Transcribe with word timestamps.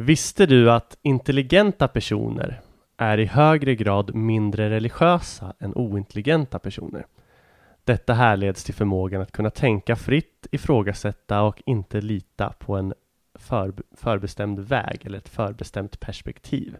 Visste 0.00 0.46
du 0.46 0.70
att 0.70 0.98
intelligenta 1.02 1.88
personer 1.88 2.60
är 2.96 3.18
i 3.18 3.24
högre 3.24 3.74
grad 3.74 4.14
mindre 4.14 4.70
religiösa 4.70 5.54
än 5.58 5.74
ointelligenta 5.74 6.58
personer? 6.58 7.06
Detta 7.84 8.14
härleds 8.14 8.64
till 8.64 8.74
förmågan 8.74 9.22
att 9.22 9.32
kunna 9.32 9.50
tänka 9.50 9.96
fritt, 9.96 10.46
ifrågasätta 10.50 11.42
och 11.42 11.62
inte 11.66 12.00
lita 12.00 12.52
på 12.58 12.76
en 12.76 12.94
för, 13.34 13.72
förbestämd 13.96 14.60
väg 14.60 15.06
eller 15.06 15.18
ett 15.18 15.28
förbestämt 15.28 16.00
perspektiv. 16.00 16.76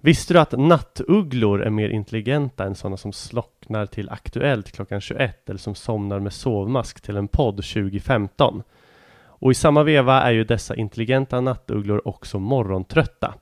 Visste 0.00 0.34
du 0.34 0.40
att 0.40 0.52
nattugglor 0.52 1.62
är 1.62 1.70
mer 1.70 1.88
intelligenta 1.88 2.64
än 2.64 2.74
sådana 2.74 2.96
som 2.96 3.12
slocknar 3.12 3.86
till 3.86 4.10
Aktuellt 4.10 4.72
klockan 4.72 5.00
21 5.00 5.48
eller 5.50 5.58
som 5.58 5.74
somnar 5.74 6.20
med 6.20 6.32
sovmask 6.32 7.00
till 7.00 7.16
en 7.16 7.28
podd 7.28 7.56
2015? 7.56 8.62
Och 9.44 9.50
i 9.50 9.54
samma 9.54 9.82
veva 9.82 10.22
är 10.22 10.32
ju 10.32 10.44
dessa 10.44 10.76
intelligenta 10.76 11.40
nattugglor 11.40 12.08
också 12.08 12.38
morgontrötta. 12.38 13.34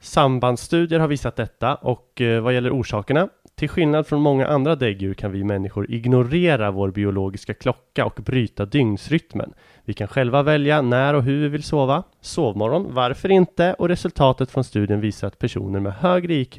Sambandsstudier 0.00 1.00
har 1.00 1.08
visat 1.08 1.36
detta 1.36 1.74
och 1.74 2.20
eh, 2.20 2.42
vad 2.42 2.54
gäller 2.54 2.80
orsakerna 2.80 3.28
till 3.54 3.68
skillnad 3.68 4.06
från 4.06 4.20
många 4.20 4.46
andra 4.46 4.76
däggdjur 4.76 5.14
kan 5.14 5.32
vi 5.32 5.44
människor 5.44 5.90
ignorera 5.90 6.70
vår 6.70 6.90
biologiska 6.90 7.54
klocka 7.54 8.06
och 8.06 8.20
bryta 8.24 8.66
dygnsrytmen. 8.66 9.52
Vi 9.84 9.94
kan 9.94 10.08
själva 10.08 10.42
välja 10.42 10.82
när 10.82 11.14
och 11.14 11.22
hur 11.22 11.40
vi 11.40 11.48
vill 11.48 11.62
sova, 11.62 12.02
sovmorgon, 12.20 12.94
varför 12.94 13.28
inte? 13.28 13.74
Och 13.74 13.88
resultatet 13.88 14.50
från 14.50 14.64
studien 14.64 15.00
visar 15.00 15.26
att 15.26 15.38
personer 15.38 15.80
med 15.80 15.92
högre 15.92 16.34
IQ 16.34 16.58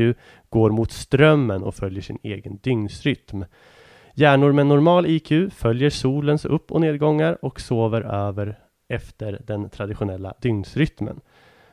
går 0.49 0.69
mot 0.69 0.91
strömmen 0.91 1.63
och 1.63 1.75
följer 1.75 2.01
sin 2.01 2.19
egen 2.23 2.59
dygnsrytm. 2.63 3.45
Hjärnor 4.15 4.51
med 4.51 4.67
normal 4.67 5.05
IQ 5.05 5.53
följer 5.53 5.89
solens 5.89 6.45
upp 6.45 6.71
och 6.71 6.81
nedgångar 6.81 7.37
och 7.45 7.61
sover 7.61 8.01
över 8.01 8.62
efter 8.93 9.41
den 9.45 9.69
traditionella 9.69 10.33
dygnsrytmen, 10.41 11.21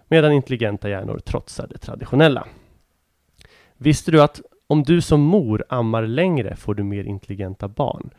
medan 0.09 0.33
intelligenta 0.33 0.89
hjärnor 0.89 1.19
trotsar 1.19 1.67
det 1.67 1.79
traditionella. 1.79 2.47
Visste 3.77 4.11
du 4.11 4.23
att 4.23 4.41
om 4.67 4.83
du 4.83 5.01
som 5.01 5.21
mor 5.21 5.65
ammar 5.69 6.03
längre 6.03 6.57
får 6.57 6.75
du 6.75 6.83
mer 6.83 7.05
intelligenta 7.05 7.69
barn? 7.69 8.11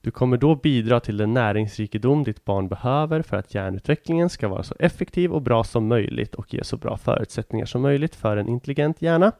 Du 0.00 0.10
kommer 0.10 0.36
då 0.36 0.54
bidra 0.54 1.00
till 1.00 1.16
den 1.16 1.34
näringsrikedom 1.34 2.24
ditt 2.24 2.44
barn 2.44 2.68
behöver 2.68 3.22
för 3.22 3.36
att 3.36 3.54
hjärnutvecklingen 3.54 4.30
ska 4.30 4.48
vara 4.48 4.62
så 4.62 4.74
effektiv 4.78 5.32
och 5.32 5.42
bra 5.42 5.64
som 5.64 5.86
möjligt 5.86 6.34
och 6.34 6.54
ge 6.54 6.64
så 6.64 6.76
bra 6.76 6.96
förutsättningar 6.96 7.66
som 7.66 7.82
möjligt 7.82 8.14
för 8.14 8.36
en 8.36 8.48
intelligent 8.48 9.02
hjärna. 9.02 9.32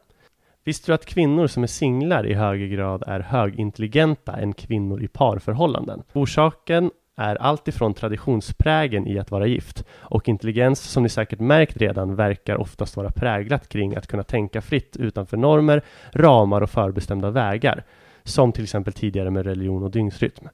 Visste 0.65 0.91
du 0.91 0.95
att 0.95 1.07
kvinnor 1.07 1.47
som 1.47 1.63
är 1.63 1.67
singlar 1.67 2.27
i 2.27 2.35
högre 2.35 2.69
grad 2.69 3.05
är 3.07 3.21
högintelligenta 3.21 4.33
än 4.33 4.53
kvinnor 4.53 5.03
i 5.03 5.09
parförhållanden? 5.09 6.03
Orsaken 6.13 6.91
är 7.21 7.37
alltifrån 7.37 7.95
traditionsprägen 7.95 9.07
i 9.07 9.19
att 9.19 9.31
vara 9.31 9.47
gift 9.47 9.85
och 9.99 10.29
intelligens 10.29 10.81
som 10.81 11.03
ni 11.03 11.09
säkert 11.09 11.41
märkt 11.41 11.77
redan 11.77 12.15
verkar 12.15 12.57
oftast 12.57 12.97
vara 12.97 13.11
präglat 13.11 13.69
kring 13.69 13.97
att 13.97 14.07
kunna 14.07 14.23
tänka 14.23 14.61
fritt 14.61 14.97
utanför 14.97 15.37
normer, 15.37 15.83
ramar 16.13 16.61
och 16.61 16.71
förbestämda 16.71 17.31
vägar 17.31 17.85
som 18.23 18.53
till 18.53 18.63
exempel 18.63 18.93
tidigare 18.93 19.31
med 19.31 19.47
religion 19.47 19.83
och 19.83 19.91
dygnsrytm. 19.91 20.49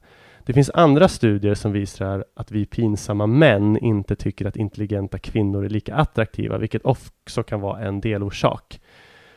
Det 0.45 0.53
finns 0.53 0.71
andra 0.73 1.07
studier 1.07 1.55
som 1.55 1.71
visar 1.71 2.25
att 2.35 2.51
vi 2.51 2.65
pinsamma 2.65 3.27
män 3.27 3.77
inte 3.77 4.15
tycker 4.15 4.45
att 4.45 4.55
intelligenta 4.55 5.19
kvinnor 5.19 5.65
är 5.65 5.69
lika 5.69 5.95
attraktiva, 5.95 6.57
vilket 6.57 6.85
också 6.85 7.43
kan 7.43 7.61
vara 7.61 7.79
en 7.79 8.01
delorsak. 8.01 8.79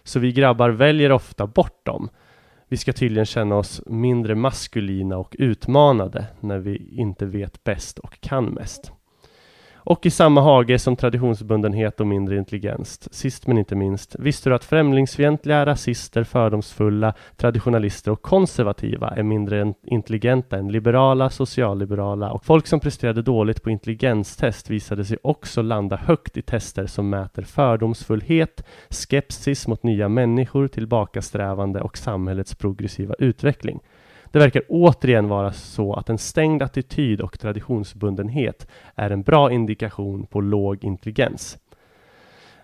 Så 0.02 0.18
vi 0.18 0.32
grabbar 0.32 0.70
väljer 0.70 1.12
ofta 1.12 1.46
bort 1.46 1.86
dem. 1.86 2.08
Vi 2.70 2.76
ska 2.76 2.92
tydligen 2.92 3.26
känna 3.26 3.54
oss 3.56 3.82
mindre 3.86 4.34
maskulina 4.34 5.18
och 5.18 5.36
utmanade 5.38 6.26
när 6.40 6.58
vi 6.58 6.98
inte 6.98 7.26
vet 7.26 7.64
bäst 7.64 7.98
och 7.98 8.20
kan 8.20 8.44
mest. 8.44 8.92
Och 9.84 10.06
i 10.06 10.10
samma 10.10 10.40
hage 10.40 10.78
som 10.78 10.96
traditionsbundenhet 10.96 12.00
och 12.00 12.06
mindre 12.06 12.36
intelligens. 12.36 13.14
Sist 13.14 13.46
men 13.46 13.58
inte 13.58 13.74
minst, 13.74 14.16
visste 14.18 14.50
du 14.50 14.54
att 14.54 14.64
främlingsfientliga, 14.64 15.66
rasister, 15.66 16.24
fördomsfulla, 16.24 17.14
traditionalister 17.36 18.10
och 18.10 18.22
konservativa 18.22 19.10
är 19.10 19.22
mindre 19.22 19.74
intelligenta 19.86 20.56
än 20.56 20.72
liberala, 20.72 21.30
socialliberala 21.30 22.32
och 22.32 22.44
folk 22.44 22.66
som 22.66 22.80
presterade 22.80 23.22
dåligt 23.22 23.62
på 23.62 23.70
intelligenstest 23.70 24.70
visade 24.70 25.04
sig 25.04 25.18
också 25.22 25.62
landa 25.62 25.96
högt 25.96 26.36
i 26.36 26.42
tester 26.42 26.86
som 26.86 27.10
mäter 27.10 27.42
fördomsfullhet, 27.42 28.64
skepsis 28.90 29.66
mot 29.66 29.82
nya 29.82 30.08
människor, 30.08 30.68
tillbakasträvande 30.68 31.80
och 31.80 31.98
samhällets 31.98 32.54
progressiva 32.54 33.14
utveckling. 33.18 33.80
Det 34.30 34.38
verkar 34.38 34.62
återigen 34.68 35.28
vara 35.28 35.52
så 35.52 35.94
att 35.94 36.08
en 36.08 36.18
stängd 36.18 36.62
attityd 36.62 37.20
och 37.20 37.40
traditionsbundenhet 37.40 38.66
är 38.94 39.10
en 39.10 39.22
bra 39.22 39.52
indikation 39.52 40.26
på 40.26 40.40
låg 40.40 40.84
intelligens. 40.84 41.58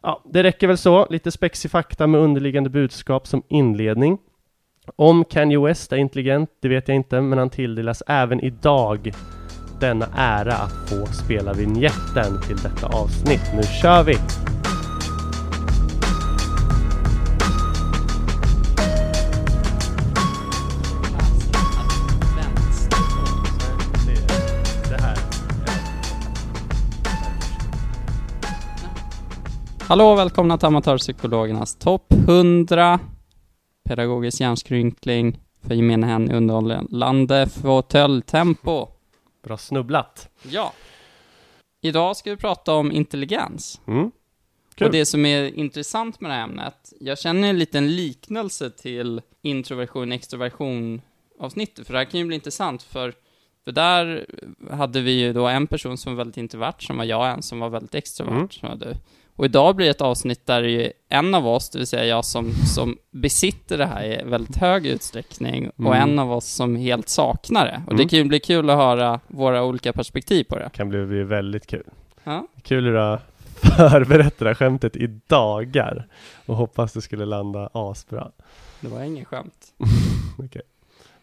Ja, 0.03 0.23
det 0.25 0.43
räcker 0.43 0.67
väl 0.67 0.79
så. 0.79 1.07
Lite 1.11 1.31
spexig 1.31 1.71
fakta 1.71 2.07
med 2.07 2.21
underliggande 2.21 2.71
budskap 2.71 3.27
som 3.27 3.43
inledning. 3.49 4.19
Om 4.97 5.25
Kanye 5.25 5.59
West 5.61 5.93
är 5.93 5.97
intelligent, 5.97 6.51
det 6.61 6.69
vet 6.69 6.89
jag 6.89 6.95
inte, 6.95 7.21
men 7.21 7.39
han 7.39 7.51
tilldelas 7.51 8.03
även 8.07 8.41
idag 8.41 9.13
denna 9.81 10.07
ära 10.17 10.53
att 10.53 10.91
få 10.91 11.07
spela 11.07 11.53
vignetten 11.53 12.43
till 12.47 12.57
detta 12.57 12.87
avsnitt. 12.87 13.53
Nu 13.57 13.63
kör 13.63 14.03
vi! 14.03 14.15
Hallå 29.89 30.05
och 30.05 30.19
välkomna 30.19 30.59
till 30.59 30.67
Amatörpsykologernas 30.67 31.75
topp 31.77 32.13
100 32.13 33.01
Pedagogisk 33.89 34.41
hjärnskrynkling 34.41 35.39
för 35.63 35.75
gemene 35.75 36.07
hen 36.07 36.31
i 36.31 36.35
underhållande 36.35 37.49
fåtöljtempo. 37.49 38.89
Bra 39.45 39.57
snubblat. 39.57 40.29
Ja. 40.43 40.73
Idag 41.83 42.17
ska 42.17 42.31
vi 42.31 42.37
prata 42.37 42.75
om 42.75 42.93
intelligens. 42.93 43.81
Mm. 43.87 44.11
Kul. 44.75 44.87
Och 44.87 44.93
det 44.93 45.07
som 45.07 45.27
är 45.27 45.59
intressant 45.59 46.21
med 46.21 46.31
det 46.31 46.35
här 46.35 46.45
ämnet, 46.45 46.93
jag 47.01 47.19
känner 47.19 47.49
en 47.49 47.59
liten 47.59 47.97
liknelse 47.97 48.71
till 48.71 49.23
introversion 49.43 50.13
extroversion 50.13 51.01
avsnittet, 51.41 51.87
för 51.87 51.93
det 51.93 51.99
här 51.99 52.05
kan 52.05 52.21
ju 52.21 52.27
bli 52.27 52.35
intressant 52.35 52.83
för 52.83 53.15
för 53.65 53.73
där 53.73 54.27
hade 54.71 55.01
vi 55.01 55.11
ju 55.13 55.33
då 55.33 55.47
en 55.49 55.67
person 55.67 55.99
som 55.99 56.13
var 56.13 56.17
väldigt 56.17 56.37
introvert, 56.37 56.75
som 56.79 56.97
var 56.97 57.05
jag, 57.05 57.31
en 57.31 57.43
som 57.43 57.61
var 57.61 57.69
väldigt 57.69 57.95
extrovert, 57.95 58.33
Mm. 58.33 58.51
som 58.51 58.69
var 58.69 58.77
du. 58.77 58.95
Och 59.37 59.45
idag 59.45 59.77
blir 59.77 59.87
det 59.87 59.91
ett 59.91 60.01
avsnitt 60.01 60.47
där 60.47 60.63
det 60.63 60.87
är 60.87 60.93
en 61.09 61.35
av 61.35 61.47
oss, 61.49 61.71
det 61.71 61.79
vill 61.79 61.87
säga 61.87 62.05
jag 62.05 62.25
som, 62.25 62.53
som 62.75 62.99
besitter 63.11 63.79
det 63.79 63.87
här 63.87 64.05
i 64.05 64.23
väldigt 64.25 64.57
hög 64.57 64.87
utsträckning, 64.87 65.71
Mm. 65.79 65.87
och 65.87 65.97
en 65.97 66.19
av 66.19 66.33
oss 66.33 66.47
som 66.47 66.77
helt 66.77 67.09
saknar 67.09 67.65
det. 67.67 67.83
Och 67.87 67.95
det 67.97 68.03
Mm. 68.03 68.09
kan 68.09 68.19
ju 68.19 68.25
bli 68.25 68.41
kul 68.41 68.71
att 68.71 68.77
höra 68.77 69.21
våra 69.27 69.65
olika 69.65 69.93
perspektiv 69.93 70.45
på 70.45 70.59
det. 70.59 70.71
kan 70.73 70.89
bli, 70.89 71.07
bli 71.07 71.23
väldigt 71.23 71.67
kul. 71.67 71.85
Ja, 72.25 72.47
Kul 72.63 72.85
hur 72.85 72.93
du 72.93 72.99
har 72.99 73.21
förberett 73.77 74.39
det 74.39 74.45
där 74.45 74.55
skämtet 74.55 74.97
i 74.97 75.07
dagar 75.27 76.07
och 76.47 76.57
hoppas 76.57 76.93
det 76.93 77.01
skulle 77.03 77.25
landa 77.27 77.71
asbra. 77.73 78.31
det 78.81 78.89
var 78.89 79.03
ingen 79.03 79.25
skämt. 79.25 79.67
Okej. 80.39 80.63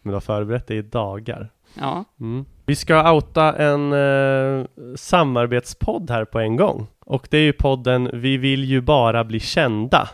Men 0.02 0.10
du 0.10 0.14
har 0.16 0.20
förberett 0.20 0.66
det 0.66 0.74
i 0.74 0.82
dagar. 0.82 1.50
Ja, 1.80 2.04
Mm. 2.20 2.44
Vi 2.66 2.76
ska 2.76 3.12
outa 3.12 3.52
en 3.56 3.92
eh, 3.92 4.64
samarbetspodd 4.96 6.10
här 6.10 6.24
på 6.24 6.38
en 6.40 6.56
gång. 6.56 6.86
Och 7.04 7.28
det 7.30 7.38
är 7.38 7.42
ju 7.42 7.52
podden 7.52 8.10
Vi 8.12 8.36
vill 8.36 8.64
ju 8.64 8.80
bara 8.80 9.24
bli 9.24 9.40
kända. 9.40 10.08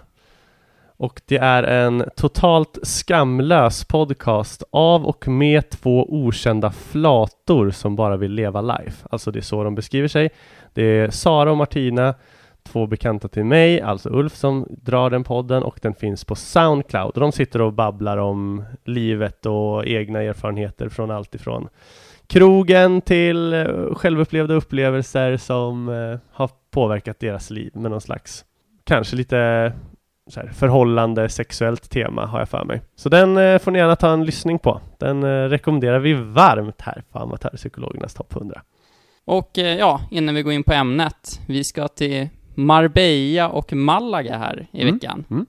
Och 0.97 1.21
det 1.27 1.39
är 1.39 1.63
en 1.63 2.05
totalt 2.17 2.79
skamlös 2.83 3.85
podcast 3.85 4.63
av 4.71 5.07
och 5.07 5.29
med 5.29 5.71
två 5.71 6.07
okända 6.09 6.71
flator 6.71 7.71
som 7.71 7.97
bara 7.97 8.17
vill 8.17 8.33
leva 8.33 8.61
life. 8.61 9.07
Alltså 9.11 9.31
det 9.31 9.39
är 9.39 9.43
så 9.43 9.65
de 9.65 9.75
beskriver 9.75 10.09
sig. 10.09 10.31
Det 10.75 10.83
är 10.83 11.11
Sara 11.11 11.51
och 11.51 11.57
Martina, 11.57 12.15
två 12.63 12.87
bekanta 12.87 13.29
till 13.29 13.45
mig, 13.45 13.81
alltså 13.81 14.09
Ulf 14.09 14.37
som 14.37 14.67
drar 14.69 15.11
den 15.11 15.25
podden 15.25 15.63
och 15.63 15.79
den 15.83 15.95
finns 15.95 16.25
på 16.25 16.35
Soundcloud. 16.35 17.15
Och 17.15 17.21
de 17.21 17.33
sitter 17.33 17.61
och 17.61 17.73
babblar 17.73 18.17
om 18.17 18.65
livet 18.85 19.47
och 19.47 19.87
egna 19.87 20.23
erfarenheter 20.23 20.89
från 20.89 21.11
allt 21.11 21.35
ifrån 21.35 21.69
krogen 22.31 23.01
till 23.01 23.53
eh, 23.53 23.95
självupplevda 23.95 24.55
upplevelser 24.55 25.37
som 25.37 25.89
eh, 25.89 26.19
har 26.33 26.51
påverkat 26.71 27.21
deras 27.21 27.51
liv 27.51 27.71
med 27.75 27.91
någon 27.91 28.01
slags 28.01 28.45
kanske 28.85 29.17
lite 29.17 29.73
så 30.31 30.41
här, 30.41 30.49
förhållande 30.49 31.29
sexuellt 31.29 31.91
tema 31.91 32.27
har 32.27 32.39
jag 32.39 32.49
för 32.49 32.65
mig. 32.65 32.81
Så 32.97 33.09
den 33.09 33.37
eh, 33.37 33.59
får 33.59 33.71
ni 33.71 33.79
gärna 33.79 33.97
ta 33.97 34.13
en 34.13 34.25
lyssning 34.25 34.59
på. 34.59 34.81
Den 34.99 35.49
rekommenderar 35.51 35.99
vi 35.99 36.13
varmt 36.15 36.81
här 36.81 37.03
på 37.13 37.19
Amatörpsykologernas 37.19 38.15
topp 38.15 38.37
100. 38.37 38.63
Och 39.25 39.51
ja, 39.79 40.01
innan 40.11 40.35
vi 40.35 40.43
går 40.43 40.53
in 40.53 40.63
på 40.63 40.73
ämnet. 40.73 41.41
Vi 41.49 41.65
ska 41.65 41.89
till 41.89 42.29
Marbella 42.55 43.49
och 43.49 43.73
Malaga 43.73 44.39
här 44.39 44.67
i 44.73 44.83
Mm. 44.83 44.95
veckan. 44.95 45.25
Mm. 45.31 45.47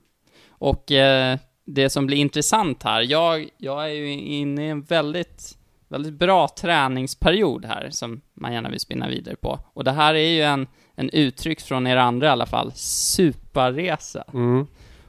Och 0.49 0.91
eh, 0.91 1.37
det 1.65 1.89
som 1.89 2.05
blir 2.07 2.17
intressant 2.17 2.83
här, 2.83 3.01
jag, 3.01 3.49
jag 3.57 3.83
är 3.85 3.93
ju 3.93 4.11
inne 4.11 4.65
i 4.65 4.69
en 4.69 4.81
väldigt, 4.81 5.57
väldigt 5.91 6.13
bra 6.13 6.47
träningsperiod 6.47 7.65
här 7.65 7.87
som 7.91 8.21
man 8.33 8.53
gärna 8.53 8.69
vill 8.69 8.79
spinna 8.79 9.07
vidare 9.07 9.35
på. 9.35 9.59
Och 9.73 9.83
det 9.83 9.91
här 9.91 10.13
är 10.13 10.29
ju 10.29 10.41
en, 10.41 10.67
en 10.95 11.09
uttryck 11.09 11.61
från 11.61 11.87
er 11.87 11.97
andra 11.97 12.27
i 12.27 12.29
alla 12.29 12.45
fall, 12.45 12.71
superresa. 12.75 14.23
Mm. 14.33 14.67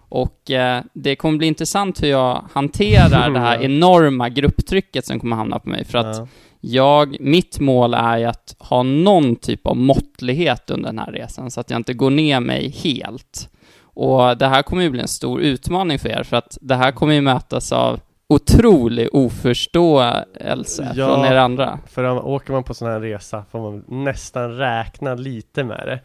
Och 0.08 0.50
eh, 0.50 0.82
det 0.92 1.16
kommer 1.16 1.38
bli 1.38 1.46
intressant 1.46 2.02
hur 2.02 2.08
jag 2.08 2.44
hanterar 2.52 3.30
det 3.30 3.40
här 3.40 3.62
enorma 3.62 4.28
grupptrycket 4.28 5.06
som 5.06 5.20
kommer 5.20 5.36
hamna 5.36 5.58
på 5.58 5.68
mig. 5.68 5.84
För 5.84 5.98
att 5.98 6.16
Ja. 6.16 6.26
jag, 6.60 7.16
mitt 7.20 7.60
mål 7.60 7.94
är 7.94 8.18
ju 8.18 8.24
att 8.24 8.56
ha 8.58 8.82
någon 8.82 9.36
typ 9.36 9.66
av 9.66 9.76
måttlighet 9.76 10.70
under 10.70 10.88
den 10.88 10.98
här 10.98 11.12
resan, 11.12 11.50
så 11.50 11.60
att 11.60 11.70
jag 11.70 11.76
inte 11.78 11.94
går 11.94 12.10
ner 12.10 12.40
mig 12.40 12.68
helt. 12.70 13.48
Och 13.94 14.36
det 14.38 14.46
här 14.46 14.62
kommer 14.62 14.82
ju 14.82 14.90
bli 14.90 15.00
en 15.00 15.08
stor 15.08 15.40
utmaning 15.40 15.98
för 15.98 16.08
er, 16.08 16.22
för 16.22 16.36
att 16.36 16.58
det 16.60 16.74
här 16.74 16.92
kommer 16.92 17.14
ju 17.14 17.20
mötas 17.20 17.72
av 17.72 18.00
otrolig 18.34 19.08
oförståelse 19.12 20.92
Ja. 20.94 21.06
från 21.14 21.24
er 21.24 21.36
andra. 21.36 21.78
För 21.86 22.04
om, 22.04 22.18
åker 22.18 22.52
man 22.52 22.64
på 22.64 22.74
sån 22.74 22.88
här 22.88 23.00
resa 23.00 23.44
får 23.50 23.60
man 23.60 23.84
nästan 23.88 24.56
räkna 24.56 25.14
lite 25.14 25.64
med 25.64 25.82
det. 25.86 26.00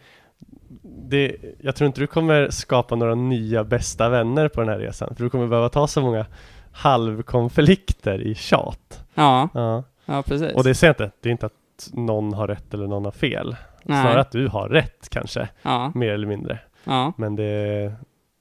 det. 0.82 1.36
Jag 1.60 1.76
tror 1.76 1.86
inte 1.86 2.00
du 2.00 2.06
kommer 2.06 2.50
skapa 2.50 2.94
några 2.96 3.14
nya 3.14 3.64
bästa 3.64 4.08
vänner 4.08 4.48
på 4.48 4.60
den 4.60 4.68
här 4.70 4.78
resan, 4.78 5.14
för 5.16 5.24
du 5.24 5.30
kommer 5.30 5.46
behöva 5.46 5.68
ta 5.68 5.86
så 5.86 6.00
många 6.00 6.26
halvkonflikter 6.72 8.22
i 8.22 8.34
tjat. 8.34 9.04
Ja, 9.14 9.48
Ja. 9.54 9.82
ja 10.04 10.22
precis. 10.22 10.52
Och 10.54 10.64
det 10.64 10.74
säger 10.74 10.94
jag 10.98 11.04
inte, 11.06 11.16
det 11.20 11.28
är 11.28 11.30
inte 11.30 11.46
att 11.46 11.90
någon 11.92 12.32
har 12.34 12.46
rätt 12.48 12.74
eller 12.74 12.86
någon 12.86 13.04
har 13.04 13.12
fel. 13.12 13.56
Nej. 13.82 14.02
Snarare 14.02 14.20
att 14.20 14.30
du 14.32 14.48
har 14.48 14.68
rätt 14.68 15.08
kanske, 15.10 15.48
Ja, 15.62 15.92
mer 15.94 16.12
eller 16.12 16.26
mindre. 16.26 16.58
ja, 16.84 17.12
Men 17.16 17.36
det, 17.36 17.92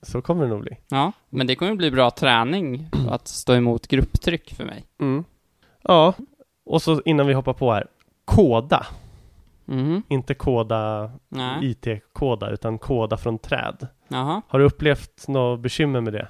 så 0.08 0.22
kommer 0.22 0.44
det 0.44 0.50
nog 0.50 0.62
bli. 0.62 0.78
ja. 0.88 1.12
Men 1.30 1.48
det 1.48 1.56
kommer 1.56 1.76
bli 1.76 1.92
bra 1.92 2.12
träning 2.12 2.90
att 3.10 3.28
stå 3.28 3.54
emot 3.54 3.88
grupptryck 3.88 4.54
för 4.54 4.66
mig. 4.66 4.86
Mm. 5.00 5.24
Ja, 5.82 6.14
och 6.66 6.82
så 6.82 7.02
innan 7.06 7.28
vi 7.28 7.34
hoppar 7.34 7.54
på 7.54 7.74
här, 7.74 7.88
koda. 8.26 8.86
Mhm. 9.66 10.04
Inte 10.08 10.34
koda 10.34 11.12
Nej. 11.30 11.72
IT-koda, 11.72 12.50
utan 12.50 12.78
koda 12.80 13.18
från 13.18 13.40
träd. 13.40 13.88
Jaha. 14.08 14.42
Har 14.48 14.60
du 14.60 14.66
upplevt 14.66 15.28
något 15.28 15.60
bekymmer 15.60 16.02
med 16.02 16.14
det? 16.14 16.28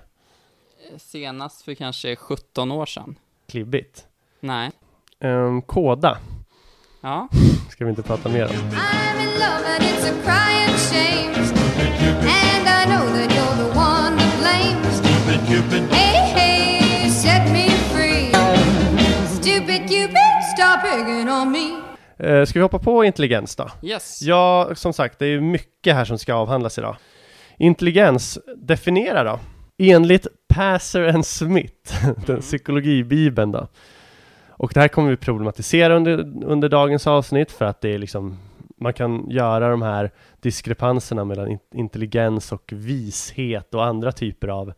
Senast 0.97 1.61
för 1.61 1.73
kanske 1.73 2.15
17 2.15 2.71
år 2.71 2.85
sedan. 2.85 3.15
Klibbigt. 3.49 4.07
Nej. 4.39 4.71
Ehm, 5.19 5.61
koda 5.61 6.17
Ja. 7.01 7.27
ska 7.69 7.83
vi 7.85 7.89
inte 7.89 8.03
prata 8.03 8.29
mer 8.29 8.43
om. 8.45 8.71
Cupid. 15.47 15.83
Hey, 15.91 16.39
hey, 16.39 17.09
set 17.09 17.51
me 17.51 17.69
free. 17.69 18.31
Stupid 19.27 19.89
Cupid, 19.89 20.43
stop 20.57 20.81
picking 20.81 21.29
on 21.29 21.51
me. 21.51 21.81
Uh, 22.29 22.45
ska 22.45 22.59
vi 22.59 22.63
hoppa 22.63 22.79
på 22.79 23.03
intelligens 23.03 23.55
då? 23.55 23.69
Yes. 23.81 24.21
Ja, 24.21 24.69
som 24.75 24.93
sagt, 24.93 25.19
det 25.19 25.25
är 25.25 25.29
ju 25.29 25.41
mycket 25.41 25.95
här 25.95 26.05
som 26.05 26.17
ska 26.17 26.33
avhandlas 26.33 26.77
idag. 26.77 26.95
Intelligens, 27.57 28.39
definiera 28.55 29.23
då. 29.23 29.39
Enligt 29.77 30.27
Passer 30.47 31.07
and 31.07 31.25
Smith, 31.25 32.05
den 32.25 32.41
psykologibibeln 32.41 33.51
då. 33.51 33.67
Och 34.49 34.71
det 34.73 34.79
här 34.79 34.87
kommer 34.87 35.09
vi 35.09 35.17
problematisera 35.17 35.95
under, 35.95 36.43
under 36.45 36.69
dagens 36.69 37.07
avsnitt 37.07 37.51
för 37.51 37.65
att 37.65 37.81
det 37.81 37.93
är 37.93 37.97
liksom 37.97 38.37
man 38.79 38.93
kan 38.93 39.29
göra 39.29 39.69
de 39.69 39.81
här 39.81 40.11
diskrepanserna 40.41 41.25
mellan 41.25 41.47
in- 41.47 41.59
intelligens 41.73 42.51
och 42.51 42.71
vishet 42.73 43.73
och 43.73 43.85
andra 43.85 44.11
typer 44.11 44.47
av 44.47 44.73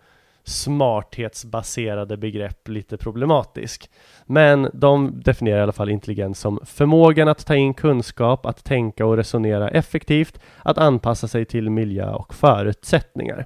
smarthetsbaserade 0.50 2.18
begrepp 2.18 2.68
lite 2.68 2.98
problematisk. 2.98 3.90
Men 4.26 4.70
de 4.74 5.22
definierar 5.22 5.60
i 5.60 5.64
alla 5.64 5.72
fall 5.72 5.90
intelligens 5.90 6.40
som 6.40 6.60
förmågan 6.66 7.28
att 7.28 7.46
ta 7.46 7.56
in 7.56 7.74
kunskap, 7.74 8.46
att 8.46 8.64
tänka 8.64 9.06
och 9.06 9.18
resonera 9.18 9.70
effektivt, 9.70 10.40
att 10.58 10.78
anpassa 10.78 11.28
sig 11.28 11.46
till 11.46 11.70
miljö 11.70 12.12
och 12.12 12.34
förutsättningar. 12.34 13.46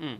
Mm. 0.00 0.16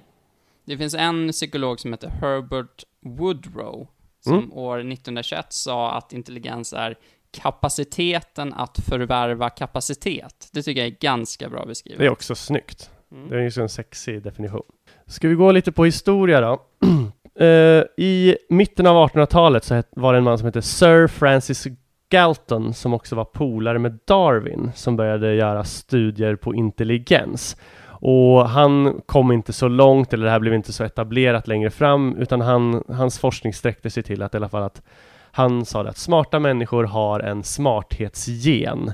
Det 0.64 0.78
finns 0.78 0.94
en 0.94 1.32
psykolog 1.32 1.80
som 1.80 1.92
heter 1.92 2.08
Herbert 2.08 2.84
Woodrow 3.00 3.88
som 4.20 4.38
Mm. 4.38 4.52
år 4.52 4.78
1921 4.78 5.52
sa 5.52 5.92
att 5.92 6.12
intelligens 6.12 6.72
är 6.72 6.96
kapaciteten 7.30 8.54
att 8.54 8.78
förvärva 8.88 9.50
kapacitet. 9.50 10.48
Det 10.52 10.62
tycker 10.62 10.80
jag 10.80 10.90
är 10.90 10.96
ganska 11.00 11.48
bra 11.48 11.64
beskrivet. 11.66 11.98
Det 11.98 12.06
är 12.06 12.10
också 12.10 12.34
snyggt. 12.34 12.90
Mm. 13.12 13.28
Det 13.28 13.36
är 13.36 13.40
ju 13.40 13.62
en 13.62 13.68
sexig 13.68 14.22
definition. 14.22 14.62
Ska 15.06 15.28
vi 15.28 15.34
gå 15.34 15.52
lite 15.52 15.72
på 15.72 15.84
historia 15.84 16.40
då? 16.40 16.62
Eh, 17.38 17.84
I 17.96 18.36
mitten 18.48 18.86
av 18.86 19.08
1800-talet 19.08 19.64
så 19.64 19.82
var 19.90 20.12
det 20.12 20.18
en 20.18 20.24
man 20.24 20.38
som 20.38 20.46
hette 20.46 20.62
Sir 20.62 21.06
Francis 21.06 21.66
Galton 22.10 22.74
som 22.74 22.94
också 22.94 23.16
var 23.16 23.24
polare 23.24 23.78
med 23.78 23.98
Darwin 24.04 24.70
som 24.74 24.96
började 24.96 25.34
göra 25.34 25.64
studier 25.64 26.36
på 26.36 26.54
intelligens. 26.54 27.56
Och 27.84 28.48
han 28.48 29.00
kom 29.06 29.32
inte 29.32 29.52
så 29.52 29.68
långt, 29.68 30.12
eller 30.12 30.24
det 30.24 30.30
här 30.30 30.38
blev 30.38 30.54
inte 30.54 30.72
så 30.72 30.84
etablerat 30.84 31.48
längre 31.48 31.70
fram, 31.70 32.16
utan 32.16 32.40
han, 32.40 32.84
hans 32.88 33.18
forskning 33.18 33.54
sträckte 33.54 33.90
sig 33.90 34.02
till 34.02 34.22
att 34.22 34.34
i 34.34 34.36
alla 34.36 34.48
fall 34.48 34.62
att 34.62 34.82
han 35.30 35.64
sa 35.64 35.80
att 35.88 35.96
smarta 35.96 36.38
människor 36.38 36.84
har 36.84 37.20
en 37.20 37.42
smarthetsgen. 37.42 38.92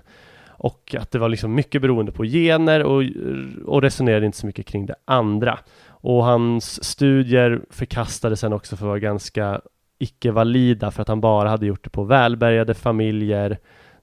Och 0.49 0.95
att 0.99 1.11
det 1.11 1.19
var 1.19 1.29
liksom 1.29 1.55
mycket 1.55 1.83
beroende 1.83 2.13
på 2.13 2.25
gener 2.25 2.83
och, 2.85 3.03
och 3.67 3.83
resonerade 3.83 4.27
inte 4.27 4.39
så 4.39 4.47
mycket 4.47 4.67
kring 4.67 4.87
det 4.87 4.95
andra. 5.05 5.59
Och 6.01 6.25
hans 6.25 6.85
studier 6.85 7.61
förkastades 7.71 8.41
sen 8.41 8.53
också 8.53 8.77
för 8.77 8.85
att 8.85 8.89
vara 8.89 8.99
ganska 8.99 9.61
icke-valida 9.99 10.91
för 10.91 11.03
att 11.03 11.09
han 11.09 11.21
bara 11.21 11.49
hade 11.49 11.67
gjort 11.67 11.85
det 11.85 11.91
på 11.91 12.05
välbärgade 12.05 12.75
familjer 12.75 13.59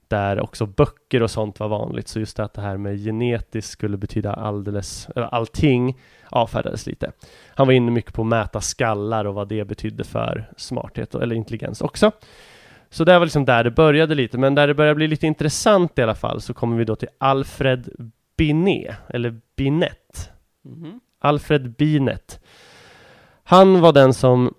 där 0.08 0.40
också 0.40 0.66
böcker 0.66 1.22
och 1.22 1.30
sånt 1.30 1.60
var 1.60 1.68
vanligt. 1.68 2.08
Så 2.08 2.18
just 2.18 2.36
det 2.36 2.44
att 2.44 2.54
det 2.54 2.60
här 2.60 2.76
med 2.76 2.98
genetiskt 3.04 3.70
skulle 3.70 3.96
betyda 3.96 4.32
alldeles, 4.32 5.08
eller 5.16 5.26
allting 5.34 5.98
avfärdades 6.30 6.86
lite. 6.86 7.12
Han 7.54 7.66
var 7.66 7.74
inne 7.74 7.90
mycket 7.90 8.14
på 8.14 8.22
att 8.22 8.28
mäta 8.28 8.60
skallar 8.60 9.24
och 9.24 9.34
vad 9.34 9.48
det 9.48 9.64
betydde 9.64 10.04
för 10.04 10.50
smarthet 10.56 11.14
och- 11.14 11.22
eller 11.22 11.36
intelligens 11.36 11.80
också. 11.80 12.12
Så 12.90 13.04
det 13.04 13.18
var 13.18 13.26
liksom 13.26 13.44
där 13.44 13.64
det 13.64 13.70
började 13.70 14.14
lite, 14.14 14.38
men 14.38 14.54
där 14.54 14.66
det 14.66 14.74
börjar 14.74 14.94
bli 14.94 15.08
lite 15.08 15.26
intressant 15.26 15.98
i 15.98 16.02
alla 16.02 16.14
fall 16.14 16.40
så 16.40 16.54
kommer 16.54 16.76
vi 16.76 16.84
då 16.84 16.96
till 16.96 17.08
Alfred 17.18 18.12
Binet, 18.36 18.96
eller 19.08 19.40
Binet. 19.56 20.30
Mhm. 20.64 21.00
Alfred 21.26 21.70
Binet. 21.76 22.40
Han 23.44 23.80
var 23.80 23.92
den 23.92 24.14
som 24.14 24.54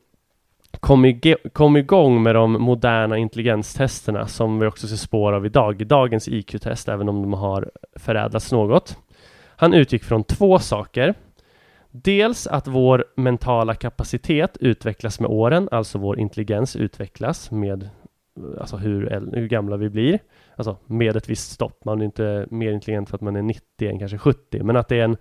kom, 0.80 1.06
ig- 1.06 1.50
kom 1.54 1.78
igång 1.78 2.24
med 2.24 2.36
de 2.36 2.52
moderna 2.52 3.18
intelligenstesterna 3.18 4.28
som 4.28 4.60
vi 4.60 4.68
också 4.68 4.88
ser 4.88 4.96
spår 4.96 5.34
av 5.34 5.46
idag, 5.46 5.82
i 5.82 5.86
dagens 5.86 6.28
IQ-test, 6.28 6.90
även 6.90 7.10
om 7.10 7.22
de 7.22 7.34
har 7.34 7.72
förädlats 7.96 8.52
något. 8.52 8.98
Han 9.56 9.74
utgick 9.74 10.04
från 10.04 10.24
två 10.24 10.60
saker. 10.60 11.14
Dels 11.92 12.48
att 12.48 12.68
vår 12.68 13.06
mentala 13.16 13.74
kapacitet 13.76 14.58
utvecklas 14.60 15.20
med 15.20 15.30
åren, 15.30 15.70
alltså 15.72 15.98
vår 15.98 16.20
intelligens 16.20 16.76
utvecklas 16.76 17.52
med 17.52 17.90
alltså 18.60 18.78
hur, 18.78 19.30
hur 19.34 19.48
gamla 19.48 19.78
vi 19.78 19.90
blir. 19.90 20.20
Alltså 20.56 20.78
med 20.86 21.16
ett 21.16 21.30
visst 21.30 21.52
stopp. 21.52 21.86
Man 21.86 22.02
är 22.02 22.06
inte 22.06 22.48
mer 22.52 22.72
intelligent 22.72 23.10
för 23.10 23.16
att 23.16 23.22
man 23.22 23.36
är 23.36 23.42
90 23.42 23.90
än 23.90 24.00
kanske 24.00 24.18
70, 24.18 24.64
men 24.64 24.76
att 24.76 24.88
det 24.88 25.00
är 25.00 25.04
en 25.04 25.18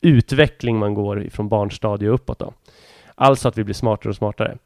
utveckling 0.00 0.78
man 0.78 0.94
går 0.94 1.22
ifrån 1.22 1.48
barnstadie 1.48 2.08
och 2.08 2.14
uppåt 2.14 2.38
då. 2.38 2.52
Alltså 3.14 3.48
att 3.48 3.58
vi 3.58 3.64
blir 3.64 3.74
smartare 3.74 4.10
och 4.10 4.16
smartare. 4.16 4.58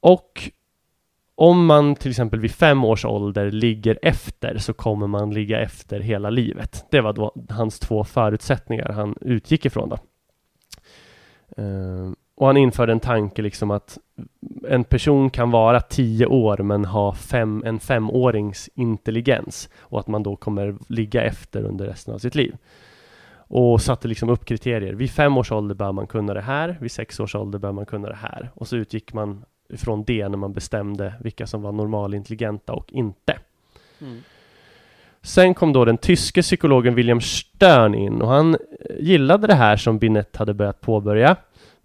Och 0.00 0.50
om 1.34 1.66
man 1.66 1.94
till 1.94 2.10
exempel 2.10 2.40
vid 2.40 2.50
fem 2.50 2.84
års 2.84 3.04
ålder 3.04 3.50
ligger 3.50 3.98
efter 4.02 4.58
så 4.58 4.72
kommer 4.72 5.06
man 5.06 5.34
ligga 5.34 5.60
efter 5.60 6.00
hela 6.00 6.30
livet. 6.30 6.86
Det 6.90 7.00
var 7.00 7.12
då 7.12 7.32
hans 7.48 7.78
två 7.78 8.04
förutsättningar 8.04 8.88
han 8.88 9.14
utgick 9.20 9.66
ifrån. 9.66 9.88
Då. 9.88 9.98
Ehm, 11.62 12.16
och 12.34 12.46
han 12.46 12.56
införde 12.56 12.92
en 12.92 13.00
tanke 13.00 13.42
liksom 13.42 13.70
att 13.70 13.98
en 14.68 14.84
person 14.84 15.30
kan 15.30 15.50
vara 15.50 15.80
tio 15.80 16.26
år 16.26 16.58
men 16.58 16.84
ha 16.84 17.14
fem, 17.14 17.62
en 17.66 17.80
femårings 17.80 18.70
intelligens 18.74 19.68
och 19.78 20.00
att 20.00 20.06
man 20.06 20.22
då 20.22 20.36
kommer 20.36 20.76
ligga 20.88 21.22
efter 21.22 21.62
under 21.62 21.86
resten 21.86 22.14
av 22.14 22.18
sitt 22.18 22.34
liv. 22.34 22.56
Och 23.48 23.82
satte 23.82 24.08
liksom 24.08 24.28
upp 24.28 24.44
kriterier. 24.44 24.92
Vid 24.92 25.10
fem 25.10 25.36
års 25.36 25.52
ålder 25.52 25.74
bör 25.74 25.92
man 25.92 26.06
kunna 26.06 26.34
det 26.34 26.40
här, 26.40 26.78
vid 26.80 26.92
sex 26.92 27.20
års 27.20 27.34
ålder 27.34 27.58
bör 27.58 27.72
man 27.72 27.86
kunna 27.86 28.08
det 28.08 28.16
här. 28.16 28.50
Och 28.54 28.68
så 28.68 28.76
utgick 28.76 29.12
man 29.12 29.44
ifrån 29.68 30.04
det 30.06 30.28
när 30.28 30.38
man 30.38 30.52
bestämde 30.52 31.14
vilka 31.20 31.46
som 31.46 31.62
var 31.62 31.72
normalintelligenta 31.72 32.72
och 32.72 32.92
inte. 32.92 33.38
Mm. 34.00 34.22
Sen 35.22 35.54
kom 35.54 35.72
då 35.72 35.84
den 35.84 35.98
tyske 35.98 36.42
psykologen 36.42 36.94
William 36.94 37.20
Stern 37.20 37.94
in 37.94 38.22
och 38.22 38.28
han 38.28 38.56
gillade 38.98 39.46
det 39.46 39.54
här 39.54 39.76
som 39.76 39.98
Binet 39.98 40.36
hade 40.36 40.54
börjat 40.54 40.80
påbörja 40.80 41.36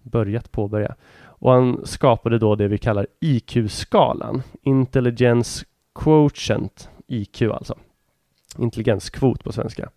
börjat 0.04 0.52
påbörja. 0.52 0.94
Och 1.22 1.52
han 1.52 1.86
skapade 1.86 2.38
då 2.38 2.54
det 2.54 2.68
vi 2.68 2.78
kallar 2.78 3.06
IQ-skalan. 3.20 4.42
Intelligence 4.62 5.64
Quotient, 5.94 6.88
IQ 7.06 7.42
alltså. 7.42 7.78
Intelligenskvot 8.58 9.44
på 9.44 9.52
svenska. 9.52 9.90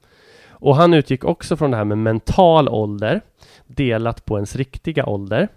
Och 0.59 0.75
han 0.75 0.93
utgick 0.93 1.23
också 1.23 1.57
från 1.57 1.71
det 1.71 1.77
här 1.77 1.85
med 1.85 1.97
mental 1.97 2.69
ålder 2.69 3.21
delat 3.67 4.25
på 4.25 4.35
ens 4.35 4.55
riktiga 4.55 5.05
ålder. 5.05 5.47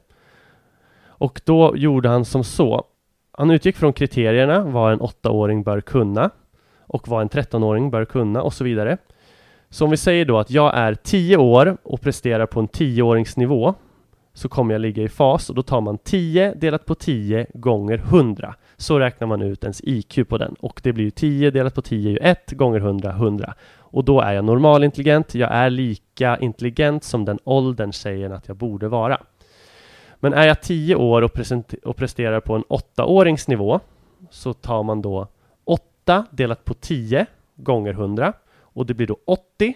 Och 1.07 1.40
då 1.45 1.76
gjorde 1.76 2.09
han 2.09 2.25
som 2.25 2.45
så. 2.45 2.85
Han 3.33 3.50
utgick 3.50 3.76
från 3.76 3.92
kriterierna 3.92 4.61
vad 4.61 4.92
en 4.92 5.00
åttaåring 5.00 5.62
bör 5.62 5.80
kunna 5.80 6.30
och 6.87 7.09
vad 7.09 7.23
en 7.23 7.28
13-åring 7.28 7.90
bör 7.90 8.04
kunna 8.04 8.42
och 8.42 8.52
så 8.52 8.64
vidare. 8.64 8.97
Så 9.71 9.85
om 9.85 9.90
vi 9.90 9.97
säger 9.97 10.25
då 10.25 10.38
att 10.38 10.50
jag 10.50 10.75
är 10.75 10.95
10 10.95 11.37
år 11.37 11.76
och 11.83 12.00
presterar 12.00 12.47
på 12.47 12.61
en 12.61 12.69
10-åringsnivå 12.69 13.75
så 14.33 14.49
kommer 14.49 14.75
jag 14.75 14.80
ligga 14.80 15.02
i 15.02 15.09
fas 15.09 15.49
och 15.49 15.54
då 15.54 15.62
tar 15.62 15.80
man 15.80 15.99
10 15.99 16.54
delat 16.54 16.85
på 16.85 16.95
10 16.95 17.47
gånger 17.54 17.99
100. 17.99 18.54
Så 18.76 18.99
räknar 18.99 19.26
man 19.26 19.42
ut 19.42 19.64
ens 19.64 19.80
IQ 19.85 20.28
på 20.28 20.38
den 20.38 20.54
och 20.54 20.80
det 20.85 20.92
blir 20.92 21.04
ju 21.04 21.11
10 21.11 21.50
delat 21.50 21.75
på 21.75 21.83
10 21.83 22.09
är 22.09 22.12
ju 22.12 22.19
1 22.19 22.50
gånger 22.52 22.78
100, 22.78 23.11
100. 23.11 23.54
Och 23.93 24.05
då 24.05 24.21
är 24.21 24.33
jag 24.33 24.45
normalintelligent, 24.45 25.35
jag 25.35 25.53
är 25.53 25.71
lika 25.71 26.37
intelligent 26.37 27.05
som 27.05 27.25
den 27.25 27.39
åldern 27.45 27.93
säger 27.93 28.31
att 28.31 28.49
jag 28.49 28.57
borde 28.57 28.89
vara. 28.89 29.21
Men 30.17 30.35
är 30.35 30.47
jag 30.47 30.63
10 30.63 30.95
år 30.95 31.23
och, 31.23 31.31
och 31.85 31.97
presterar 31.97 32.41
på 32.41 32.55
en 32.55 32.65
8-årings 32.65 33.49
nivå 33.49 33.81
så 34.31 34.53
tar 34.53 34.83
man 34.83 35.03
då 35.03 35.27
8 35.65 36.27
delat 36.31 36.65
på 36.65 36.75
10 36.75 37.27
gånger 37.57 37.93
100 37.93 38.33
och 38.59 38.87
det 38.87 38.95
blir 38.95 39.07
då 39.07 39.17
80 39.25 39.75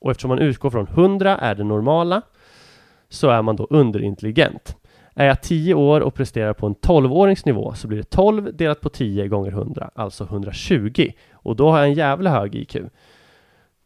och 0.00 0.10
eftersom 0.10 0.28
man 0.28 0.38
utgår 0.38 0.70
från 0.70 0.86
100 0.86 1.38
är 1.38 1.54
det 1.54 1.64
normala 1.64 2.22
så 3.08 3.28
är 3.28 3.42
man 3.42 3.56
då 3.56 3.66
underintelligent. 3.70 4.76
Är 5.14 5.26
jag 5.26 5.42
10 5.42 5.74
år 5.74 6.00
och 6.00 6.14
presterar 6.14 6.52
på 6.52 6.66
en 6.66 6.74
12-årings 6.74 7.46
nivå 7.46 7.74
så 7.74 7.88
blir 7.88 7.98
det 7.98 8.10
12 8.10 8.56
delat 8.56 8.80
på 8.80 8.88
10 8.88 9.28
gånger 9.28 9.50
100, 9.50 9.90
alltså 9.94 10.24
120. 10.24 11.12
Och 11.32 11.56
då 11.56 11.70
har 11.70 11.78
jag 11.78 11.88
en 11.88 11.94
jävla 11.94 12.30
hög 12.30 12.54
IQ. 12.54 12.76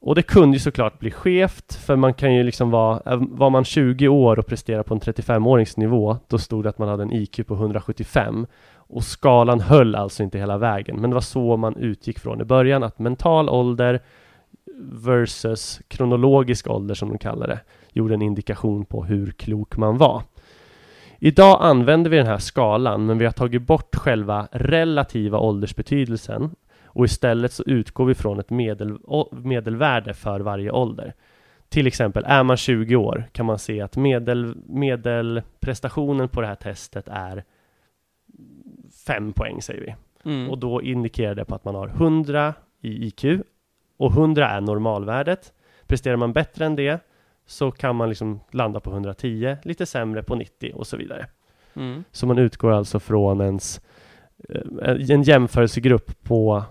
Och 0.04 0.14
det 0.14 0.22
kunde 0.22 0.56
ju 0.56 0.60
såklart 0.60 0.98
bli 0.98 1.10
skevt, 1.10 1.74
för 1.74 1.96
man 1.96 2.14
kan 2.14 2.34
ju 2.34 2.42
liksom 2.42 2.70
vara, 2.70 3.16
var 3.16 3.50
man 3.50 3.64
20 3.64 4.08
år 4.08 4.38
och 4.38 4.46
presterade 4.46 4.84
på 4.84 4.94
en 4.94 5.00
35-årings 5.00 5.78
nivå, 5.78 6.16
då 6.28 6.38
stod 6.38 6.64
det 6.64 6.68
att 6.68 6.78
man 6.78 6.88
hade 6.88 7.02
en 7.02 7.12
IQ 7.12 7.46
på 7.46 7.54
175. 7.54 8.46
Och 8.74 9.04
skalan 9.04 9.60
höll 9.60 9.94
alltså 9.94 10.22
inte 10.22 10.38
hela 10.38 10.58
vägen, 10.58 11.00
men 11.00 11.10
det 11.10 11.14
var 11.14 11.20
så 11.20 11.56
man 11.56 11.76
utgick 11.76 12.18
från 12.18 12.40
i 12.40 12.44
början, 12.44 12.82
att 12.82 12.98
mental 12.98 13.48
ålder 13.48 14.00
versus 14.92 15.80
kronologisk 15.88 16.70
ålder 16.70 16.94
som 16.94 17.08
de 17.08 17.18
kallar 17.18 17.46
det, 17.46 17.60
gjorde 17.92 18.14
en 18.14 18.22
indikation 18.22 18.84
på 18.84 19.04
hur 19.04 19.30
klok 19.30 19.76
man 19.76 19.98
var. 19.98 20.22
Idag 21.18 21.58
använder 21.60 22.10
vi 22.10 22.16
den 22.16 22.26
här 22.26 22.38
skalan, 22.38 23.06
men 23.06 23.18
vi 23.18 23.24
har 23.24 23.32
tagit 23.32 23.62
bort 23.62 23.96
själva 23.96 24.48
relativa 24.52 25.38
åldersbetydelsen 25.38 26.50
och 26.94 27.04
istället 27.04 27.52
så 27.52 27.62
utgår 27.66 28.04
vi 28.04 28.14
från 28.14 28.40
ett 28.40 28.50
medel, 28.50 28.98
medelvärde 29.32 30.14
för 30.14 30.40
varje 30.40 30.70
ålder. 30.70 31.14
Till 31.68 31.86
exempel, 31.86 32.24
är 32.26 32.42
man 32.42 32.56
20 32.56 32.96
år 32.96 33.24
kan 33.32 33.46
man 33.46 33.58
se 33.58 33.80
att 33.80 33.96
medel, 33.96 34.54
medelprestationen 34.66 36.28
på 36.28 36.40
det 36.40 36.46
här 36.46 36.54
testet 36.54 37.08
är 37.08 37.44
5 39.06 39.32
poäng 39.32 39.62
säger 39.62 39.80
vi. 39.80 39.94
Mm. 40.30 40.50
Och 40.50 40.58
då 40.58 40.82
indikerar 40.82 41.34
det 41.34 41.44
på 41.44 41.54
att 41.54 41.64
man 41.64 41.74
har 41.74 41.88
100 41.88 42.54
i 42.80 43.06
IQ 43.06 43.24
och 43.96 44.12
100 44.12 44.48
är 44.48 44.60
normalvärdet. 44.60 45.52
Presterar 45.86 46.16
man 46.16 46.32
bättre 46.32 46.66
än 46.66 46.76
det 46.76 47.00
så 47.46 47.70
kan 47.70 47.96
man 47.96 48.08
liksom 48.08 48.40
landa 48.50 48.80
på 48.80 48.90
110, 48.90 49.56
lite 49.62 49.86
sämre 49.86 50.22
på 50.22 50.34
90 50.34 50.72
och 50.74 50.86
så 50.86 50.96
vidare. 50.96 51.26
Mm. 51.74 52.04
Så 52.12 52.26
man 52.26 52.38
utgår 52.38 52.70
alltså 52.72 53.00
från 53.00 53.40
ens 53.40 53.80
eh, 54.48 55.10
en 55.10 55.22
jämförelsegrupp 55.22 56.22
på 56.22 56.64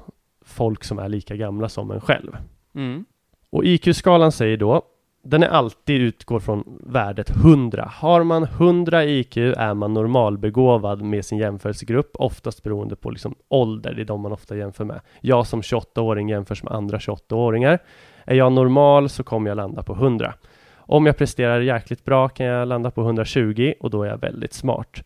folk 0.51 0.83
som 0.83 0.99
är 0.99 1.09
lika 1.09 1.35
gamla 1.35 1.69
som 1.69 1.91
en 1.91 2.01
själv. 2.01 2.37
Mm. 2.75 3.05
Och 3.49 3.65
IQ-skalan 3.65 4.31
säger 4.31 4.57
då 4.57 4.81
den 5.23 5.43
är 5.43 5.47
alltid 5.47 6.01
utgår 6.01 6.39
från 6.39 6.79
värdet 6.79 7.29
100. 7.29 7.91
Har 7.95 8.23
man 8.23 8.43
100 8.43 9.05
IQ 9.05 9.37
är 9.37 9.73
man 9.73 9.93
normalbegåvad 9.93 11.01
med 11.01 11.25
sin 11.25 11.37
jämförelsegrupp, 11.37 12.11
oftast 12.13 12.63
beroende 12.63 12.95
på 12.95 13.09
liksom 13.09 13.35
ålder, 13.47 13.93
det 13.93 14.01
är 14.01 14.05
de 14.05 14.21
man 14.21 14.31
ofta 14.31 14.55
jämför 14.55 14.85
med. 14.85 15.01
Jag 15.21 15.47
som 15.47 15.61
28-åring 15.61 16.29
jämförs 16.29 16.63
med 16.63 16.73
andra 16.73 16.97
28-åringar. 16.97 17.79
Är 18.25 18.35
jag 18.35 18.51
normal 18.51 19.09
så 19.09 19.23
kommer 19.23 19.49
jag 19.49 19.55
landa 19.55 19.83
på 19.83 19.93
100. 19.93 20.33
Om 20.75 21.05
jag 21.05 21.17
presterar 21.17 21.59
jäkligt 21.59 22.05
bra 22.05 22.29
kan 22.29 22.45
jag 22.45 22.67
landa 22.67 22.91
på 22.91 23.01
120 23.01 23.73
och 23.79 23.89
då 23.89 24.03
är 24.03 24.07
jag 24.07 24.17
väldigt 24.17 24.53
smart. 24.53 25.03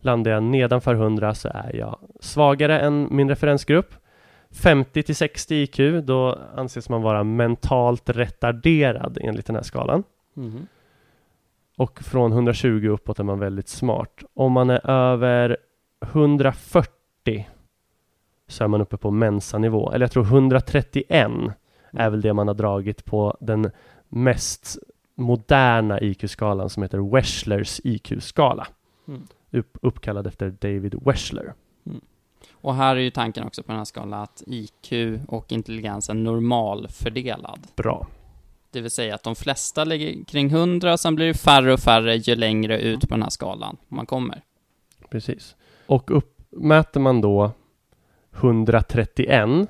Landar 0.00 0.30
jag 0.30 0.42
nedanför 0.42 0.94
100 0.94 1.34
så 1.34 1.48
är 1.48 1.76
jag 1.76 1.98
svagare 2.20 2.80
än 2.80 3.08
min 3.10 3.28
referensgrupp. 3.28 3.94
50 4.54 5.02
till 5.02 5.16
60 5.16 5.54
IQ, 5.54 6.04
då 6.04 6.38
anses 6.56 6.88
man 6.88 7.02
vara 7.02 7.24
mentalt 7.24 8.10
retarderad 8.10 9.18
enligt 9.20 9.46
den 9.46 9.56
här 9.56 9.62
skalan. 9.62 10.04
Mm. 10.36 10.66
Och 11.76 12.02
från 12.02 12.32
120 12.32 12.88
uppåt 12.88 13.18
är 13.18 13.24
man 13.24 13.38
väldigt 13.38 13.68
smart. 13.68 14.22
Om 14.34 14.52
man 14.52 14.70
är 14.70 14.90
över 14.90 15.56
140 16.00 17.48
så 18.48 18.64
är 18.64 18.68
man 18.68 18.80
uppe 18.80 18.96
på 18.96 19.10
mensanivå. 19.10 19.92
Eller 19.92 20.04
jag 20.04 20.12
tror 20.12 20.24
131 20.24 21.10
mm. 21.10 21.52
är 21.92 22.10
väl 22.10 22.20
det 22.20 22.32
man 22.32 22.48
har 22.48 22.54
dragit 22.54 23.04
på 23.04 23.36
den 23.40 23.70
mest 24.08 24.78
moderna 25.14 26.00
IQ-skalan 26.00 26.70
som 26.70 26.82
heter 26.82 27.12
Weschlers 27.12 27.80
IQ-skala. 27.84 28.66
Mm. 29.08 29.22
Upp, 29.50 29.78
uppkallad 29.82 30.26
efter 30.26 30.50
David 30.50 30.94
Weschler. 31.04 31.54
Och 32.60 32.74
här 32.74 32.96
är 32.96 33.00
ju 33.00 33.10
tanken 33.10 33.46
också 33.46 33.62
på 33.62 33.72
den 33.72 33.78
här 33.78 33.84
skalan 33.84 34.22
att 34.22 34.42
IQ 34.46 34.92
och 35.28 35.52
intelligens 35.52 36.10
är 36.10 36.14
normalfördelad. 36.14 37.66
Bra. 37.76 38.06
Det 38.70 38.80
vill 38.80 38.90
säga 38.90 39.14
att 39.14 39.22
de 39.22 39.34
flesta 39.34 39.84
ligger 39.84 40.24
kring 40.24 40.50
100, 40.50 40.96
sen 40.96 41.14
blir 41.14 41.26
det 41.26 41.34
färre 41.34 41.72
och 41.72 41.80
färre 41.80 42.16
ju 42.16 42.34
längre 42.34 42.80
ut 42.80 43.00
på 43.00 43.14
den 43.14 43.22
här 43.22 43.30
skalan 43.30 43.76
man 43.88 44.06
kommer. 44.06 44.42
Precis. 45.10 45.56
Och 45.86 46.16
uppmäter 46.16 47.00
man 47.00 47.20
då 47.20 47.50
131 48.34 49.68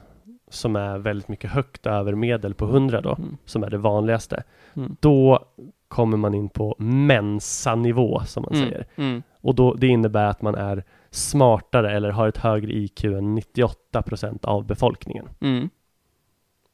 som 0.51 0.77
är 0.77 0.99
väldigt 0.99 1.29
mycket 1.29 1.51
högt 1.51 1.87
över 1.87 2.15
medel 2.15 2.55
på 2.55 2.65
100 2.65 3.01
då, 3.01 3.15
mm. 3.15 3.37
som 3.45 3.63
är 3.63 3.71
det 3.71 3.79
vanligaste. 3.79 4.43
Mm. 4.75 4.97
Då 5.01 5.45
kommer 5.89 6.17
man 6.17 6.35
in 6.35 6.49
på 6.49 6.77
mensanivå 6.79 8.23
som 8.27 8.43
man 8.43 8.55
mm. 8.55 8.69
säger. 8.69 8.87
Mm. 8.97 9.23
Och 9.41 9.55
då, 9.55 9.75
det 9.75 9.87
innebär 9.87 10.25
att 10.25 10.43
man 10.43 10.55
är 10.55 10.85
smartare 11.11 11.97
eller 11.97 12.11
har 12.11 12.29
ett 12.29 12.37
högre 12.37 12.73
IQ 12.73 13.05
än 13.05 13.35
98 13.35 14.03
procent 14.03 14.45
av 14.45 14.67
befolkningen. 14.67 15.29
Mm. 15.41 15.71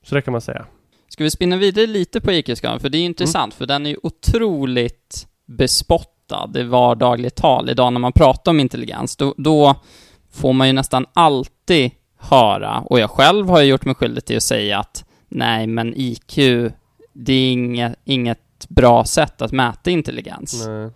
Så 0.02 0.14
det 0.14 0.22
kan 0.22 0.32
man 0.32 0.40
säga. 0.40 0.66
Ska 1.08 1.24
vi 1.24 1.30
spinna 1.30 1.56
vidare 1.56 1.86
lite 1.86 2.20
på 2.20 2.32
IQ-skalan? 2.32 2.80
För 2.80 2.88
det 2.88 2.98
är 2.98 3.04
intressant, 3.04 3.54
för 3.54 3.66
den 3.66 3.86
är 3.86 3.90
ju 3.90 3.96
otroligt 4.02 5.26
bespottad 5.46 6.50
i 6.54 6.62
vardagligt 6.62 7.34
tal 7.34 7.70
idag 7.70 7.92
när 7.92 8.00
man 8.00 8.12
pratar 8.12 8.50
om 8.50 8.60
intelligens. 8.60 9.16
Då, 9.16 9.34
då 9.36 9.74
får 10.32 10.52
man 10.52 10.66
ju 10.66 10.72
nästan 10.72 11.06
alltid 11.12 11.90
höra, 12.16 12.80
och 12.80 13.00
jag 13.00 13.10
själv 13.10 13.48
har 13.48 13.62
gjort 13.62 13.84
mig 13.84 13.94
skyldig 13.94 14.24
till 14.24 14.36
att 14.36 14.42
säga 14.42 14.78
att 14.78 15.04
nej, 15.28 15.66
men 15.66 15.94
IQ, 15.96 16.36
det 17.12 17.32
är 17.32 17.52
inget, 17.52 17.98
inget 18.04 18.68
bra 18.68 19.04
sätt 19.04 19.42
att 19.42 19.52
mäta 19.52 19.90
intelligens. 19.90 20.66
Nej. 20.66 20.90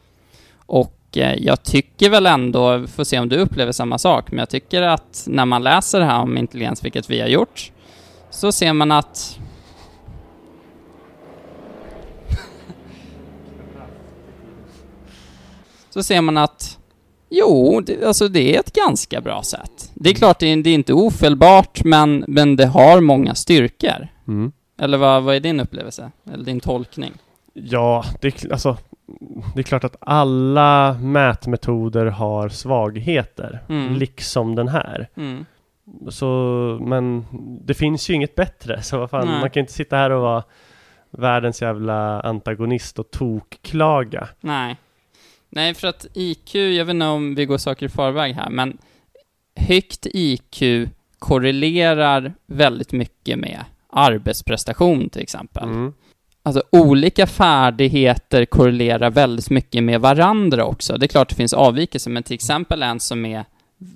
Och 0.66 0.99
jag 1.16 1.62
tycker 1.62 2.10
väl 2.10 2.26
ändå, 2.26 2.86
får 2.86 3.04
se 3.04 3.18
om 3.18 3.28
du 3.28 3.36
upplever 3.36 3.72
samma 3.72 3.98
sak, 3.98 4.30
men 4.30 4.38
jag 4.38 4.48
tycker 4.48 4.82
att 4.82 5.24
när 5.26 5.44
man 5.44 5.62
läser 5.62 6.00
det 6.00 6.06
här 6.06 6.20
om 6.20 6.38
intelligens, 6.38 6.84
vilket 6.84 7.10
vi 7.10 7.20
har 7.20 7.28
gjort, 7.28 7.72
så 8.30 8.52
ser 8.52 8.72
man 8.72 8.92
att 8.92 9.38
så 15.90 16.02
ser 16.02 16.20
man 16.20 16.36
att 16.36 16.76
Jo, 17.32 17.80
det, 17.80 18.04
alltså 18.04 18.28
det 18.28 18.56
är 18.56 18.60
ett 18.60 18.72
ganska 18.72 19.20
bra 19.20 19.42
sätt. 19.42 19.90
Det 19.94 20.10
är 20.10 20.14
klart, 20.14 20.38
det 20.38 20.46
är, 20.46 20.56
det 20.56 20.70
är 20.70 20.74
inte 20.74 20.92
ofelbart, 20.92 21.84
men, 21.84 22.24
men 22.28 22.56
det 22.56 22.66
har 22.66 23.00
många 23.00 23.34
styrkor. 23.34 24.08
Mm. 24.28 24.52
Eller 24.80 24.98
vad, 24.98 25.22
vad 25.22 25.36
är 25.36 25.40
din 25.40 25.60
upplevelse? 25.60 26.10
Eller 26.32 26.44
din 26.44 26.60
tolkning? 26.60 27.12
Ja, 27.54 28.04
det 28.20 28.52
alltså, 28.52 28.76
det 29.54 29.60
är 29.60 29.62
klart 29.62 29.84
att 29.84 29.96
alla 30.00 30.92
mätmetoder 31.00 32.06
har 32.06 32.48
svagheter, 32.48 33.60
Mm. 33.68 33.94
liksom 33.94 34.54
den 34.54 34.68
här. 34.68 35.08
Mm. 35.16 35.44
Så, 36.08 36.26
men 36.82 37.24
det 37.64 37.74
finns 37.74 38.10
ju 38.10 38.14
inget 38.14 38.34
bättre, 38.34 38.82
så 38.82 38.98
vad 38.98 39.10
fan, 39.10 39.26
Nej. 39.26 39.40
man 39.40 39.50
kan 39.50 39.60
inte 39.60 39.72
sitta 39.72 39.96
här 39.96 40.10
och 40.10 40.22
vara 40.22 40.42
världens 41.10 41.62
jävla 41.62 42.20
antagonist 42.20 42.98
och 42.98 43.10
tokklaga. 43.10 44.28
Nej. 44.40 44.76
Nej, 45.48 45.74
för 45.74 45.88
att 45.88 46.06
IQ, 46.14 46.54
jag 46.54 46.84
vet 46.84 46.94
inte 46.94 47.06
om 47.06 47.34
vi 47.34 47.46
går 47.46 47.58
saker 47.58 47.86
i 47.86 47.88
förväg 47.88 48.34
här, 48.34 48.50
men 48.50 48.78
högt 49.56 50.06
IQ 50.06 50.62
korrelerar 51.18 52.32
väldigt 52.46 52.92
mycket 52.92 53.38
med 53.38 53.64
arbetsprestation 53.90 55.08
till 55.10 55.22
exempel. 55.22 55.64
Mm. 55.64 55.92
Alltså 56.42 56.62
olika 56.70 57.26
färdigheter 57.26 58.44
korrelerar 58.44 59.10
väldigt 59.10 59.50
mycket 59.50 59.82
med 59.84 60.00
varandra 60.00 60.64
också. 60.64 60.96
Det 60.96 61.06
är 61.06 61.08
klart 61.08 61.28
det 61.28 61.34
finns 61.34 61.52
avvikelser, 61.52 62.10
men 62.10 62.22
till 62.22 62.34
exempel 62.34 62.82
en 62.82 63.00
som 63.00 63.26
är 63.26 63.44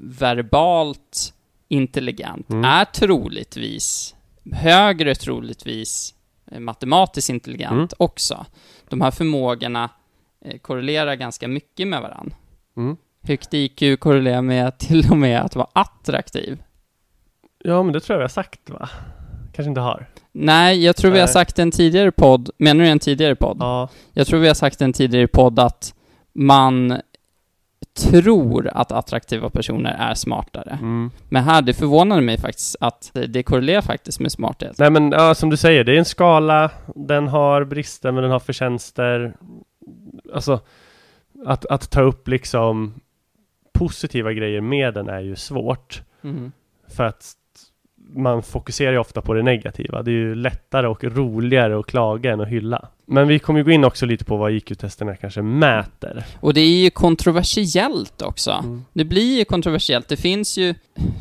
verbalt 0.00 1.34
intelligent 1.68 2.50
Mm. 2.50 2.64
är 2.64 2.84
troligtvis 2.84 4.14
högre 4.52 5.14
troligtvis 5.14 6.14
eh, 6.50 6.60
matematiskt 6.60 7.30
intelligent 7.30 7.72
Mm. 7.72 7.88
också. 7.98 8.46
De 8.88 9.00
här 9.00 9.10
förmågorna 9.10 9.90
eh, 10.44 10.58
korrelerar 10.58 11.14
ganska 11.14 11.48
mycket 11.48 11.88
med 11.88 12.00
varandra. 12.02 12.36
Mm. 12.76 12.96
Högt 13.22 13.54
IQ 13.54 14.00
korrelerar 14.00 14.42
med 14.42 14.78
till 14.78 15.10
och 15.10 15.16
med 15.16 15.40
att 15.40 15.56
vara 15.56 15.68
attraktiv. 15.72 16.62
Ja, 17.64 17.82
men 17.82 17.92
det 17.92 18.00
tror 18.00 18.14
jag 18.14 18.18
vi 18.18 18.24
har 18.24 18.28
sagt 18.28 18.70
va? 18.70 18.88
Kanske 19.54 19.68
inte 19.68 19.80
har. 19.80 20.06
Nej, 20.32 20.84
jag 20.84 20.96
tror 20.96 21.10
vi 21.10 21.18
har 21.18 21.26
Nej. 21.26 21.32
sagt 21.32 21.58
en 21.58 21.70
tidigare 21.70 22.10
podd, 22.12 22.50
menar 22.58 22.84
du 22.84 22.90
en 22.90 22.98
tidigare 22.98 23.34
podd? 23.34 23.56
Ja, 23.60 23.88
Jag 24.12 24.26
tror 24.26 24.40
vi 24.40 24.46
har 24.46 24.54
sagt 24.54 24.80
en 24.82 24.92
tidigare 24.92 25.26
podd 25.26 25.58
att 25.58 25.94
man 26.32 27.00
tror 27.96 28.68
att 28.74 28.92
attraktiva 28.92 29.50
personer 29.50 29.96
är 29.98 30.14
smartare. 30.14 30.70
mm. 30.72 31.10
Men 31.28 31.44
här, 31.44 31.62
det 31.62 31.74
förvånade 31.74 32.20
mig 32.20 32.38
faktiskt 32.38 32.76
att 32.80 33.10
det 33.28 33.42
korrelerar 33.42 33.80
faktiskt 33.82 34.20
med 34.20 34.32
smarthet. 34.32 34.78
Nej 34.78 34.90
men 34.90 35.12
ja, 35.12 35.34
som 35.34 35.50
du 35.50 35.56
säger, 35.56 35.84
det 35.84 35.92
är 35.92 35.98
en 35.98 36.04
skala, 36.04 36.70
den 36.94 37.28
har 37.28 37.64
brister 37.64 38.12
men 38.12 38.22
den 38.22 38.32
har 38.32 38.38
förtjänster. 38.40 39.36
Alltså, 40.34 40.60
att, 41.46 41.66
att 41.66 41.90
ta 41.90 42.00
upp 42.02 42.28
liksom 42.28 42.94
positiva 43.72 44.32
grejer 44.32 44.60
med 44.60 44.94
den 44.94 45.08
är 45.08 45.20
ju 45.20 45.36
svårt. 45.36 46.02
Mhm. 46.20 46.52
För 46.88 47.04
att 47.04 47.32
man 48.12 48.42
fokuserar 48.42 48.92
ju 48.92 48.98
ofta 48.98 49.22
på 49.22 49.34
det 49.34 49.42
negativa. 49.42 50.02
Det 50.02 50.10
är 50.10 50.12
ju 50.12 50.34
lättare 50.34 50.86
och 50.86 51.04
roligare 51.04 51.78
att 51.78 51.86
klaga 51.86 52.32
än 52.32 52.40
att 52.40 52.48
hylla. 52.48 52.88
Men 53.06 53.28
vi 53.28 53.38
kommer 53.38 53.60
ju 53.60 53.64
gå 53.64 53.70
in 53.70 53.84
också 53.84 54.06
lite 54.06 54.24
på 54.24 54.36
vad 54.36 54.52
IQ-testerna 54.52 55.16
kanske 55.16 55.42
mäter. 55.42 56.24
Och 56.40 56.54
det 56.54 56.60
är 56.60 56.82
ju 56.82 56.90
kontroversiellt 56.90 58.22
också. 58.22 58.50
Mm. 58.50 58.84
Det 58.92 59.04
blir 59.04 59.38
ju 59.38 59.44
kontroversiellt. 59.44 60.08
Det 60.08 60.16
finns 60.16 60.58
ju 60.58 60.74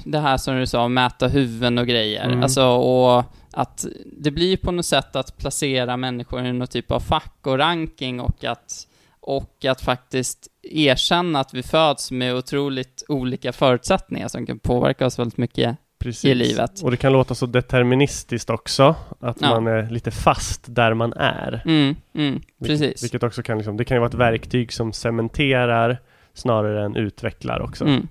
det 0.05 0.19
här 0.19 0.37
som 0.37 0.59
du 0.59 0.65
sa, 0.65 0.87
mäta 0.87 1.27
huvuden 1.27 1.77
och 1.77 1.87
grejer. 1.87 2.25
Mm. 2.25 2.43
Alltså, 2.43 2.65
och 2.65 3.23
att 3.51 3.85
det 4.17 4.31
blir 4.31 4.49
ju 4.49 4.57
på 4.57 4.71
något 4.71 4.85
sätt 4.85 5.15
att 5.15 5.37
placera 5.37 5.97
människor 5.97 6.45
i 6.45 6.53
någon 6.53 6.67
typ 6.67 6.91
av 6.91 6.99
fack 6.99 7.37
och 7.41 7.57
ranking 7.57 8.19
och 8.19 8.43
att, 8.43 8.87
och 9.19 9.65
att 9.65 9.81
faktiskt 9.81 10.47
erkänna 10.61 11.39
att 11.39 11.53
vi 11.53 11.63
föds 11.63 12.11
med 12.11 12.35
otroligt 12.35 13.03
olika 13.07 13.53
förutsättningar 13.53 14.27
som 14.27 14.45
kan 14.45 14.59
påverka 14.59 15.05
oss 15.05 15.19
väldigt 15.19 15.37
mycket. 15.37 15.77
Precis. 16.03 16.25
I 16.25 16.35
livet. 16.35 16.81
Och 16.83 16.91
det 16.91 16.97
kan 16.97 17.11
låta 17.13 17.35
så 17.35 17.45
deterministiskt 17.45 18.49
också. 18.49 18.95
Att 19.19 19.41
Ja. 19.41 19.49
man 19.49 19.67
är 19.67 19.89
lite 19.89 20.11
fast 20.11 20.61
där 20.67 20.93
man 20.93 21.13
är. 21.13 21.61
Mm, 21.65 21.95
mm, 22.13 22.41
precis. 22.63 23.03
Vilket 23.03 23.23
också 23.23 23.43
kan 23.43 23.57
liksom, 23.57 23.77
det 23.77 23.85
kan 23.85 23.95
ju 23.95 23.99
vara 23.99 24.09
ett 24.09 24.13
verktyg 24.15 24.73
som 24.73 24.93
cementerar 24.93 26.01
snarare 26.33 26.85
än 26.85 26.95
utvecklar 26.95 27.59
också. 27.59 27.85
Mm. 27.85 28.07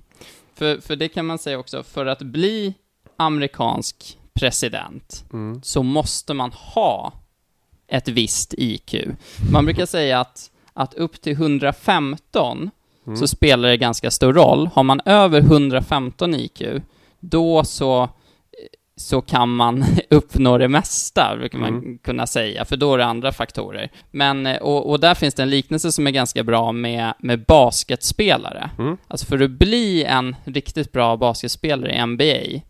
För, 0.54 0.80
för 0.80 0.96
det 0.96 1.08
kan 1.08 1.26
man 1.26 1.38
säga 1.38 1.58
också, 1.58 1.82
för 1.82 2.06
att 2.06 2.22
bli 2.22 2.74
amerikansk 3.16 4.18
president 4.34 5.24
Mm. 5.32 5.62
så 5.62 5.82
måste 5.82 6.34
man 6.34 6.52
ha 6.52 7.12
ett 7.88 8.08
visst 8.08 8.54
IQ. 8.58 8.94
Man 9.52 9.64
brukar 9.64 9.86
säga 9.86 10.20
att, 10.20 10.50
att 10.72 10.94
upp 10.94 11.20
till 11.20 11.32
115 11.32 12.70
Mm. 13.06 13.16
så 13.16 13.26
spelar 13.26 13.68
det 13.68 13.76
ganska 13.76 14.10
stor 14.10 14.32
roll. 14.32 14.66
Har 14.74 14.82
man 14.82 15.00
över 15.04 15.40
115 15.40 16.34
IQ, 16.34 16.62
då 17.22 17.64
så, 17.64 18.08
så 18.96 19.20
kan 19.20 19.48
man 19.54 19.84
uppnå 20.10 20.58
det 20.58 20.68
mesta, 20.68 21.36
brukar 21.36 21.58
man 21.58 21.68
Mm. 21.68 21.98
kunna 21.98 22.26
säga, 22.26 22.64
för 22.64 22.76
då 22.76 22.94
är 22.94 22.98
det 22.98 23.04
andra 23.04 23.32
faktorer. 23.32 23.90
Men, 24.10 24.46
eh, 24.46 24.56
och, 24.56 24.90
och 24.90 25.00
där 25.00 25.14
finns 25.14 25.34
det 25.34 25.42
en 25.42 25.50
liknelse 25.50 25.92
som 25.92 26.06
är 26.06 26.10
ganska 26.10 26.44
bra 26.44 26.72
med, 26.72 27.14
med 27.18 27.44
basketspelare. 27.44 28.70
Mm. 28.78 28.96
Alltså 29.08 29.26
för 29.26 29.40
att 29.42 29.50
bli 29.50 30.04
en 30.04 30.36
riktigt 30.44 30.92
bra 30.92 31.16
basketspelare 31.16 31.94
i 31.96 32.06
NBA 32.06 32.60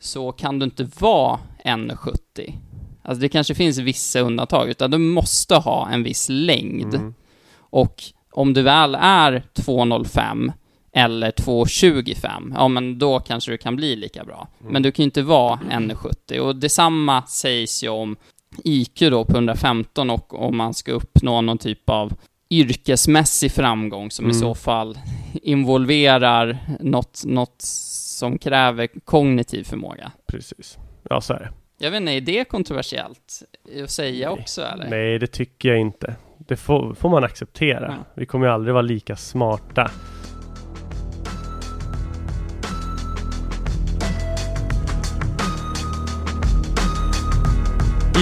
så 0.00 0.32
kan 0.32 0.58
du 0.58 0.64
inte 0.64 0.88
vara 0.98 1.38
1,70. 1.64 2.54
Alltså 3.02 3.20
det 3.20 3.28
kanske 3.28 3.54
finns 3.54 3.78
vissa 3.78 4.20
undantag, 4.20 4.68
utan 4.68 4.90
du 4.90 4.98
måste 4.98 5.54
ha 5.56 5.88
en 5.90 6.02
viss 6.02 6.28
längd. 6.28 6.94
Mm. 6.94 7.14
Och 7.58 8.02
om 8.32 8.54
du 8.54 8.62
väl 8.62 8.94
är 9.00 9.42
2,05 9.54 10.52
eller 10.94 11.30
2,25, 11.30 12.52
ja 12.56 12.68
men 12.68 12.98
då 12.98 13.20
kanske 13.20 13.50
du 13.50 13.58
kan 13.58 13.76
bli 13.76 13.96
lika 13.96 14.24
bra. 14.24 14.48
Men 14.68 14.82
du 14.82 14.92
kan 14.92 15.02
ju 15.02 15.04
inte 15.04 15.22
vara 15.22 15.58
1,70. 15.70 16.38
Och 16.38 16.56
detsamma 16.56 17.22
sägs 17.22 17.84
ju 17.84 17.88
om 17.88 18.16
IQ 18.64 19.00
då 19.00 19.24
på 19.24 19.32
115 19.32 20.10
och 20.10 20.42
om 20.46 20.56
man 20.56 20.74
ska 20.74 20.92
uppnå 20.92 21.40
någon 21.40 21.58
typ 21.58 21.90
av 21.90 22.12
yrkesmässig 22.50 23.52
framgång 23.52 24.10
som 24.10 24.24
i 24.24 24.28
Mm. 24.28 24.40
så 24.40 24.54
fall 24.54 24.98
involverar 25.42 26.58
något, 26.80 27.22
något 27.26 27.54
som 27.62 28.38
kräver 28.38 28.88
kognitiv 29.04 29.64
förmåga. 29.64 30.12
Precis. 30.26 30.78
Ja, 31.10 31.20
så 31.20 31.32
är 31.34 31.38
det. 31.40 31.50
Jag 31.78 31.90
vet 31.90 32.00
inte, 32.00 32.12
är 32.12 32.20
det 32.20 32.44
kontroversiellt 32.44 33.42
att 33.84 33.90
säga 33.90 34.30
Nej. 34.30 34.40
också 34.40 34.62
eller? 34.62 34.90
Nej, 34.90 35.18
det 35.18 35.26
tycker 35.26 35.68
jag 35.68 35.78
inte. 35.80 36.14
Det 36.38 36.56
får, 36.56 36.94
får 36.94 37.08
man 37.08 37.24
acceptera. 37.24 37.94
Ja. 37.98 38.04
Vi 38.14 38.26
kommer 38.26 38.46
ju 38.46 38.52
aldrig 38.52 38.74
vara 38.74 38.82
lika 38.82 39.16
smarta. 39.16 39.90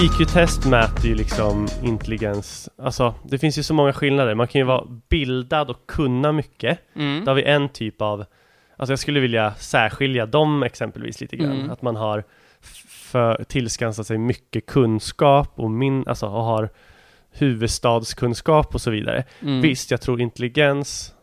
IQ-test 0.01 0.65
mäter 0.65 1.05
ju 1.05 1.15
liksom 1.15 1.67
intelligens. 1.83 2.69
Alltså, 2.77 3.15
det 3.23 3.37
finns 3.37 3.57
ju 3.57 3.63
så 3.63 3.73
många 3.73 3.93
skillnader. 3.93 4.35
Man 4.35 4.47
kan 4.47 4.59
ju 4.59 4.65
vara 4.65 4.85
bildad 5.09 5.69
och 5.69 5.87
kunna 5.87 6.31
mycket. 6.31 6.79
Mm. 6.95 7.25
Då 7.25 7.31
har 7.31 7.35
vi 7.35 7.43
en 7.43 7.69
typ 7.69 8.01
av, 8.01 8.25
alltså 8.77 8.91
jag 8.91 8.99
skulle 8.99 9.19
vilja 9.19 9.53
särskilja 9.53 10.25
dem 10.25 10.63
exempelvis 10.63 11.21
lite 11.21 11.35
grann. 11.35 11.51
Mm. 11.51 11.71
Att 11.71 11.81
man 11.81 11.95
har 11.95 12.23
för, 12.87 13.43
tillskansat 13.43 14.07
sig 14.07 14.17
mycket 14.17 14.65
kunskap 14.65 15.51
och 15.55 15.71
min, 15.71 16.07
alltså 16.07 16.25
och 16.25 16.43
har 16.43 16.69
huvudstadskunskap 17.31 18.75
och 18.75 18.81
så 18.81 18.91
vidare. 18.91 19.23
Mm. 19.41 19.61
Visst, 19.61 19.91
jag 19.91 20.01
tror 20.01 20.21
intelligens, 20.21 21.13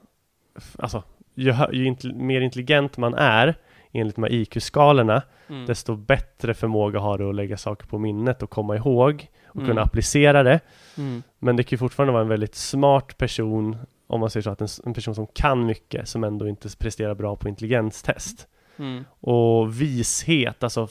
alltså 0.79 1.03
ju, 1.35 1.55
ju 1.73 1.85
intel, 1.85 2.15
mer 2.15 2.41
intelligent 2.41 2.97
man 2.97 3.15
är 3.15 3.55
enligt 3.93 4.17
de 4.17 4.23
här 4.23 4.33
IQ-skalorna, 4.33 5.23
Mm. 5.51 5.67
desto 5.67 5.97
bättre 5.97 6.55
förmåga 6.55 6.99
har 7.01 7.19
du 7.19 7.29
att 7.29 7.35
lägga 7.35 7.57
saker 7.57 7.87
på 7.87 7.99
minnet 7.99 8.43
och 8.43 8.51
komma 8.51 8.77
ihåg 8.77 9.27
och 9.49 9.57
Mm. 9.57 9.69
kunna 9.69 9.83
applicera 9.83 10.43
det. 10.43 10.61
Mm. 10.99 11.23
Men 11.39 11.57
det 11.57 11.63
kan 11.63 11.71
ju 11.77 11.79
fortfarande 11.79 12.13
vara 12.13 12.23
en 12.23 12.29
väldigt 12.29 12.55
smart 12.55 13.19
person, 13.19 13.77
om 14.07 14.21
man 14.21 14.31
säger 14.31 14.43
så, 14.43 14.51
att 14.51 14.61
en, 14.61 14.69
en 14.85 14.95
person 14.95 15.15
som 15.15 15.27
kan 15.27 15.67
mycket, 15.67 16.09
som 16.09 16.25
ändå 16.25 16.49
inte 16.49 16.69
presterar 16.79 17.15
bra 17.15 17.37
på 17.37 17.49
intelligenstest. 17.49 18.47
Mm. 18.77 19.05
Och 19.21 19.81
vishet, 19.81 20.63
alltså 20.65 20.89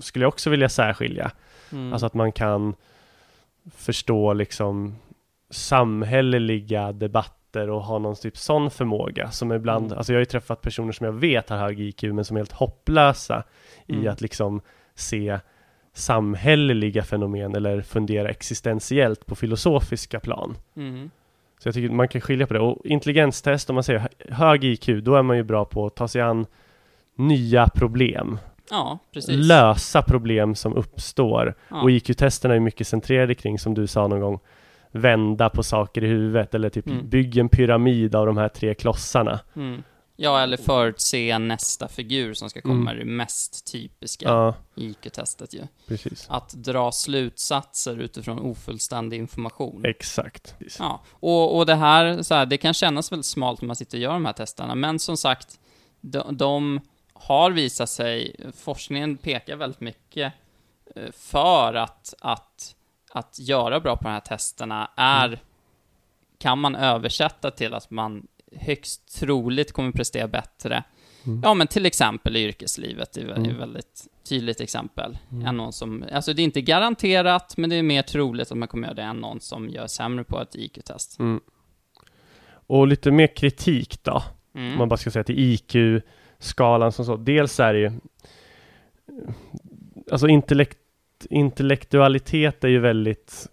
skulle 0.00 0.22
jag 0.24 0.28
också 0.28 0.50
vilja 0.50 0.68
särskilja. 0.68 1.30
Mm. 1.72 1.92
Alltså 1.92 2.06
att 2.06 2.14
man 2.14 2.32
kan 2.32 2.74
förstå 3.76 4.32
liksom 4.32 4.94
samhälleliga 5.50 6.92
debatter 6.92 7.37
och 7.56 7.82
ha 7.82 7.98
någon 7.98 8.16
typ 8.16 8.36
sån 8.36 8.70
förmåga 8.70 9.30
som 9.30 9.52
ibland, 9.52 9.86
Mm. 9.86 9.98
alltså 9.98 10.12
jag 10.12 10.16
har 10.16 10.20
ju 10.20 10.24
träffat 10.24 10.60
personer 10.62 10.92
som 10.92 11.06
jag 11.06 11.12
vet 11.12 11.48
har 11.48 11.56
hög 11.58 11.80
IQ 11.80 12.02
men 12.02 12.24
som 12.24 12.36
är 12.36 12.40
helt 12.40 12.52
hopplösa 12.52 13.42
i 13.86 13.92
Mm. 13.94 14.08
att 14.12 14.20
liksom 14.20 14.60
se 14.94 15.38
samhälleliga 15.92 17.02
fenomen 17.02 17.54
eller 17.54 17.82
fundera 17.82 18.28
existentiellt 18.28 19.26
på 19.26 19.34
filosofiska 19.34 20.20
plan. 20.20 20.56
Mm. 20.76 21.10
Så 21.58 21.68
jag 21.68 21.74
tycker 21.74 21.94
man 21.94 22.08
kan 22.08 22.20
skilja 22.20 22.46
på 22.46 22.54
det. 22.54 22.60
Och 22.60 22.86
intelligenstest, 22.86 23.70
om 23.70 23.74
man 23.74 23.84
säger 23.84 23.98
hö- 24.00 24.08
hög 24.34 24.64
IQ, 24.64 24.86
då 25.02 25.14
är 25.14 25.22
man 25.22 25.36
ju 25.36 25.42
bra 25.42 25.64
på 25.64 25.86
att 25.86 25.96
ta 25.96 26.08
sig 26.08 26.22
an 26.22 26.46
nya 27.16 27.68
problem. 27.68 28.38
Ja, 28.70 28.98
precis. 29.12 29.36
Lösa 29.48 30.02
problem 30.02 30.54
som 30.54 30.74
uppstår. 30.76 31.54
Ja. 31.68 31.82
Och 31.82 31.90
IQ-testerna 31.90 32.54
är 32.54 32.60
mycket 32.60 32.86
centrerade 32.86 33.34
kring, 33.34 33.58
som 33.58 33.74
du 33.74 33.86
sa 33.86 34.06
någon 34.08 34.20
gång, 34.20 34.38
vända 34.90 35.50
på 35.50 35.62
saker 35.62 36.04
i 36.04 36.06
huvudet 36.06 36.54
eller 36.54 36.70
typ 36.70 36.86
Mm. 36.86 37.08
bygg 37.08 37.38
en 37.38 37.48
pyramid 37.48 38.14
av 38.14 38.26
de 38.26 38.36
här 38.36 38.48
tre 38.48 38.74
klossarna. 38.74 39.40
Mm. 39.56 39.82
Ja, 40.20 40.40
eller 40.40 40.56
förutse 40.56 41.38
nästa 41.38 41.88
figur 41.88 42.34
som 42.34 42.50
ska 42.50 42.60
komma, 42.60 42.90
Mm. 42.90 42.98
det 42.98 43.12
mest 43.12 43.72
typiska 43.72 44.28
Ja, 44.28 44.54
IQ-testet 44.74 45.54
ju. 45.54 45.60
precis. 45.86 46.26
Att 46.30 46.50
dra 46.50 46.92
slutsatser 46.92 47.96
utifrån 48.00 48.38
ofullständig 48.38 49.16
information. 49.18 49.84
Exakt. 49.84 50.54
Ja, 50.78 51.00
och, 51.10 51.56
och 51.58 51.66
det 51.66 51.74
här, 51.74 52.22
så 52.22 52.34
här, 52.34 52.46
det 52.46 52.56
kan 52.56 52.74
kännas 52.74 53.12
väldigt 53.12 53.26
smalt 53.26 53.60
när 53.60 53.66
man 53.66 53.76
sitter 53.76 53.98
och 53.98 54.02
gör 54.02 54.12
de 54.12 54.24
här 54.26 54.32
testerna, 54.32 54.74
men 54.74 54.98
som 54.98 55.16
sagt, 55.16 55.60
de, 56.00 56.36
de 56.36 56.80
har 57.12 57.50
visat 57.50 57.88
sig, 57.90 58.36
forskningen 58.56 59.16
pekar 59.16 59.56
väldigt 59.56 59.80
mycket 59.80 60.32
eh, 60.96 61.12
för 61.12 61.74
att, 61.74 62.14
att, 62.20 62.74
att 63.10 63.38
göra 63.38 63.80
bra 63.80 63.96
på 63.96 64.02
de 64.04 64.08
här 64.10 64.20
testerna 64.20 64.90
är, 64.96 65.42
kan 66.38 66.58
man 66.58 66.74
översätta 66.76 67.50
till 67.50 67.74
att 67.74 67.90
man 67.90 68.26
högst 68.56 69.18
troligt 69.18 69.72
kommer 69.72 69.92
prestera 69.92 70.28
bättre. 70.28 70.84
Mm. 71.26 71.40
Ja, 71.44 71.54
men 71.54 71.66
till 71.66 71.86
exempel 71.86 72.36
i 72.36 72.44
yrkeslivet 72.44 73.16
är 73.16 73.30
ett 73.30 73.38
Mm. 73.38 73.58
väldigt 73.58 74.06
tydligt 74.28 74.60
exempel. 74.60 75.18
Mm. 75.32 75.46
Än 75.46 75.56
någon 75.56 75.72
som, 75.72 76.04
alltså 76.12 76.32
det 76.32 76.42
är 76.42 76.44
inte 76.44 76.60
garanterat, 76.62 77.56
men 77.56 77.70
det 77.70 77.76
är 77.76 77.82
mer 77.82 78.02
troligt 78.02 78.52
att 78.52 78.58
man 78.58 78.68
kommer 78.68 78.86
göra 78.88 78.94
det 78.94 79.02
än 79.02 79.16
någon 79.16 79.40
som 79.40 79.68
gör 79.68 79.86
sämre 79.86 80.24
på 80.24 80.40
ett 80.40 80.54
IQ-test. 80.54 81.18
Mm. 81.18 81.40
Och 82.50 82.86
lite 82.86 83.10
mer 83.10 83.36
kritik 83.36 84.04
då, 84.04 84.22
Mm. 84.54 84.72
om 84.72 84.78
man 84.78 84.88
bara 84.88 84.96
ska 84.96 85.10
säga 85.10 85.24
till 85.24 85.38
IQ-skalan 85.38 86.92
som 86.92 87.04
så. 87.04 87.16
Dels 87.16 87.60
är 87.60 87.72
det 87.72 87.78
ju 87.80 87.92
Alltså 90.12 90.28
intellekt, 90.28 90.78
intellektualitet 91.30 92.64
är 92.64 92.68
ju 92.68 92.78
väldigt 92.78 93.46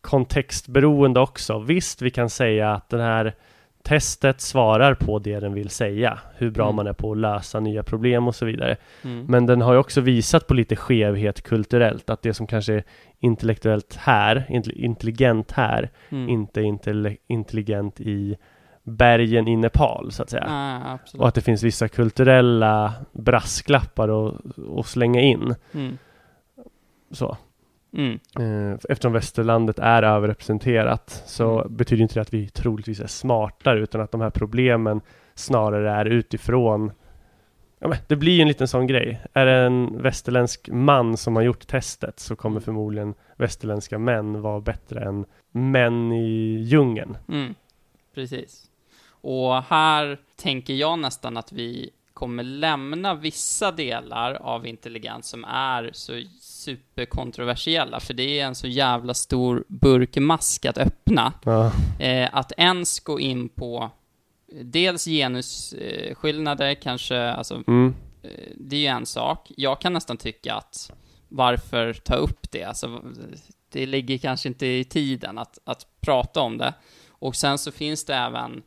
kontextberoende 0.00 1.20
också. 1.20 1.58
Visst, 1.58 2.02
vi 2.02 2.10
kan 2.10 2.30
säga 2.30 2.70
att 2.72 2.88
det 2.88 3.02
här 3.02 3.34
testet 3.82 4.40
svarar 4.40 4.94
på 4.94 5.18
det 5.18 5.40
den 5.40 5.54
vill 5.54 5.70
säga. 5.70 6.18
Hur 6.36 6.50
bra 6.50 6.64
Mm. 6.64 6.76
man 6.76 6.86
är 6.86 6.92
på 6.92 7.12
att 7.12 7.18
lösa 7.18 7.60
nya 7.60 7.82
problem 7.82 8.28
och 8.28 8.34
så 8.34 8.46
vidare. 8.46 8.76
Mm. 9.04 9.24
Men 9.28 9.46
den 9.46 9.60
har 9.60 9.72
ju 9.72 9.78
också 9.78 10.00
visat 10.00 10.46
på 10.46 10.54
lite 10.54 10.76
skevhet 10.76 11.42
kulturellt. 11.42 12.10
Att 12.10 12.22
det 12.22 12.34
som 12.34 12.46
kanske 12.46 12.74
är 12.74 12.84
intellektuellt 13.18 13.96
här, 13.96 14.46
intelli- 14.48 14.72
intelligent 14.84 15.52
här, 15.52 15.90
Mm. 16.08 16.28
inte 16.28 16.60
är 16.60 16.64
intelle- 16.64 17.16
intelligent 17.26 18.00
i 18.00 18.36
bergen 18.82 19.48
i 19.48 19.56
Nepal 19.56 20.12
så 20.12 20.22
att 20.22 20.30
säga. 20.30 20.80
Absolut. 20.84 21.20
Och 21.22 21.28
att 21.28 21.34
det 21.34 21.40
finns 21.40 21.62
vissa 21.62 21.88
kulturella 21.88 22.94
brasklappar 23.12 24.28
att, 24.28 24.34
att 24.78 24.86
slänga 24.86 25.20
in. 25.20 25.54
Mm. 25.74 25.98
Så. 27.10 27.36
Mm. 27.92 28.18
Eh, 28.40 28.78
Eftersom 28.88 29.12
västerlandet 29.12 29.78
är 29.78 30.02
överrepresenterat 30.02 31.22
så 31.26 31.60
Mm. 31.60 31.76
betyder 31.76 32.02
inte 32.02 32.14
det 32.14 32.20
att 32.20 32.34
vi 32.34 32.48
troligtvis 32.48 33.00
är 33.00 33.06
smartare 33.06 33.80
utan 33.80 34.00
att 34.00 34.12
de 34.12 34.20
här 34.20 34.30
problemen 34.30 35.00
snarare 35.34 35.90
är 35.90 36.04
utifrån 36.04 36.92
Ja, 37.80 37.88
men 37.88 37.98
det 38.08 38.16
blir 38.16 38.32
ju 38.32 38.42
en 38.42 38.48
liten 38.48 38.68
sån 38.68 38.86
grej. 38.86 39.20
Är 39.32 39.46
det 39.46 39.52
en 39.56 40.02
västerländsk 40.02 40.68
man 40.72 41.16
som 41.16 41.36
har 41.36 41.42
gjort 41.42 41.66
testet 41.66 42.20
så 42.20 42.36
kommer 42.36 42.60
förmodligen 42.60 43.14
västerländska 43.36 43.98
män 43.98 44.42
vara 44.42 44.60
bättre 44.60 45.00
än 45.00 45.24
män 45.52 46.12
i 46.12 46.56
djungeln. 46.62 47.16
Mm. 47.28 47.54
Precis. 48.14 48.64
Och 49.10 49.62
här 49.62 50.18
tänker 50.36 50.74
jag 50.74 50.98
nästan 50.98 51.36
att 51.36 51.52
vi 51.52 51.90
kommer 52.18 52.42
lämna 52.42 53.14
vissa 53.14 53.72
delar 53.72 54.34
av 54.34 54.66
intelligens 54.66 55.28
som 55.28 55.44
är 55.44 55.90
så 55.92 56.22
superkontroversiella, 56.40 58.00
för 58.00 58.14
det 58.14 58.40
är 58.40 58.46
en 58.46 58.54
så 58.54 58.66
jävla 58.66 59.14
stor 59.14 59.64
burk 59.68 60.16
mask 60.16 60.64
att 60.64 60.78
öppna. 60.78 61.32
Ja, 61.44 61.72
Eh, 61.98 62.28
att 62.32 62.52
ens 62.56 63.00
gå 63.00 63.20
in 63.20 63.48
på 63.48 63.90
dels 64.62 65.04
genusskillnader, 65.04 66.74
kanske, 66.74 67.30
alltså, 67.30 67.62
mm, 67.66 67.94
eh, 68.22 68.30
det 68.56 68.76
är 68.76 68.80
ju 68.80 68.86
en 68.86 69.06
sak. 69.06 69.52
Jag 69.56 69.80
kan 69.80 69.92
nästan 69.92 70.16
tycka 70.16 70.54
att 70.54 70.92
varför 71.28 71.92
ta 71.92 72.14
upp 72.14 72.50
det? 72.50 72.64
Alltså, 72.64 73.02
det 73.72 73.86
ligger 73.86 74.18
kanske 74.18 74.48
inte 74.48 74.66
i 74.66 74.84
tiden 74.84 75.38
att, 75.38 75.58
att 75.64 75.86
prata 76.00 76.40
om 76.40 76.58
det. 76.58 76.74
Och 77.08 77.36
sen 77.36 77.58
så 77.58 77.72
finns 77.72 78.04
det 78.04 78.14
även 78.14 78.62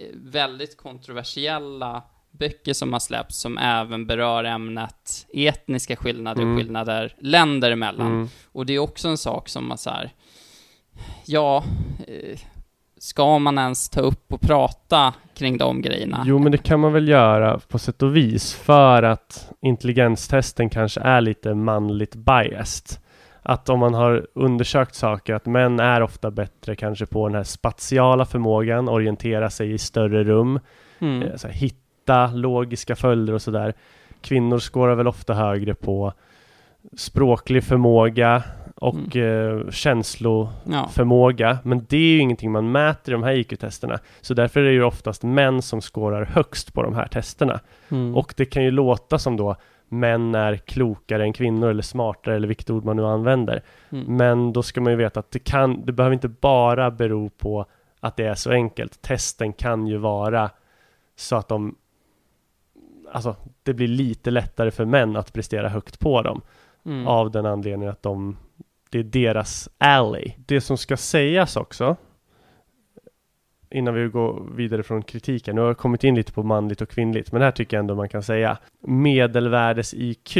eh, 0.00 0.08
väldigt 0.14 0.76
kontroversiella 0.76 2.02
böcker 2.30 2.72
som 2.72 2.92
har 2.92 3.00
släppts 3.00 3.36
som 3.40 3.58
även 3.58 4.06
berör 4.06 4.44
ämnet 4.44 5.26
etniska 5.34 5.96
skillnader 5.96 6.42
Mm. 6.42 6.54
och 6.54 6.60
skillnader 6.60 7.14
länder 7.18 7.70
emellan. 7.70 8.06
mm. 8.06 8.28
Och 8.52 8.66
det 8.66 8.72
är 8.74 8.78
också 8.78 9.08
en 9.08 9.18
sak 9.18 9.48
som 9.48 9.68
man 9.68 9.78
så 9.78 9.90
här, 9.90 10.10
ja, 11.26 11.64
eh, 12.06 12.38
ska 12.98 13.38
man 13.38 13.58
ens 13.58 13.88
ta 13.88 14.00
upp 14.00 14.32
och 14.32 14.40
prata 14.40 15.14
kring 15.34 15.58
de 15.58 15.82
grejerna? 15.82 16.22
Jo, 16.26 16.38
men 16.38 16.52
det 16.52 16.58
kan 16.58 16.80
man 16.80 16.92
väl 16.92 17.08
göra 17.08 17.58
på 17.68 17.78
sätt 17.78 18.02
och 18.02 18.16
vis 18.16 18.54
för 18.54 19.02
att 19.02 19.50
intelligenstesten 19.62 20.70
kanske 20.70 21.00
är 21.00 21.20
lite 21.20 21.54
manligt 21.54 22.14
biased. 22.14 22.98
Att 23.42 23.68
om 23.68 23.78
man 23.78 23.94
har 23.94 24.26
undersökt 24.34 24.94
saker, 24.94 25.34
att 25.34 25.46
män 25.46 25.80
är 25.80 26.02
ofta 26.02 26.30
bättre 26.30 26.76
kanske 26.76 27.06
på 27.06 27.28
den 27.28 27.34
här 27.36 27.44
spatiala 27.44 28.24
förmågan, 28.24 28.88
orientera 28.88 29.50
sig 29.50 29.72
i 29.72 29.78
större 29.78 30.24
rum, 30.24 30.60
Mm. 30.98 31.22
eh, 31.22 31.36
hitta 32.10 32.26
logiska 32.26 32.96
följder 32.96 33.32
och 33.32 33.42
sådär. 33.42 33.74
Kvinnor 34.20 34.58
skårar 34.58 34.94
väl 34.94 35.08
ofta 35.08 35.34
högre 35.34 35.74
på 35.74 36.12
språklig 36.96 37.64
förmåga 37.64 38.42
och 38.76 39.16
eh, 39.16 39.70
känsloförmåga. 39.70 41.48
Ja. 41.48 41.58
Men 41.64 41.86
det 41.88 41.96
är 41.96 42.12
ju 42.12 42.18
ingenting 42.18 42.52
man 42.52 42.72
mäter 42.72 43.12
i 43.12 43.16
de 43.16 43.22
här 43.22 43.32
IQ-testerna. 43.32 43.98
Så 44.20 44.34
därför 44.34 44.60
är 44.60 44.64
det 44.64 44.72
ju 44.72 44.84
oftast 44.84 45.22
män 45.22 45.62
som 45.62 45.80
skårar 45.80 46.24
högst 46.24 46.74
på 46.74 46.82
de 46.82 46.94
här 46.94 47.06
testerna. 47.06 47.60
Mm. 47.90 48.16
Och 48.16 48.34
det 48.36 48.44
kan 48.44 48.64
ju 48.64 48.70
låta 48.70 49.18
som 49.18 49.36
då 49.36 49.56
män 49.88 50.34
är 50.34 50.56
klokare 50.56 51.22
än 51.22 51.32
kvinnor 51.32 51.70
eller 51.70 51.82
smartare 51.82 52.36
eller 52.36 52.48
vilket 52.48 52.70
ord 52.70 52.84
man 52.84 52.96
nu 52.96 53.06
använder. 53.06 53.62
Mm. 53.92 54.16
Men 54.16 54.52
då 54.52 54.62
ska 54.62 54.80
man 54.80 54.92
ju 54.92 54.96
veta 54.96 55.20
att 55.20 55.30
det 55.30 55.38
kan, 55.38 55.86
det 55.86 55.92
behöver 55.92 56.14
inte 56.14 56.28
bara 56.28 56.90
bero 56.90 57.28
på 57.28 57.66
att 58.00 58.16
det 58.16 58.24
är 58.26 58.34
så 58.34 58.50
enkelt. 58.50 59.02
Testen 59.02 59.52
kan 59.52 59.86
ju 59.86 59.96
vara 59.96 60.50
så 61.16 61.36
att 61.36 61.48
de 61.48 61.74
Alltså, 63.12 63.36
det 63.62 63.74
blir 63.74 63.88
lite 63.88 64.30
lättare 64.30 64.70
för 64.70 64.84
män 64.84 65.16
att 65.16 65.32
prestera 65.32 65.68
högt 65.68 65.98
på 66.00 66.22
dem 66.22 66.42
Mm. 66.84 67.06
av 67.06 67.30
den 67.30 67.46
anledningen 67.46 67.92
att 67.92 68.02
de 68.02 68.36
det 68.90 68.98
är 68.98 69.02
deras 69.02 69.68
alley. 69.78 70.32
Det 70.46 70.60
som 70.60 70.78
ska 70.78 70.96
sägas 70.96 71.56
också 71.56 71.96
innan 73.70 73.94
vi 73.94 74.08
går 74.08 74.48
vidare 74.54 74.82
från 74.82 75.02
kritiken. 75.02 75.54
Nu 75.54 75.60
har 75.60 75.68
jag 75.68 75.78
kommit 75.78 76.04
in 76.04 76.14
lite 76.14 76.32
på 76.32 76.42
manligt 76.42 76.80
och 76.80 76.88
kvinnligt, 76.88 77.32
men 77.32 77.42
här 77.42 77.50
tycker 77.50 77.76
jag 77.76 77.80
ändå 77.80 77.94
man 77.94 78.08
kan 78.08 78.22
säga 78.22 78.58
medelvärdes 78.80 79.94
IQ 79.94 80.36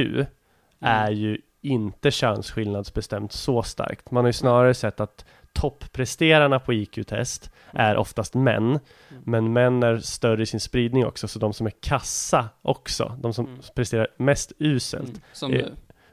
är 0.80 1.10
ju 1.10 1.38
inte 1.60 2.10
könsskillnadsbestämt 2.10 3.32
så 3.32 3.62
starkt. 3.62 4.10
Man 4.10 4.24
har 4.24 4.28
ju 4.28 4.32
snarare 4.32 4.74
sett 4.74 5.00
att 5.00 5.24
toppresterarna 5.52 6.58
på 6.58 6.72
IQ-test 6.72 7.50
är 7.72 7.96
oftast 7.96 8.34
män, 8.34 8.78
men 9.24 9.52
män 9.52 9.82
är 9.82 9.98
större 9.98 10.42
i 10.42 10.46
sin 10.46 10.60
spridning 10.60 11.06
också, 11.06 11.28
så 11.28 11.38
de 11.38 11.52
som 11.52 11.66
är 11.66 11.72
kassa 11.80 12.48
också, 12.62 13.16
de 13.20 13.34
som 13.34 13.46
Mm. 13.46 13.58
presterar 13.74 14.08
mest 14.16 14.52
uselt, 14.58 15.20
Mm. 15.42 15.66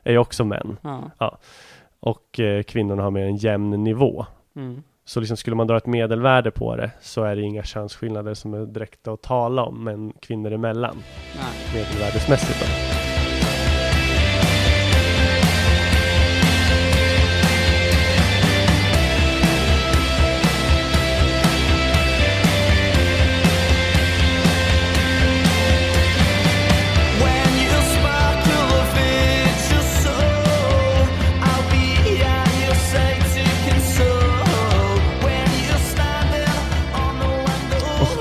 Är 0.03 0.11
ju 0.11 0.17
också 0.17 0.45
män. 0.45 0.77
Ja. 1.19 1.37
Och 1.99 2.39
eh, 2.39 2.63
kvinnorna 2.63 3.03
har 3.03 3.11
mer 3.11 3.23
en 3.25 3.35
jämn 3.37 3.83
nivå. 3.83 4.25
Mm. 4.55 4.83
Så 5.05 5.19
liksom 5.19 5.37
skulle 5.37 5.55
man 5.55 5.67
dra 5.67 5.77
ett 5.77 5.85
medelvärde 5.85 6.51
på 6.51 6.75
det 6.75 6.91
så 7.01 7.23
är 7.23 7.35
det 7.35 7.41
inga 7.41 7.63
könsskillnader 7.63 8.33
som 8.33 8.53
är 8.53 8.65
direkta 8.65 9.11
att 9.11 9.21
tala 9.21 9.63
om, 9.63 9.83
men 9.83 10.13
kvinnor 10.21 10.51
emellan, 10.53 10.97
Nej. 11.35 11.73
medelvärdesmässigt 11.83 12.59
då. 12.59 13.16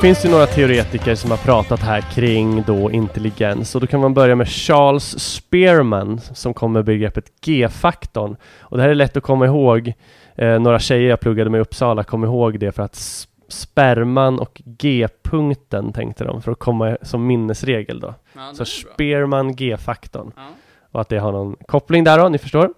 Finns 0.01 0.23
det 0.23 0.31
några 0.31 0.47
teoretiker 0.47 1.15
som 1.15 1.31
har 1.31 1.39
pratat 1.39 1.81
här 1.81 2.01
kring 2.01 2.63
då 2.67 2.91
intelligens 2.91 3.75
och 3.75 3.81
då 3.81 3.87
kan 3.87 4.01
man 4.01 4.15
börja 4.15 4.35
med 4.37 4.49
Charles 4.49 5.19
Spearman 5.19 6.21
som 6.21 6.55
kom 6.55 6.73
med 6.73 6.85
begreppet 6.85 7.41
G-faktorn. 7.45 8.37
Och 8.61 8.77
det 8.77 8.83
här 8.83 8.91
är 8.91 8.95
lätt 8.95 9.17
att 9.17 9.23
komma 9.23 9.47
ihåg. 9.47 9.93
Eh, 10.35 10.59
några 10.61 10.79
tjejer 10.79 11.11
jag 11.11 11.21
pluggade 11.21 11.51
med 11.51 11.59
i 11.59 11.61
Uppsala 11.61 12.05
kom 12.05 12.25
ihåg 12.25 12.59
det 12.59 12.73
för 12.73 12.83
att 12.83 12.95
sperman 13.49 14.39
och 14.39 14.63
G-punkten 14.65 15.93
tänkte 15.93 16.25
de 16.25 16.43
för 16.43 16.53
att 16.53 16.59
komma 16.59 16.97
som 17.03 17.27
minnesregel 17.27 18.01
då. 18.01 18.15
Ja, 18.33 18.51
Så. 18.55 18.65
Spearman 18.65 19.57
G-faktorn 19.57 20.33
Ja. 20.37 20.43
och 20.93 21.01
att 21.01 21.09
det 21.09 21.19
har 21.19 21.33
någon 21.33 21.57
koppling 21.69 22.05
där 22.05 22.19
då, 22.19 22.29
ni 22.29 22.39
förstår. 22.39 22.71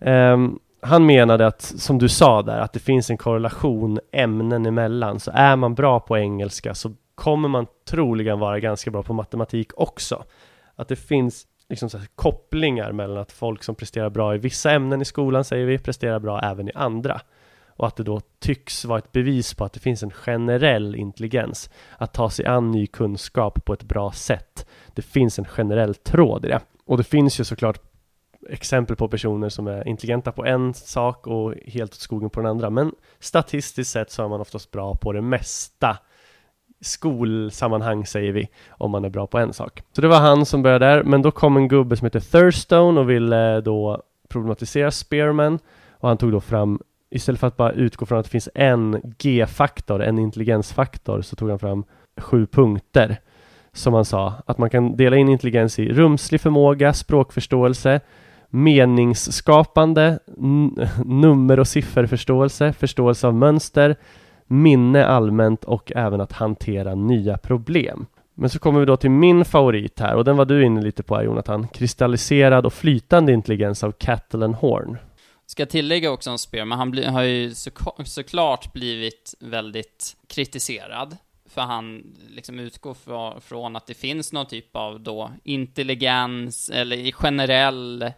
Ehm, 0.00 0.58
han 0.82 1.06
menade 1.06 1.46
att, 1.46 1.62
som 1.62 1.98
du 1.98 2.08
sa 2.08 2.42
där, 2.42 2.58
att 2.58 2.72
det 2.72 2.80
finns 2.80 3.10
en 3.10 3.16
korrelation 3.16 3.98
ämnen 4.12 4.66
emellan. 4.66 5.20
Så 5.20 5.30
är 5.34 5.56
man 5.56 5.74
bra 5.74 6.00
på 6.00 6.18
engelska 6.18 6.74
så 6.74 6.92
kommer 7.14 7.48
man 7.48 7.66
troligen 7.88 8.38
vara 8.38 8.60
ganska 8.60 8.90
bra 8.90 9.02
på 9.02 9.12
matematik 9.12 9.70
också. 9.76 10.24
Att 10.76 10.88
det 10.88 10.96
finns 10.96 11.46
liksom 11.68 11.90
så 11.90 11.98
här 11.98 12.06
kopplingar 12.14 12.92
mellan 12.92 13.18
att 13.18 13.32
folk 13.32 13.62
som 13.62 13.74
presterar 13.74 14.10
bra 14.10 14.34
i 14.34 14.38
vissa 14.38 14.70
ämnen 14.70 15.02
i 15.02 15.04
skolan, 15.04 15.44
säger 15.44 15.66
vi, 15.66 15.78
presterar 15.78 16.18
bra 16.18 16.40
även 16.40 16.68
i 16.68 16.72
andra. 16.74 17.20
Och 17.66 17.86
att 17.86 17.96
det 17.96 18.02
då 18.02 18.20
tycks 18.38 18.84
vara 18.84 18.98
ett 18.98 19.12
bevis 19.12 19.54
på 19.54 19.64
att 19.64 19.72
det 19.72 19.80
finns 19.80 20.02
en 20.02 20.10
generell 20.10 20.94
intelligens 20.94 21.70
att 21.98 22.14
ta 22.14 22.30
sig 22.30 22.46
an 22.46 22.70
ny 22.70 22.86
kunskap 22.86 23.64
på 23.64 23.72
ett 23.72 23.82
bra 23.82 24.12
sätt. 24.12 24.66
Det 24.94 25.02
finns 25.02 25.38
en 25.38 25.44
generell 25.44 25.94
tråd 25.94 26.44
i 26.44 26.48
det. 26.48 26.60
Och 26.86 26.96
det 26.96 27.04
finns 27.04 27.40
ju 27.40 27.44
såklart 27.44 27.89
exempel 28.48 28.96
på 28.96 29.08
personer 29.08 29.48
som 29.48 29.66
är 29.66 29.88
intelligenta 29.88 30.32
på 30.32 30.44
en 30.44 30.74
sak 30.74 31.26
och 31.26 31.54
helt 31.66 31.92
åt 31.92 32.00
skogen 32.00 32.30
på 32.30 32.40
den 32.40 32.50
andra. 32.50 32.70
Men 32.70 32.92
statistiskt 33.18 33.90
sett 33.90 34.10
så 34.10 34.24
är 34.24 34.28
man 34.28 34.40
oftast 34.40 34.70
bra 34.70 34.94
på 34.94 35.12
det 35.12 35.22
mesta. 35.22 35.98
Skolsammanhang 36.80 38.06
säger 38.06 38.32
vi, 38.32 38.48
om 38.70 38.90
man 38.90 39.04
är 39.04 39.08
bra 39.08 39.26
på 39.26 39.38
en 39.38 39.52
sak. 39.52 39.82
Så 39.92 40.00
det 40.00 40.08
var 40.08 40.20
han 40.20 40.46
som 40.46 40.62
började 40.62 40.86
där, 40.86 41.02
men 41.02 41.22
då 41.22 41.30
kom 41.30 41.56
en 41.56 41.68
gubbe 41.68 41.96
som 41.96 42.04
heter 42.04 42.20
Thurstone 42.20 43.00
och 43.00 43.10
ville 43.10 43.56
eh, 43.56 43.62
då 43.62 44.02
problematisera 44.28 44.90
Spearman. 44.90 45.58
Och 45.90 46.08
han 46.08 46.18
tog 46.18 46.32
då 46.32 46.40
fram, 46.40 46.80
istället 47.10 47.40
för 47.40 47.46
att 47.46 47.56
bara 47.56 47.72
utgå 47.72 48.06
från 48.06 48.18
att 48.18 48.24
det 48.24 48.30
finns 48.30 48.48
en 48.54 49.14
G-faktor, 49.18 50.02
en 50.02 50.18
intelligensfaktor, 50.18 51.22
så 51.22 51.36
tog 51.36 51.50
han 51.50 51.58
fram 51.58 51.84
sju 52.16 52.46
punkter. 52.46 53.20
Som 53.72 53.94
han 53.94 54.04
sa, 54.04 54.34
att 54.46 54.58
man 54.58 54.70
kan 54.70 54.96
dela 54.96 55.16
in 55.16 55.28
intelligens 55.28 55.78
i 55.78 55.92
rumslig 55.92 56.40
förmåga, 56.40 56.92
språkförståelse, 56.92 58.00
meningsskapande, 58.50 60.18
nummer 61.04 61.60
och 61.60 61.68
sifferförståelse, 61.68 62.72
förståelse 62.72 63.26
av 63.26 63.34
mönster, 63.34 63.96
minne 64.46 65.06
allmänt 65.06 65.64
och 65.64 65.92
även 65.96 66.20
att 66.20 66.32
hantera 66.32 66.94
nya 66.94 67.38
problem. 67.38 68.06
Men 68.34 68.50
så 68.50 68.58
kommer 68.58 68.80
vi 68.80 68.86
då 68.86 68.96
till 68.96 69.10
min 69.10 69.44
favorit 69.44 70.00
här 70.00 70.16
och 70.16 70.24
den 70.24 70.36
var 70.36 70.44
du 70.44 70.64
inne 70.64 70.82
lite 70.82 71.02
på 71.02 71.16
här 71.16 71.22
Jonathan. 71.22 71.68
Kristalliserad 71.68 72.66
och 72.66 72.72
flytande 72.72 73.32
intelligens 73.32 73.84
av 73.84 73.92
Cattle 73.92 74.46
Horn. 74.46 74.98
Ska 75.46 75.66
tillägga 75.66 76.10
också 76.10 76.30
om 76.30 76.38
Spearman, 76.38 76.78
han 76.78 76.90
bli, 76.90 77.04
har 77.04 77.22
ju 77.22 77.54
så, 77.54 77.70
såklart 78.04 78.72
blivit 78.72 79.34
väldigt 79.40 80.16
kritiserad. 80.26 81.16
För 81.46 81.60
han 81.60 82.02
liksom 82.28 82.58
utgår 82.58 83.40
från 83.40 83.76
att 83.76 83.86
det 83.86 83.94
finns 83.94 84.32
någon 84.32 84.46
typ 84.46 84.76
av 84.76 85.00
då 85.00 85.30
intelligens 85.44 86.70
eller 86.70 87.12
generell 87.12 88.12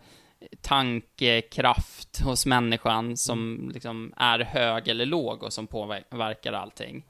tankekraft 0.61 2.21
hos 2.21 2.47
människan 2.47 3.17
som 3.17 3.71
liksom 3.75 4.13
är 4.17 4.39
hög 4.39 4.89
eller 4.89 5.07
låg 5.07 5.43
och 5.43 5.53
som 5.53 5.67
påverkar 5.67 6.53
allting. 6.53 7.05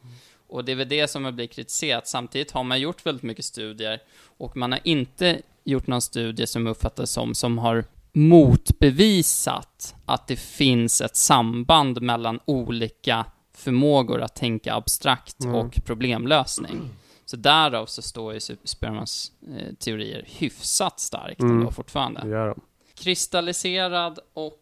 Och 0.48 0.64
det 0.64 0.72
är 0.72 0.76
väl 0.76 0.88
det 0.88 1.08
som 1.08 1.24
har 1.24 1.32
blivit 1.32 1.52
kritiserat. 1.52 2.08
Samtidigt 2.08 2.50
har 2.52 2.64
man 2.64 2.80
gjort 2.80 3.06
väldigt 3.06 3.22
mycket 3.22 3.44
studier 3.44 4.02
och 4.38 4.56
man 4.56 4.72
har 4.72 4.80
inte 4.84 5.42
gjort 5.64 5.86
någon 5.86 6.00
studie 6.02 6.46
som 6.46 6.66
uppfattas 6.66 7.10
som, 7.10 7.34
som 7.34 7.58
har 7.58 7.84
motbevisat 8.12 9.94
att 10.06 10.26
det 10.26 10.36
finns 10.36 11.00
ett 11.00 11.16
samband 11.16 12.02
mellan 12.02 12.40
olika 12.44 13.26
förmågor 13.54 14.20
att 14.22 14.34
tänka 14.34 14.74
abstrakt 14.74 15.36
och 15.54 15.84
problemlösning. 15.84 16.90
Så 17.24 17.36
därav 17.36 17.86
så 17.86 18.02
står 18.02 18.34
ju 18.34 18.40
Spearmans 18.64 19.32
eh, 19.58 19.74
teorier 19.74 20.24
hyfsat 20.26 21.00
starkt 21.00 21.40
Mm. 21.40 21.58
ändå 21.58 21.70
fortfarande. 21.70 22.20
Det 22.20 22.28
gör 22.28 22.48
de. 22.48 22.60
Kristalliserad 22.94 24.18
och 24.34 24.58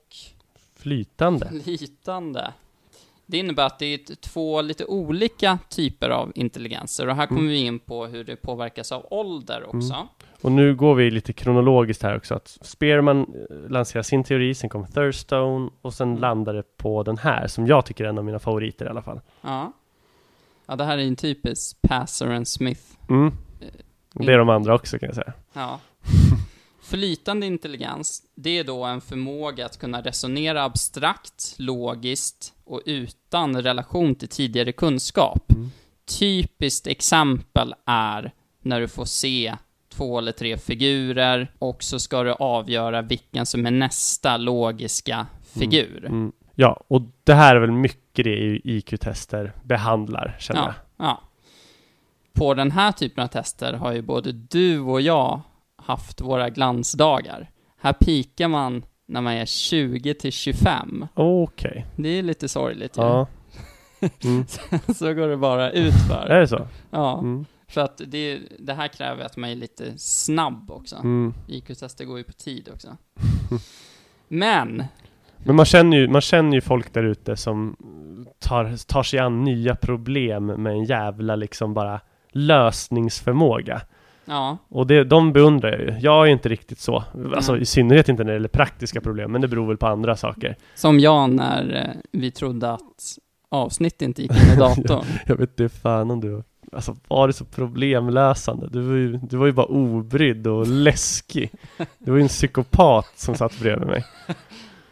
Flytande. 0.76 1.50
flytande. 1.64 2.52
Det 3.26 3.38
innebär 3.38 3.66
att 3.66 3.78
det 3.78 3.86
är 3.86 4.14
två 4.14 4.62
lite 4.62 4.84
olika 4.84 5.58
typer 5.68 6.10
av 6.10 6.32
intelligenser 6.34 7.08
och 7.08 7.16
här 7.16 7.26
kommer 7.26 7.48
vi 7.48 7.56
in 7.56 7.78
på 7.78 8.06
hur 8.06 8.24
det 8.24 8.36
påverkas 8.36 8.92
av 8.92 9.06
ålder 9.10 9.76
också. 9.76 10.08
Och 10.42 10.52
nu 10.52 10.74
går 10.74 10.94
vi 10.94 11.10
lite 11.10 11.32
kronologiskt 11.32 12.02
här 12.02 12.16
också. 12.16 12.34
Att 12.34 12.58
Spearman 12.60 13.20
eh, 13.20 13.70
lanserar 13.70 14.02
sin 14.02 14.24
teori, 14.24 14.54
sen 14.54 14.70
kom 14.70 14.86
Thurstone 14.86 15.70
och 15.82 15.94
sen 15.94 16.16
landade 16.16 16.58
det 16.58 16.76
på 16.76 17.02
den 17.02 17.18
här 17.18 17.46
som 17.46 17.66
jag 17.66 17.86
tycker 17.86 18.04
är 18.04 18.08
en 18.08 18.18
av 18.18 18.24
mina 18.24 18.38
favoriter 18.38 18.86
i 18.86 18.88
alla 18.88 19.02
fall. 19.02 19.20
Ja. 19.40 19.72
Ja, 20.66 20.76
det 20.76 20.84
här 20.84 20.98
är 20.98 21.02
en 21.02 21.16
typisk 21.16 21.82
Passer 21.82 22.26
and 22.26 22.48
Smith. 22.48 22.82
Mm. 23.08 23.32
Och 24.14 24.24
det 24.26 24.32
är 24.32 24.38
de 24.38 24.48
andra 24.48 24.74
också 24.74 24.98
kan 24.98 25.06
jag 25.06 25.14
säga. 25.16 25.32
Ja. 25.52 25.80
Flytande 26.90 27.46
intelligens, 27.46 28.22
det 28.34 28.58
är 28.58 28.64
då 28.64 28.84
en 28.84 29.00
förmåga 29.00 29.66
att 29.66 29.78
kunna 29.78 30.00
resonera 30.02 30.64
abstrakt, 30.64 31.54
logiskt 31.58 32.52
och 32.64 32.82
utan 32.86 33.62
relation 33.62 34.14
till 34.14 34.28
tidigare 34.28 34.72
kunskap. 34.72 35.42
Typiskt 36.18 36.86
exempel 36.86 37.74
är 37.86 38.32
när 38.62 38.80
du 38.80 38.88
får 38.88 39.04
se 39.04 39.56
två 39.88 40.18
eller 40.18 40.32
tre 40.32 40.58
figurer 40.58 41.52
och 41.58 41.82
så 41.82 41.98
ska 41.98 42.22
du 42.22 42.32
avgöra 42.32 43.02
vilken 43.02 43.46
som 43.46 43.66
är 43.66 43.70
nästa 43.70 44.36
logiska 44.36 45.26
figur. 45.42 46.04
Mm. 46.06 46.32
Ja, 46.54 46.84
och 46.88 47.02
det 47.24 47.34
här 47.34 47.56
är 47.56 47.60
väl 47.60 47.72
mycket 47.72 48.24
det 48.24 48.60
IQ-tester 48.64 49.52
behandlar, 49.62 50.36
känner 50.38 50.60
Ja, 50.60 50.74
jag. 50.96 51.06
ja. 51.06 51.20
På 52.32 52.54
den 52.54 52.70
här 52.70 52.92
typen 52.92 53.24
av 53.24 53.28
tester 53.28 53.72
har 53.72 53.92
ju 53.92 54.02
både 54.02 54.32
du 54.32 54.80
och 54.80 55.00
jag 55.00 55.40
haft 55.84 56.20
våra 56.20 56.50
glansdagar. 56.50 57.50
Här 57.80 57.92
pikar 57.92 58.48
man 58.48 58.82
när 59.06 59.20
man 59.20 59.32
är 59.32 59.46
20 59.46 60.14
till 60.14 60.32
25. 60.32 61.06
Okej. 61.14 61.86
Det 61.96 62.08
är 62.08 62.22
lite 62.22 62.48
sorgligt 62.48 62.96
ju. 62.98 63.02
Ja. 63.02 63.26
Mm. 64.24 64.44
Så 64.94 65.14
går 65.14 65.28
det 65.28 65.36
bara 65.36 65.70
utför. 65.70 66.26
Är 66.26 66.40
det 66.40 66.48
så? 66.48 66.68
Ja, 66.90 67.18
Mm. 67.18 67.44
för 67.68 67.80
att 67.80 68.00
det, 68.06 68.38
det 68.58 68.74
här 68.74 68.88
kräver 68.88 69.24
att 69.24 69.36
man 69.36 69.50
är 69.50 69.54
lite 69.54 69.98
snabb 69.98 70.70
också. 70.70 70.96
Mm. 70.96 71.34
IQ-tester 71.48 72.04
går 72.04 72.18
ju 72.18 72.24
på 72.24 72.32
tid 72.32 72.68
också. 72.74 72.96
Men, 74.28 74.84
Men 75.36 75.56
man 75.56 75.64
känner 75.66 75.96
ju, 75.96 76.08
man 76.08 76.20
känner 76.20 76.52
ju 76.54 76.60
folk 76.60 76.92
där 76.94 77.02
ute 77.04 77.36
som 77.36 77.76
tar, 78.38 78.86
tar 78.86 79.02
sig 79.02 79.18
an 79.18 79.44
nya 79.44 79.74
problem 79.76 80.46
med 80.46 80.72
en 80.72 80.84
jävla 80.84 81.36
liksom 81.36 81.74
bara 81.74 82.00
lösningsförmåga. 82.32 83.82
Ja, 84.30 84.58
Och 84.68 84.86
det, 84.86 85.04
de 85.04 85.32
beundrar 85.32 85.70
jag 85.70 85.80
ju. 85.80 85.98
Jag 86.00 86.22
är 86.22 86.26
ju 86.26 86.32
inte 86.32 86.48
riktigt 86.48 86.78
så. 86.78 87.04
Alltså 87.34 87.52
Mm. 87.52 87.62
i 87.62 87.66
synnerhet 87.66 88.08
inte 88.08 88.24
när 88.24 88.30
det 88.30 88.36
gäller 88.36 88.48
praktiska 88.48 89.00
problem, 89.00 89.32
men 89.32 89.40
det 89.40 89.48
beror 89.48 89.66
väl 89.66 89.76
på 89.76 89.86
andra 89.86 90.16
saker. 90.16 90.56
som 90.74 91.00
jag 91.00 91.30
när 91.30 91.86
eh, 91.88 92.00
vi 92.12 92.30
trodde 92.30 92.72
att 92.72 93.18
avsnitt 93.48 94.02
inte 94.02 94.22
gick 94.22 94.30
in 94.30 94.52
i 94.54 94.56
datorn. 94.58 95.04
Jag 95.26 95.36
vet 95.36 95.60
inte 95.60 95.68
fan 95.78 96.10
om 96.10 96.20
du 96.20 96.42
Alltså 96.72 96.96
var 97.08 97.26
det 97.26 97.32
så 97.32 97.44
problemlösande? 97.44 98.68
Du 98.72 98.80
var 98.80 98.94
ju, 98.96 99.16
du 99.16 99.36
var 99.36 99.46
ju 99.46 99.52
bara 99.52 99.66
obrydd 99.66 100.46
och 100.46 100.66
läskig. 100.66 101.50
Du 101.98 102.10
var 102.10 102.18
ju 102.18 102.22
en 102.22 102.28
psykopat 102.28 103.12
som 103.16 103.34
satt 103.34 103.58
bredvid 103.60 103.88
mig. 103.88 104.04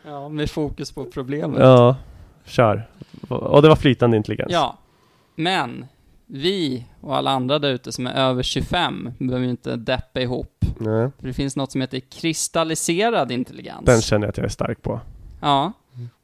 ja, 0.06 0.28
med 0.28 0.50
fokus 0.50 0.92
på 0.92 1.04
problemet. 1.04 1.60
Ja, 1.60 1.96
kör. 2.44 2.88
Och 3.28 3.62
det 3.62 3.68
var 3.68 3.76
flytande 3.76 4.16
intelligens. 4.16 4.52
Ja, 4.52 4.78
men 5.34 5.86
vi 6.30 6.84
och 7.00 7.16
alla 7.16 7.30
andra 7.30 7.58
där 7.58 7.70
ute 7.72 7.92
som 7.92 8.06
är 8.06 8.14
över 8.14 8.42
25 8.42 9.10
behöver 9.18 9.44
ju 9.44 9.50
inte 9.50 9.76
deppa 9.76 10.20
ihop. 10.20 10.64
Nej, 10.78 11.10
För 11.20 11.26
det 11.26 11.32
finns 11.32 11.56
något 11.56 11.72
som 11.72 11.80
heter 11.80 12.00
kristalliserad 12.00 13.32
intelligens. 13.32 13.84
den 13.84 14.02
känner 14.02 14.26
jag 14.26 14.30
att 14.30 14.36
jag 14.36 14.44
är 14.44 14.50
stark 14.50 14.82
på. 14.82 15.00
Ja, 15.40 15.72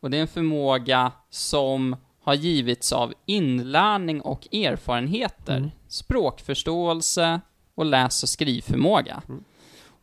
och 0.01 0.11
det 0.11 0.17
är 0.17 0.21
en 0.21 0.29
förmåga 0.29 1.13
som 1.31 1.97
har 2.23 2.35
givits 2.35 2.93
av 2.93 3.13
inlärning 3.27 4.21
och 4.21 4.55
erfarenheter, 4.55 5.57
Mm. 5.57 5.71
språkförståelse 5.89 7.41
och 7.75 7.85
läs 7.85 8.23
och 8.23 8.29
skrivförmåga. 8.29 9.23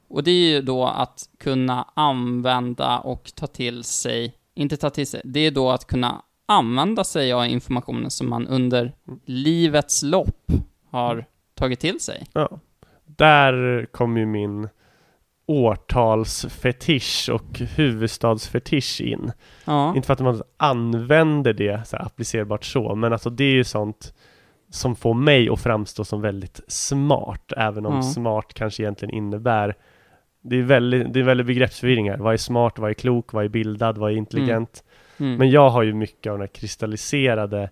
Och 0.10 0.24
det 0.24 0.32
är 0.32 0.50
ju 0.50 0.62
då 0.62 0.86
att 0.88 1.30
kunna 1.40 1.88
använda 1.94 2.98
och 3.00 3.32
ta 3.36 3.48
till 3.48 3.84
sig, 3.84 4.34
inte 4.56 4.78
ta 4.78 4.90
till 4.90 5.08
sig, 5.08 5.22
det 5.24 5.40
är 5.40 5.52
då 5.52 5.70
att 5.72 5.88
kunna 5.88 6.22
använda 6.52 7.04
sig 7.04 7.34
av 7.34 7.46
informationen 7.46 8.12
som 8.12 8.30
man 8.30 8.48
under 8.48 8.94
livets 9.26 10.04
lopp 10.04 10.52
har 10.90 11.26
tagit 11.56 11.80
till 11.80 12.00
sig. 12.00 12.28
Ja. 12.34 12.50
Där 13.06 13.86
kom 13.92 14.18
ju 14.18 14.26
min 14.26 14.70
årtalsfetisch 15.46 17.30
och 17.34 17.60
huvudstadsfetisch 17.60 19.02
in. 19.02 19.32
Ja, 19.66 19.96
Inte 19.96 20.06
för 20.06 20.14
att 20.14 20.20
man 20.20 20.42
använder 20.58 21.54
det 21.54 21.88
så 21.88 21.98
här, 21.98 22.06
applicerbart 22.06 22.66
så, 22.66 22.96
men 22.96 23.14
alltså 23.14 23.30
det 23.30 23.44
är 23.44 23.54
ju 23.54 23.64
sånt 23.64 24.14
som 24.70 24.96
får 24.96 25.14
mig 25.14 25.50
att 25.50 25.62
framstå 25.62 26.06
som 26.06 26.22
väldigt 26.22 26.62
smart, 26.68 27.54
även 27.58 27.86
om 27.86 27.96
Ja. 27.96 28.02
smart 28.02 28.54
kanske 28.54 28.84
egentligen 28.84 29.14
innebär 29.16 29.76
det 30.44 30.56
är 30.56 30.64
väldigt, 30.64 31.14
det 31.14 31.20
är 31.20 31.24
väldigt 31.24 31.48
begreppsförvirring 31.48 32.10
här. 32.10 32.18
Vad 32.18 32.34
är 32.34 32.38
smart, 32.38 32.80
vad 32.80 32.90
är 32.90 32.94
klok, 32.94 33.34
vad 33.34 33.46
är 33.46 33.50
bildad, 33.50 33.98
vad 33.98 34.12
är 34.12 34.16
intelligent? 34.16 34.84
mm. 34.84 34.92
Men 35.38 35.50
jag 35.52 35.70
har 35.70 35.84
ju 35.84 35.94
mycket 35.94 36.32
av 36.32 36.38
den 36.38 36.42
här 36.42 36.48
kristalliserade 36.54 37.70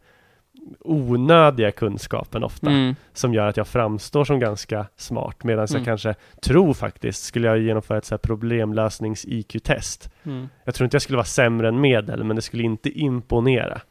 onödiga 0.79 1.71
kunskapen 1.71 2.43
ofta 2.43 2.69
Mm. 2.69 2.95
som 3.13 3.33
gör 3.33 3.47
att 3.47 3.57
jag 3.57 3.67
framstår 3.67 4.25
som 4.25 4.39
ganska 4.39 4.85
smart 4.95 5.43
medan 5.43 5.65
Mm. 5.69 5.77
jag 5.79 5.85
kanske 5.85 6.15
tror 6.41 6.73
faktiskt, 6.73 7.23
skulle 7.23 7.47
jag 7.47 7.59
genomföra 7.59 7.97
ett 7.97 8.05
så 8.05 8.17
problemlösnings-IQ-test 8.17 10.09
Mm. 10.23 10.49
Jag 10.63 10.75
tror 10.75 10.85
inte 10.85 10.95
jag 10.95 11.01
skulle 11.01 11.15
vara 11.17 11.25
sämre 11.25 11.67
än 11.67 11.81
medel, 11.81 12.23
men 12.23 12.35
det 12.35 12.41
skulle 12.41 12.63
inte 12.63 12.89
imponera 12.89 13.81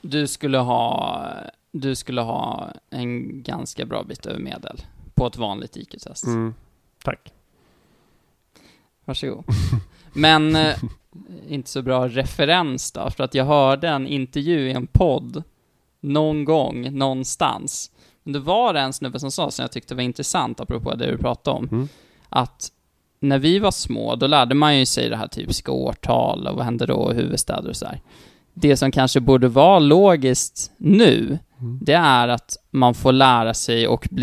Du 0.00 0.26
skulle 0.26 0.58
ha, 0.58 1.22
du 1.72 1.94
skulle 1.94 2.20
ha 2.20 2.68
en 2.90 3.42
ganska 3.42 3.84
bra 3.86 4.02
bit 4.02 4.26
över 4.26 4.40
medel 4.40 4.80
på 5.14 5.26
ett 5.26 5.36
vanligt 5.36 5.76
IQ-test. 5.76 6.26
mm. 6.26 6.54
Tack 7.04 7.32
Varsågod. 9.04 9.44
Men 10.12 10.56
eh, 10.56 10.76
inte 11.48 11.70
så 11.70 11.82
bra 11.82 12.08
referens 12.08 12.92
då, 12.92 13.10
för 13.10 13.24
att 13.24 13.34
jag 13.34 13.44
hörde 13.44 13.88
en 13.88 14.06
intervju 14.06 14.68
i 14.68 14.72
en 14.72 14.86
podd 14.86 15.42
någon 16.00 16.44
gång, 16.44 16.98
någonstans. 16.98 17.90
Men 18.22 18.32
det 18.32 18.38
var 18.40 18.74
en 18.74 18.92
snubbe 18.92 19.20
som 19.20 19.30
sa, 19.30 19.50
som 19.50 19.62
jag 19.62 19.72
tyckte 19.72 19.94
var 19.94 20.02
intressant, 20.02 20.60
apropå 20.60 20.94
det 20.94 21.10
du 21.10 21.18
pratade 21.18 21.56
om, 21.56 21.68
Mm. 21.72 21.88
att 22.28 22.68
när 23.20 23.38
vi 23.38 23.58
var 23.58 23.70
små, 23.70 24.14
då 24.16 24.26
lärde 24.26 24.54
man 24.54 24.78
ju 24.78 24.86
sig 24.86 25.08
det 25.08 25.16
här 25.16 25.28
typiska 25.28 25.72
årtal 25.72 26.46
och 26.46 26.56
vad 26.56 26.64
hände 26.64 26.86
då, 26.86 26.94
och 26.94 27.14
huvudstäder 27.14 27.68
och 27.68 27.76
så 27.76 27.86
här. 27.86 28.00
Det 28.54 28.76
som 28.76 28.90
kanske 28.90 29.20
borde 29.20 29.48
vara 29.48 29.78
logiskt 29.78 30.70
nu, 30.76 31.38
Mm. 31.60 31.78
det 31.82 31.92
är 31.92 32.28
att 32.28 32.56
man 32.70 32.94
får 32.94 33.12
lära 33.12 33.54
sig 33.54 33.88
och 33.88 34.08
bli 34.10 34.22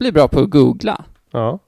Bli 0.00 0.12
bra 0.12 0.28
på 0.28 0.40
att 0.40 0.50
googla. 0.50 1.04
Ja. 1.30 1.58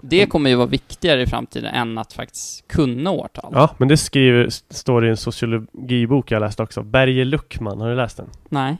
Det 0.00 0.26
kommer 0.26 0.50
ju 0.50 0.56
vara 0.56 0.66
viktigare 0.66 1.22
i 1.22 1.26
framtiden 1.26 1.74
än 1.74 1.98
att 1.98 2.12
faktiskt 2.12 2.68
kunna 2.68 3.10
årtal. 3.10 3.52
ja, 3.54 3.70
men 3.78 3.88
det 3.88 3.96
skriver, 3.96 4.48
står 4.70 5.06
i 5.06 5.08
en 5.08 5.16
sociologibok 5.16 6.30
jag 6.30 6.40
läst 6.40 6.60
också 6.60 6.82
Berge 6.82 7.24
Luckman, 7.24 7.80
har 7.80 7.88
du 7.88 7.96
läst 7.96 8.16
den? 8.16 8.26
Nej. 8.48 8.76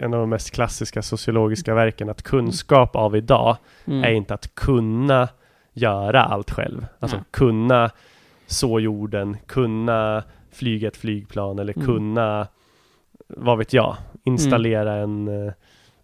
En 0.00 0.14
av 0.14 0.20
de 0.20 0.30
mest 0.30 0.50
klassiska 0.50 1.02
sociologiska 1.02 1.74
verken 1.74 2.08
att 2.10 2.22
kunskap 2.22 2.96
av 2.96 3.16
idag 3.16 3.56
Mm. 3.84 4.04
är 4.04 4.10
inte 4.10 4.34
att 4.34 4.54
kunna 4.54 5.28
göra 5.72 6.22
allt 6.24 6.50
själv. 6.50 6.86
Alltså 6.98 7.16
Nej. 7.16 7.26
kunna 7.30 7.90
så 8.46 8.80
jorden, 8.80 9.36
kunna 9.46 10.22
flyga 10.52 10.88
ett 10.88 10.96
flygplan 10.96 11.58
eller 11.58 11.72
Mm. 11.76 11.86
kunna, 11.86 12.46
vad 13.28 13.58
vet 13.58 13.72
jag, 13.72 13.96
installera 14.24 14.94
en, 14.94 15.46
eh, 15.46 15.52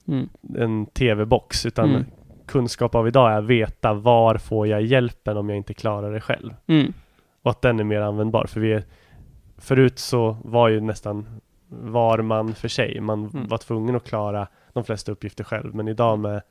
Mm. 0.09 0.29
en 0.59 0.87
tv-box. 0.87 1.67
Utan 1.67 1.91
Mm. 1.91 2.05
kunskap 2.47 2.95
av 2.95 3.09
idag 3.09 3.33
är 3.33 3.39
att 3.39 3.45
veta 3.45 3.95
var 3.95 4.37
får 4.39 4.67
jag 4.67 4.83
hjälpen 4.83 5.37
om 5.37 5.49
jag 5.49 5.57
inte 5.57 5.75
klarar 5.75 6.13
det 6.13 6.21
själv. 6.21 6.55
Mm. 6.67 6.93
Och 7.43 7.51
att 7.51 7.63
den 7.63 7.81
är 7.81 7.85
mer 7.85 8.01
användbar. 8.01 8.47
För 8.47 8.61
vi 8.61 8.73
är, 8.73 8.85
förut 9.59 9.99
så 9.99 10.37
var 10.45 10.69
ju 10.69 10.81
nästan 10.81 11.27
var 11.69 12.19
man 12.23 12.55
för 12.55 12.69
sig. 12.69 13.01
Man 13.01 13.31
Mm. 13.35 13.49
var 13.49 13.59
tvungen 13.59 13.97
att 13.97 14.05
klara 14.09 14.49
de 14.73 14.85
flesta 14.85 15.13
uppgifter 15.13 15.45
själv. 15.45 15.75
Men 15.75 15.89
idag 15.89 16.19
med 16.19 16.43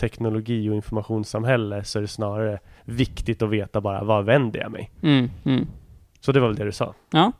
teknologi 0.00 0.70
och 0.70 0.74
informationssamhälle 0.74 1.84
så 1.84 1.98
är 1.98 2.02
det 2.02 2.08
snarare 2.08 2.58
viktigt 2.84 3.42
att 3.42 3.50
veta 3.50 3.80
bara 3.80 4.04
var 4.04 4.22
vänder 4.22 4.60
jag 4.60 4.72
mig. 4.72 4.90
Mm. 5.02 5.30
Mm. 5.44 5.66
Så 6.20 6.32
det 6.32 6.40
var 6.40 6.48
väl 6.48 6.56
det 6.56 6.64
du 6.64 6.72
sa? 6.72 6.94
Ja, 7.12 7.32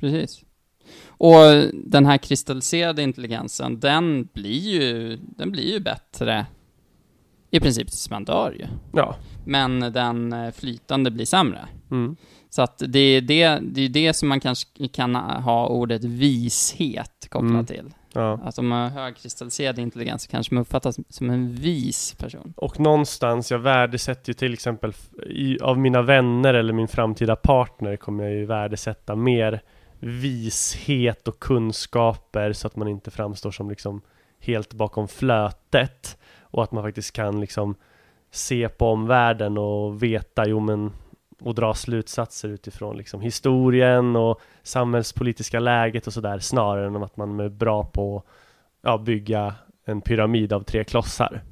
precis. 0.00 0.44
Och 1.08 1.40
den 1.72 2.06
här 2.06 2.18
kristalliserade 2.18 3.02
intelligensen, 3.02 3.80
den 3.80 4.28
blir 4.32 4.60
ju, 4.70 5.16
den 5.16 5.50
blir 5.50 5.72
ju 5.72 5.80
bättre 5.80 6.46
i 7.50 7.60
princip 7.60 7.88
tills 7.88 8.10
man 8.10 8.24
dör 8.24 8.52
ju. 8.58 8.66
Ja. 8.92 9.16
Men 9.46 9.80
den 9.80 10.32
eh, 10.32 10.50
flytande 10.50 11.10
blir 11.10 11.24
sämre. 11.26 11.68
Mm. 11.90 12.16
Så 12.50 12.62
att 12.62 12.82
det 12.88 12.98
är 12.98 13.20
det, 13.20 13.58
det, 13.62 13.80
är 13.80 13.88
det 13.88 14.12
som 14.12 14.28
man 14.28 14.40
kanske 14.40 14.88
kan 14.88 15.14
ha 15.14 15.68
ordet 15.68 16.04
vishet 16.04 17.26
kopplat 17.30 17.50
Mm. 17.50 17.66
till. 17.66 17.90
ja. 18.12 18.40
Att 18.44 18.58
om 18.58 18.68
man 18.68 18.92
har 18.92 19.02
högkristalliserad 19.02 19.78
intelligens 19.78 20.22
så 20.22 20.30
kanske 20.30 20.54
man 20.54 20.60
uppfattas 20.60 20.96
som 21.08 21.30
en 21.30 21.54
vis 21.54 22.14
person. 22.18 22.54
Och 22.56 22.80
någonstans, 22.80 23.50
jag 23.50 23.58
värdesätter 23.58 24.30
ju 24.30 24.34
till 24.34 24.52
exempel 24.52 24.92
i, 25.26 25.58
av 25.60 25.78
mina 25.78 26.02
vänner 26.02 26.54
eller 26.54 26.72
min 26.72 26.88
framtida 26.88 27.36
partner 27.36 27.96
kommer 27.96 28.24
jag 28.24 28.32
ju 28.32 28.46
värdesätta 28.46 29.16
mer 29.16 29.62
vishet 30.06 31.28
och 31.28 31.38
kunskaper 31.38 32.52
så 32.52 32.66
att 32.66 32.76
man 32.76 32.88
inte 32.88 33.10
framstår 33.10 33.50
som 33.50 33.70
liksom 33.70 34.00
helt 34.38 34.74
bakom 34.74 35.08
flötet 35.08 36.18
och 36.40 36.62
att 36.62 36.72
man 36.72 36.84
faktiskt 36.84 37.12
kan 37.12 37.40
liksom 37.40 37.74
se 38.30 38.68
på 38.68 38.86
omvärlden 38.86 39.58
och 39.58 40.02
veta, 40.02 40.48
jo 40.48 40.60
men 40.60 40.92
och 41.40 41.54
dra 41.54 41.74
slutsatser 41.74 42.48
utifrån 42.48 42.96
liksom 42.96 43.20
historien 43.20 44.16
och 44.16 44.40
samhällspolitiska 44.62 45.60
läget 45.60 46.06
och 46.06 46.12
sådär 46.12 46.38
snarare 46.38 46.86
än 46.86 47.02
att 47.02 47.16
man 47.16 47.40
är 47.40 47.48
bra 47.48 47.84
på 47.84 48.16
att 48.16 48.24
ja, 48.82 48.98
bygga 48.98 49.54
en 49.84 50.00
pyramid 50.00 50.52
av 50.52 50.62
tre 50.62 50.84
klossar. 50.84 51.42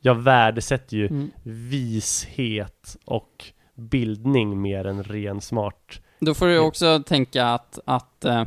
Jag 0.00 0.14
värdesätter 0.14 0.96
ju 0.96 1.06
Mm. 1.06 1.30
vishet 1.42 2.96
och 3.04 3.44
bildning 3.74 4.62
mer 4.62 4.86
än 4.86 5.02
ren 5.02 5.40
smart. 5.40 6.00
Då 6.20 6.34
får 6.34 6.46
du 6.46 6.58
också 6.58 7.02
tänka 7.06 7.46
att, 7.46 7.78
att, 7.84 8.24
eh, 8.24 8.44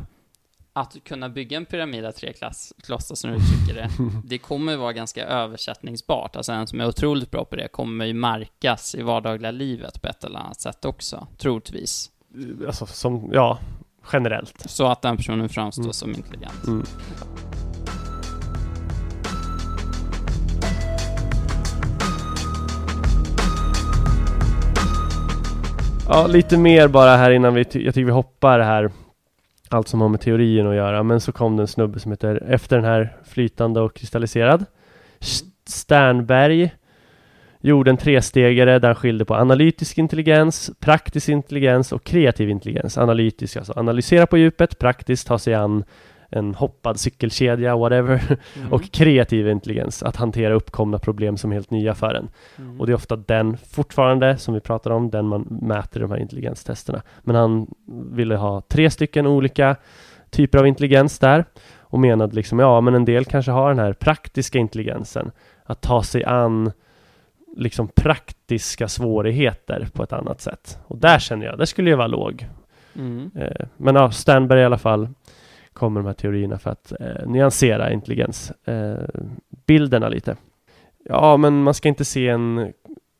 att 0.72 0.96
kunna 1.04 1.28
bygga 1.28 1.56
en 1.56 1.64
pyramid 1.66 2.04
av 2.04 2.12
tre 2.12 2.32
klass, 2.32 2.72
klossar, 2.82 3.14
som 3.14 3.30
du 3.30 3.36
uttrycker 3.36 3.74
det, 3.82 3.90
det 4.24 4.38
kommer 4.38 4.76
vara 4.76 4.92
ganska 4.92 5.24
översättningsbart. 5.26 6.36
Alltså 6.36 6.52
en 6.52 6.66
som 6.66 6.80
är 6.80 6.88
otroligt 6.88 7.30
bra 7.30 7.44
på 7.44 7.56
det 7.56 7.68
kommer 7.68 8.04
ju 8.04 8.14
märkas 8.14 8.94
i 8.94 9.02
vardagliga 9.02 9.50
livet 9.50 10.02
på 10.02 10.08
ett 10.08 10.24
eller 10.24 10.38
annat 10.38 10.60
sätt 10.60 10.84
också, 10.84 11.26
troligtvis. 11.38 12.10
Alltså 12.66 12.86
som, 12.86 13.30
ja, 13.32 13.58
generellt. 14.12 14.70
Så 14.70 14.86
att 14.86 15.02
den 15.02 15.16
personen 15.16 15.48
framstår 15.48 15.82
Mm. 15.82 15.92
som 15.92 16.14
intelligent. 16.14 16.66
Mm. 16.66 16.86
Ja, 26.14 26.26
lite 26.26 26.58
mer 26.58 26.88
bara 26.88 27.16
här 27.16 27.30
innan 27.30 27.54
vi, 27.54 27.60
jag 27.60 27.70
tycker 27.70 28.04
vi 28.04 28.10
hoppar 28.10 28.60
här 28.60 28.90
allt 29.68 29.88
som 29.88 30.00
har 30.00 30.08
med 30.08 30.20
teorin 30.20 30.66
att 30.66 30.74
göra, 30.74 31.02
men 31.02 31.20
så 31.20 31.32
kom 31.32 31.56
det 31.56 31.62
en 31.62 31.66
snubbe 31.68 32.00
som 32.00 32.12
heter, 32.12 32.42
efter 32.48 32.76
den 32.76 32.84
här 32.84 33.16
flytande 33.24 33.80
och 33.80 33.94
kristalliserad, 33.94 34.64
Sternberg 35.66 36.70
gjorde 37.60 37.90
en 37.90 37.96
trestegare 37.96 38.78
där 38.78 38.88
han 38.88 38.94
skilde 38.94 39.24
på 39.24 39.34
analytisk 39.34 39.98
intelligens, 39.98 40.70
praktisk 40.80 41.28
intelligens 41.28 41.92
och 41.92 42.04
kreativ 42.04 42.50
intelligens. 42.50 42.98
Analytisk, 42.98 43.56
alltså 43.56 43.72
analysera 43.76 44.26
på 44.26 44.38
djupet, 44.38 44.78
praktiskt 44.78 45.26
ta 45.26 45.38
sig 45.38 45.54
an 45.54 45.84
en 46.32 46.54
hoppad 46.54 47.00
cykelkedja, 47.00 47.76
whatever, 47.76 48.38
Mm. 48.56 48.72
och 48.72 48.90
kreativ 48.92 49.48
intelligens, 49.48 50.02
att 50.02 50.16
hantera 50.16 50.54
uppkomna 50.54 50.98
problem 50.98 51.36
som 51.36 51.50
är 51.50 51.54
helt 51.54 51.70
nya 51.70 51.94
för 51.94 52.14
en. 52.14 52.28
Mm. 52.58 52.80
Och 52.80 52.86
det 52.86 52.92
är 52.92 52.94
ofta 52.94 53.16
den 53.16 53.56
fortfarande, 53.56 54.36
som 54.36 54.54
vi 54.54 54.60
pratar 54.60 54.90
om, 54.90 55.10
den 55.10 55.26
man 55.26 55.46
mäter 55.62 56.00
i 56.00 56.02
de 56.02 56.10
här 56.10 56.18
intelligenstesterna. 56.18 57.02
Men 57.22 57.36
han 57.36 57.74
ville 58.12 58.36
ha 58.36 58.60
tre 58.68 58.90
stycken 58.90 59.26
olika 59.26 59.76
typer 60.30 60.58
av 60.58 60.66
intelligens 60.66 61.18
där 61.18 61.44
och 61.80 62.00
menade 62.00 62.34
liksom, 62.34 62.58
ja 62.58 62.80
men 62.80 62.94
en 62.94 63.04
del 63.04 63.24
kanske 63.24 63.50
har 63.50 63.68
den 63.68 63.78
här 63.78 63.92
praktiska 63.92 64.58
intelligensen, 64.58 65.30
att 65.64 65.80
ta 65.80 66.02
sig 66.02 66.24
an 66.24 66.72
liksom 67.56 67.88
praktiska 67.88 68.88
svårigheter 68.88 69.88
på 69.92 70.02
ett 70.02 70.12
annat 70.12 70.40
sätt. 70.40 70.78
Och 70.86 70.98
där 70.98 71.18
känner 71.18 71.46
jag, 71.46 71.58
där 71.58 71.64
skulle 71.64 71.90
jag 71.90 71.96
vara 71.96 72.06
låg. 72.06 72.46
Mm. 72.96 73.30
Eh, 73.34 73.66
men 73.76 73.94
ja, 73.94 74.10
Sternberg 74.10 74.60
i 74.60 74.64
alla 74.64 74.78
fall 74.78 75.08
kommer 75.72 76.00
de 76.00 76.06
här 76.06 76.14
teorierna 76.14 76.58
för 76.58 76.70
att 76.70 76.92
eh, 77.00 77.26
nyansera 77.26 77.92
intelligensbilderna 77.92 80.06
eh, 80.06 80.10
lite. 80.12 80.36
Ja, 81.04 81.36
men 81.36 81.62
man 81.62 81.74
ska 81.74 81.88
inte 81.88 82.04
se 82.04 82.28
en, 82.28 82.72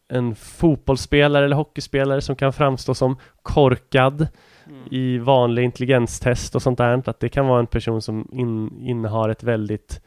en 0.08 0.34
fotbollsspelare 0.34 1.44
eller 1.44 1.56
hockeyspelare 1.56 2.20
som 2.20 2.36
kan 2.36 2.52
framstå 2.52 2.94
som 2.94 3.16
korkad 3.42 4.26
Mm. 4.66 4.82
i 4.90 5.18
vanliga 5.18 5.64
intelligenstest 5.64 6.54
och 6.54 6.62
sånt 6.62 6.78
där. 6.78 7.08
Att 7.08 7.20
det 7.20 7.28
kan 7.28 7.46
vara 7.46 7.60
en 7.60 7.66
person 7.66 8.02
som 8.02 8.28
in, 8.32 8.80
innehar 8.80 9.28
ett 9.28 9.42
väldigt 9.42 10.00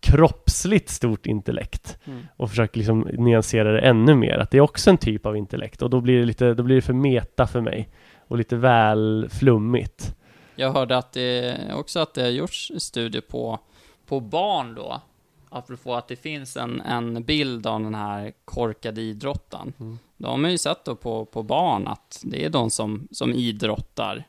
kroppsligt 0.00 0.88
stort 0.88 1.26
intellekt 1.26 1.98
Mm. 2.04 2.18
och 2.36 2.50
försöker 2.50 2.78
liksom 2.78 3.00
nyansera 3.00 3.72
det 3.72 3.80
ännu 3.80 4.14
mer. 4.14 4.38
Att 4.38 4.50
det 4.50 4.58
är 4.58 4.62
också 4.62 4.90
en 4.90 4.98
typ 4.98 5.26
av 5.26 5.36
intellekt 5.36 5.82
och 5.82 5.90
då 5.90 6.00
blir 6.00 6.18
det 6.18 6.24
lite, 6.24 6.54
då 6.54 6.62
blir 6.62 6.76
det 6.76 6.82
för 6.82 6.92
meta 6.92 7.46
för 7.46 7.60
mig 7.60 7.88
och 8.28 8.38
lite 8.38 8.56
väl 8.56 9.26
flummigt. 9.30 10.16
Jag 10.56 10.72
hörde 10.72 10.96
att 10.96 11.12
det 11.12 11.58
också 11.74 12.00
att 12.00 12.14
det 12.14 12.22
har 12.22 12.28
gjorts 12.28 12.72
studier 12.78 13.22
på, 13.22 13.58
på 14.06 14.20
barn 14.20 14.74
då, 14.74 15.00
apropå 15.48 15.94
att 15.94 16.08
det 16.08 16.16
finns 16.16 16.56
en, 16.56 16.80
en 16.80 17.22
bild 17.22 17.66
av 17.66 17.80
den 17.80 17.94
här 17.94 18.32
korkade 18.44 19.00
idrottaren. 19.00 19.72
Mm. 19.80 19.98
De 20.16 20.44
har 20.44 20.50
ju 20.50 20.58
sett 20.58 20.84
då 20.84 20.96
på, 20.96 21.24
på 21.24 21.42
barn 21.42 21.86
att 21.86 22.20
det 22.24 22.44
är 22.44 22.50
de 22.50 22.70
som, 22.70 23.08
som 23.10 23.32
idrottar 23.32 24.24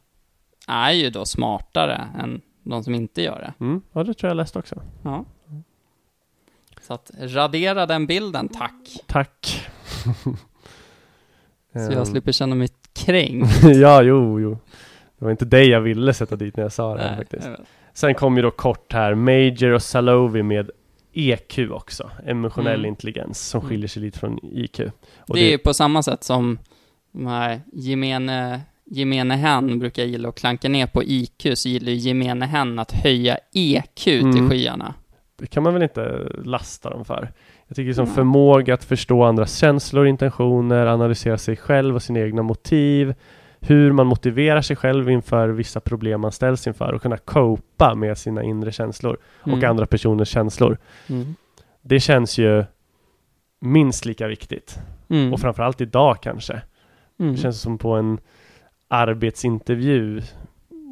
är 0.67 0.91
ju 0.91 1.09
då 1.09 1.25
smartare 1.25 2.07
än 2.19 2.41
de 2.63 2.84
som 2.84 2.95
inte 2.95 3.21
gör 3.21 3.39
det. 3.39 3.65
Mm, 3.65 3.82
ja, 3.91 4.03
det 4.03 4.13
tror 4.13 4.28
jag 4.28 4.38
läst 4.38 4.55
också. 4.55 4.82
Ja. 5.03 5.25
Så 6.82 6.93
att 6.93 7.11
radera 7.19 7.86
den 7.86 8.07
bilden, 8.07 8.49
tack. 8.49 8.99
Tack. 9.07 9.69
Så 11.73 11.80
Ehm, 11.80 11.91
jag 11.91 12.07
slipper 12.07 12.32
känna 12.32 12.55
mig 12.55 12.69
kränkt. 12.93 13.63
ja, 13.63 14.01
jo, 14.01 14.39
jo. 14.39 14.57
Det 15.20 15.26
var 15.26 15.32
inte 15.32 15.45
dig 15.45 15.70
jag 15.70 15.82
ville 15.82 16.13
sätta 16.13 16.36
dit 16.36 16.57
när 16.57 16.63
jag 16.63 16.72
sa 16.72 16.95
det 16.95 17.01
här, 17.01 17.15
faktiskt. 17.15 17.49
Sen 17.93 18.13
kom 18.13 18.36
ju 18.36 18.41
då 18.41 18.51
kort 18.51 18.93
här 18.93 19.15
Major 19.15 19.72
och 19.72 19.82
Salovi 19.82 20.43
med 20.43 20.70
EQ 21.13 21.59
också, 21.72 22.11
emotionell 22.26 22.80
Mm. 22.80 22.86
intelligens, 22.89 23.39
som 23.49 23.59
Mm. 23.59 23.70
skiljer 23.70 23.88
sig 23.88 24.01
lite 24.01 24.20
från 24.20 24.39
IQ. 24.43 24.80
Och 25.18 25.36
det 25.36 25.41
är 25.41 25.51
ju 25.51 25.57
på 25.57 25.74
samma 25.74 26.03
sätt 26.03 26.24
som 26.24 26.59
de 27.11 27.28
här 27.28 27.61
gemene, 27.74 28.61
gemene 28.86 29.36
hen 29.36 29.80
brukar 29.80 30.03
gilla 30.03 30.30
att 30.30 30.36
klanka 30.39 30.70
ner 30.70 30.88
på 30.88 31.03
IQ, 31.03 31.45
så 31.57 31.70
gillar 31.70 31.91
ju 31.91 31.97
gemene 31.97 32.45
hen 32.45 32.80
att 32.80 32.91
höja 32.91 33.38
EQ 33.53 34.03
till 34.03 34.22
Mm. 34.24 34.49
skyarna. 34.49 34.93
det 35.39 35.47
kan 35.47 35.63
man 35.63 35.74
väl 35.74 35.84
inte 35.84 36.28
lasta 36.43 36.89
dem 36.89 37.05
för. 37.05 37.32
Jag 37.68 37.76
tycker 37.76 37.93
som 37.93 38.05
Nej. 38.05 38.13
förmåga 38.13 38.74
att 38.74 38.84
förstå 38.84 39.24
andras 39.24 39.57
känslor 39.57 40.03
och 40.03 40.09
intentioner, 40.09 40.86
analysera 40.86 41.38
sig 41.38 41.55
själv 41.55 41.95
och 41.95 42.03
sina 42.03 42.20
egna 42.20 42.41
motiv, 42.43 43.13
hur 43.60 43.91
man 43.91 44.08
motiverar 44.08 44.62
sig 44.62 44.76
själv 44.76 45.10
inför 45.10 45.49
vissa 45.49 45.80
problem 45.80 46.22
man 46.22 46.32
ställs 46.32 46.68
inför 46.68 46.93
och 46.93 47.01
kunna 47.01 47.18
copa 47.18 47.95
med 47.95 48.18
sina 48.18 48.43
inre 48.43 48.72
känslor 48.72 49.18
och 49.41 49.47
Mm. 49.47 49.70
andra 49.70 49.86
personers 49.86 50.30
känslor. 50.30 50.78
Mm. 51.10 51.36
Det 51.82 51.99
känns 51.99 52.38
ju 52.38 52.64
minst 53.62 54.05
lika 54.05 54.28
viktigt. 54.28 54.80
Mm. 55.10 55.34
Och 55.34 55.39
framförallt 55.39 55.82
idag 55.82 56.18
kanske. 56.22 56.62
mm. 57.20 57.32
Det 57.32 57.38
känns 57.41 57.62
som 57.62 57.78
på 57.78 57.91
en 57.95 58.20
arbetsintervju 58.88 60.22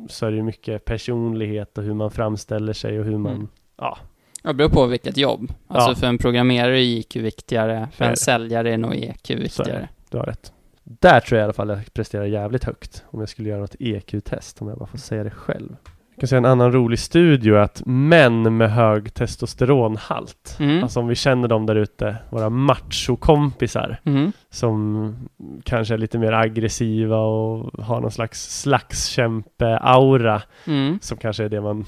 så 0.10 0.26
är 0.26 0.32
det 0.32 0.44
mycket 0.44 0.86
personlighet 0.86 1.78
och 1.78 1.84
hur 1.84 1.94
man 1.94 2.12
framställer 2.12 2.74
sig 2.74 3.00
och 3.00 3.06
hur 3.06 3.18
man... 3.18 3.34
Mm. 3.36 3.48
Ja, 3.78 3.98
Det 4.44 4.54
beror 4.54 4.70
på 4.70 4.86
vilket 4.86 5.18
jobb. 5.18 5.54
Alltså 5.68 5.90
Ja. 5.92 5.96
för 5.96 6.08
en 6.08 6.18
programmerare 6.18 6.80
är 6.80 6.84
IQ 6.84 7.16
viktigare, 7.16 7.88
för 7.94 8.06
en 8.06 8.16
säljare 8.18 8.74
är 8.74 8.78
nog 8.78 8.96
EQ 8.96 9.18
Så 9.28 9.34
är 9.34 9.38
det. 9.38 9.44
viktigare. 9.44 9.90
du 10.10 10.18
har 10.18 10.26
rätt. 10.26 10.54
Där 10.88 11.20
tror 11.20 11.38
jag 11.38 11.44
i 11.44 11.46
alla 11.46 11.54
fall 11.54 11.70
jag 11.70 11.94
presterar 11.94 12.26
jävligt 12.26 12.64
högt 12.64 13.04
om 13.08 13.20
jag 13.20 13.30
skulle 13.30 13.50
göra 13.50 13.62
något 13.62 13.76
EQ-test, 13.80 14.62
om 14.62 14.68
jag 14.68 14.78
bara 14.78 14.88
får 14.88 14.98
säga 14.98 15.24
det 15.24 15.32
själv. 15.32 15.76
Jag 16.16 16.20
kan 16.20 16.28
säga 16.28 16.38
en 16.38 16.46
annan 16.46 16.72
rolig 16.72 17.00
studie 17.00 17.50
är 17.50 17.54
att 17.54 17.82
män 17.86 18.58
med 18.58 18.72
hög 18.72 19.14
testosteronhalt, 19.14 20.58
Mm. 20.60 20.84
alltså 20.84 21.00
om 21.00 21.08
vi 21.08 21.16
känner 21.16 21.48
dem 21.48 21.66
där 21.66 21.76
ute, 21.76 22.18
våra 22.30 22.50
machokompisar, 22.50 23.98
Mm. 24.04 24.32
som 24.50 25.16
kanske 25.64 25.94
är 25.94 25.98
lite 25.98 26.18
mer 26.20 26.32
aggressiva 26.32 27.18
och 27.18 27.84
har 27.86 28.02
någon 28.02 28.12
slags 28.12 28.62
slagskämpe-aura 28.62 30.42
Mm. 30.68 31.00
som 31.02 31.18
kanske 31.18 31.44
är 31.44 31.50
det 31.50 31.62
man 31.62 31.86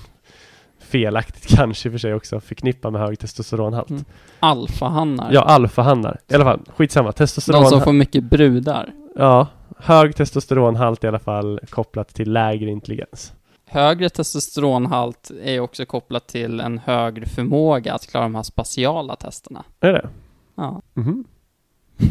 felaktigt 0.87 1.47
kanske 1.57 1.87
i 1.87 1.89
och 1.89 1.93
för 1.93 1.99
sig 1.99 2.13
också 2.13 2.39
förknippar 2.39 2.91
med 2.91 3.01
hög 3.01 3.19
testosteronhalt. 3.19 3.89
Mm. 3.89 4.05
Alfahannar. 4.39 5.29
Ja, 5.33 5.41
alfahannar. 5.41 6.19
I 6.27 6.35
alla 6.35 6.43
fall, 6.43 6.59
skitsamma. 6.75 7.09
De 7.09 7.13
Testosteron... 7.13 7.65
som 7.65 7.81
får 7.81 7.93
mycket 7.93 8.23
brudar. 8.23 8.93
Ja, 9.15 9.47
hög 9.77 10.15
testosteronhalt 10.15 11.03
i 11.03 11.07
alla 11.07 11.19
fall 11.19 11.59
kopplat 11.69 12.13
till 12.13 12.33
lägre 12.33 12.69
intelligens. 12.69 13.33
Högre 13.65 14.09
testosteronhalt 14.09 15.31
är 15.43 15.59
också 15.59 15.85
kopplat 15.85 16.27
till 16.27 16.59
en 16.59 16.77
högre 16.77 17.25
förmåga 17.25 17.93
att 17.93 18.07
klara 18.07 18.23
de 18.23 18.35
här 18.35 18.43
spatiala 18.43 19.15
testerna. 19.15 19.63
Är 19.79 19.93
det? 19.93 20.09
Ja. 20.55 20.81
Mhm. 20.93 21.25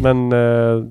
Men 0.02 0.32
eh, 0.32 0.84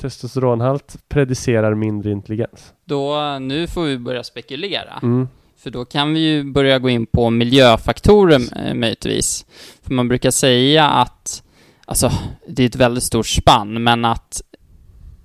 testosteronhalt 0.00 0.96
predicerar 1.08 1.74
mindre 1.74 2.10
intelligens. 2.10 2.74
Då, 2.84 3.38
nu 3.40 3.66
får 3.66 3.82
vi 3.82 3.98
börja 3.98 4.24
spekulera. 4.24 5.00
Mm. 5.02 5.28
För 5.62 5.70
då 5.70 5.84
kan 5.84 6.14
vi 6.14 6.20
ju 6.20 6.44
börja 6.44 6.78
gå 6.78 6.90
in 6.90 7.06
på 7.06 7.30
miljöfaktorer 7.30 8.40
eh, 8.66 8.74
möjligtvis. 8.74 9.46
För 9.82 9.92
man 9.94 10.08
brukar 10.08 10.30
säga 10.30 10.88
att, 10.88 11.42
alltså 11.84 12.12
det 12.48 12.62
är 12.62 12.66
ett 12.66 12.76
väldigt 12.76 13.04
stort 13.04 13.26
spann, 13.26 13.82
men 13.82 14.04
att 14.04 14.42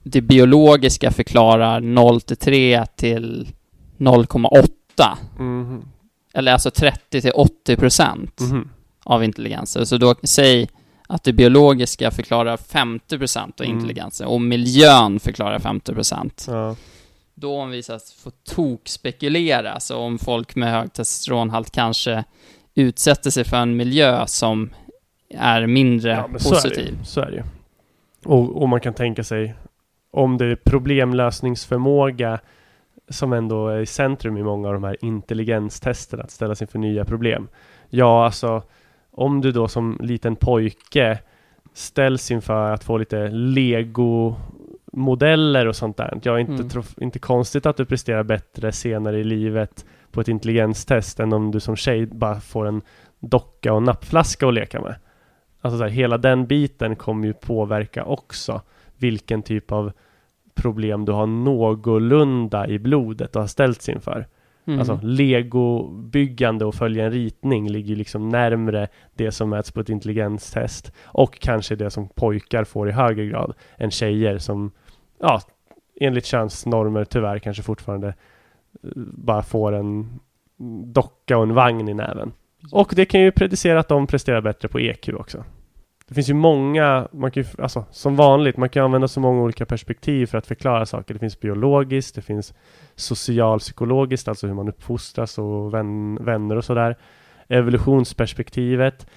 det 0.03 0.21
biologiska 0.21 1.11
förklarar 1.11 1.79
0 1.81 2.21
till 2.21 2.37
3 2.37 2.85
till 2.85 3.47
0,8. 3.97 5.17
Mhm. 5.39 5.85
Eller 6.33 6.53
alltså 6.53 6.71
30 6.71 7.21
till 7.21 7.31
80 7.31 7.75
procent 7.75 8.39
Mhm. 8.39 8.69
av 9.03 9.23
intelligensen. 9.23 9.85
Så 9.85 9.97
då 9.97 10.15
säg 10.23 10.69
att 11.07 11.23
det 11.23 11.33
biologiska 11.33 12.11
förklarar 12.11 12.57
50 12.57 13.17
procent 13.17 13.59
av 13.61 13.65
Mm. 13.65 13.77
intelligensen 13.77 14.27
och 14.27 14.41
miljön 14.41 15.19
förklarar 15.19 15.59
50 15.59 15.93
procent. 15.93 16.45
Ja. 16.47 16.75
Då 17.35 17.59
om 17.59 17.69
vi 17.69 17.83
så 17.83 17.93
att 17.93 18.09
får 18.09 18.31
tokspekulera, 18.55 19.79
så 19.79 19.97
om 19.97 20.19
folk 20.19 20.55
med 20.55 20.71
hög 20.71 20.93
testosteronhalt 20.93 21.71
kanske 21.71 22.23
utsätter 22.75 23.29
sig 23.29 23.43
för 23.43 23.57
en 23.57 23.75
miljö 23.75 24.27
som 24.27 24.69
är 25.29 25.67
mindre 25.67 26.09
ja, 26.11 26.27
positiv. 26.27 26.97
Så 27.03 27.21
är 27.21 27.31
det 27.31 27.37
ju. 27.37 27.43
Och, 28.25 28.61
och 28.61 28.69
man 28.69 28.81
kan 28.81 28.93
tänka 28.93 29.23
sig 29.23 29.55
om 30.11 30.37
det 30.37 30.45
är 30.45 30.55
problemlösningsförmåga 30.55 32.39
som 33.09 33.33
ändå 33.33 33.67
är 33.67 33.79
i 33.79 33.85
centrum 33.85 34.37
i 34.37 34.43
många 34.43 34.67
av 34.67 34.73
de 34.73 34.83
här 34.83 34.97
intelligenstesterna, 35.01 36.23
att 36.23 36.31
ställa 36.31 36.55
sig 36.55 36.65
inför 36.65 36.79
nya 36.79 37.05
problem. 37.05 37.47
Ja, 37.89 38.25
alltså 38.25 38.63
om 39.11 39.41
du 39.41 39.51
då 39.51 39.67
som 39.67 39.99
liten 40.01 40.35
pojke 40.35 41.19
ställs 41.73 42.31
inför 42.31 42.71
att 42.71 42.83
få 42.83 42.97
lite 42.97 43.29
Lego-modeller 44.95 45.67
och 45.67 45.75
sånt 45.75 45.97
där. 45.97 46.19
Jag 46.23 46.35
är 46.35 46.39
inte, 46.39 46.53
Mm. 46.53 46.69
tro, 46.69 46.83
inte 47.01 47.19
konstigt 47.19 47.65
att 47.65 47.77
du 47.77 47.85
presterar 47.85 48.23
bättre 48.23 48.71
senare 48.71 49.19
i 49.19 49.23
livet 49.23 49.85
på 50.11 50.21
ett 50.21 50.27
intelligenstest 50.27 51.19
än 51.19 51.33
om 51.33 51.51
du 51.51 51.59
som 51.59 51.75
tjej 51.75 52.05
bara 52.05 52.39
får 52.39 52.67
en 52.67 52.81
docka 53.19 53.73
och 53.73 53.83
nappflaska 53.83 54.47
att 54.47 54.53
leka 54.53 54.81
med. 54.81 54.95
Alltså 55.61 55.77
så 55.77 55.83
här, 55.83 55.91
hela 55.91 56.17
den 56.17 56.45
biten 56.45 56.95
kommer 56.95 57.27
ju 57.27 57.33
påverka 57.33 58.03
också 58.05 58.61
vilken 58.97 59.41
typ 59.41 59.71
av 59.71 59.91
problem 60.55 61.05
du 61.05 61.11
har 61.11 61.27
någorlunda 61.27 62.67
i 62.67 62.79
blodet 62.79 63.35
och 63.35 63.41
har 63.41 63.47
ställts 63.47 63.89
inför. 63.89 64.27
Mm. 64.67 64.79
Alltså 64.79 64.99
legobyggande 65.03 66.65
och 66.65 66.75
följa 66.75 67.05
en 67.05 67.11
ritning 67.11 67.69
ligger 67.69 67.95
liksom 67.95 68.29
närmre 68.29 68.87
det 69.15 69.31
som 69.31 69.49
mäts 69.49 69.71
på 69.71 69.79
ett 69.79 69.89
intelligenstest 69.89 70.91
och 71.05 71.39
kanske 71.39 71.75
det 71.75 71.89
som 71.89 72.09
pojkar 72.09 72.63
får 72.63 72.89
i 72.89 72.91
högre 72.91 73.25
grad 73.25 73.53
än 73.77 73.91
tjejer 73.91 74.37
som 74.37 74.71
ja, 75.19 75.41
enligt 75.99 76.25
könsnormer 76.25 77.05
tyvärr 77.05 77.39
kanske 77.39 77.63
fortfarande 77.63 78.07
eh, 78.07 78.89
bara 78.95 79.43
får 79.43 79.73
en 79.73 80.19
docka 80.93 81.37
och 81.37 81.43
en 81.43 81.53
vagn 81.53 81.89
i 81.89 81.93
näven. 81.93 82.33
Och 82.71 82.93
det 82.95 83.05
kan 83.05 83.21
ju 83.21 83.31
predicera 83.31 83.79
att 83.79 83.87
de 83.87 84.07
presterar 84.07 84.41
bättre 84.41 84.67
på 84.67 84.79
EQ 84.79 85.09
också. 85.09 85.43
Det 86.07 86.13
finns 86.13 86.29
ju 86.29 86.33
många, 86.33 87.07
man 87.11 87.31
kan 87.31 87.43
ju, 87.43 87.49
alltså 87.57 87.85
som 87.91 88.15
vanligt, 88.15 88.57
man 88.57 88.69
kan 88.69 88.83
använda 88.83 89.07
så 89.07 89.19
många 89.19 89.41
olika 89.41 89.65
perspektiv 89.65 90.25
för 90.25 90.37
att 90.37 90.47
förklara 90.47 90.85
saker. 90.85 91.13
Det 91.13 91.19
finns 91.19 91.39
biologiskt, 91.39 92.15
det 92.15 92.21
finns 92.21 92.53
socialpsykologiskt, 92.95 94.27
alltså 94.27 94.47
hur 94.47 94.53
man 94.53 94.69
uppfostras 94.69 95.37
och 95.37 95.73
vän, 95.73 96.15
vänner 96.21 96.55
och 96.55 96.65
sådär. 96.65 96.95
Evolutionsperspektivet, 97.47 99.07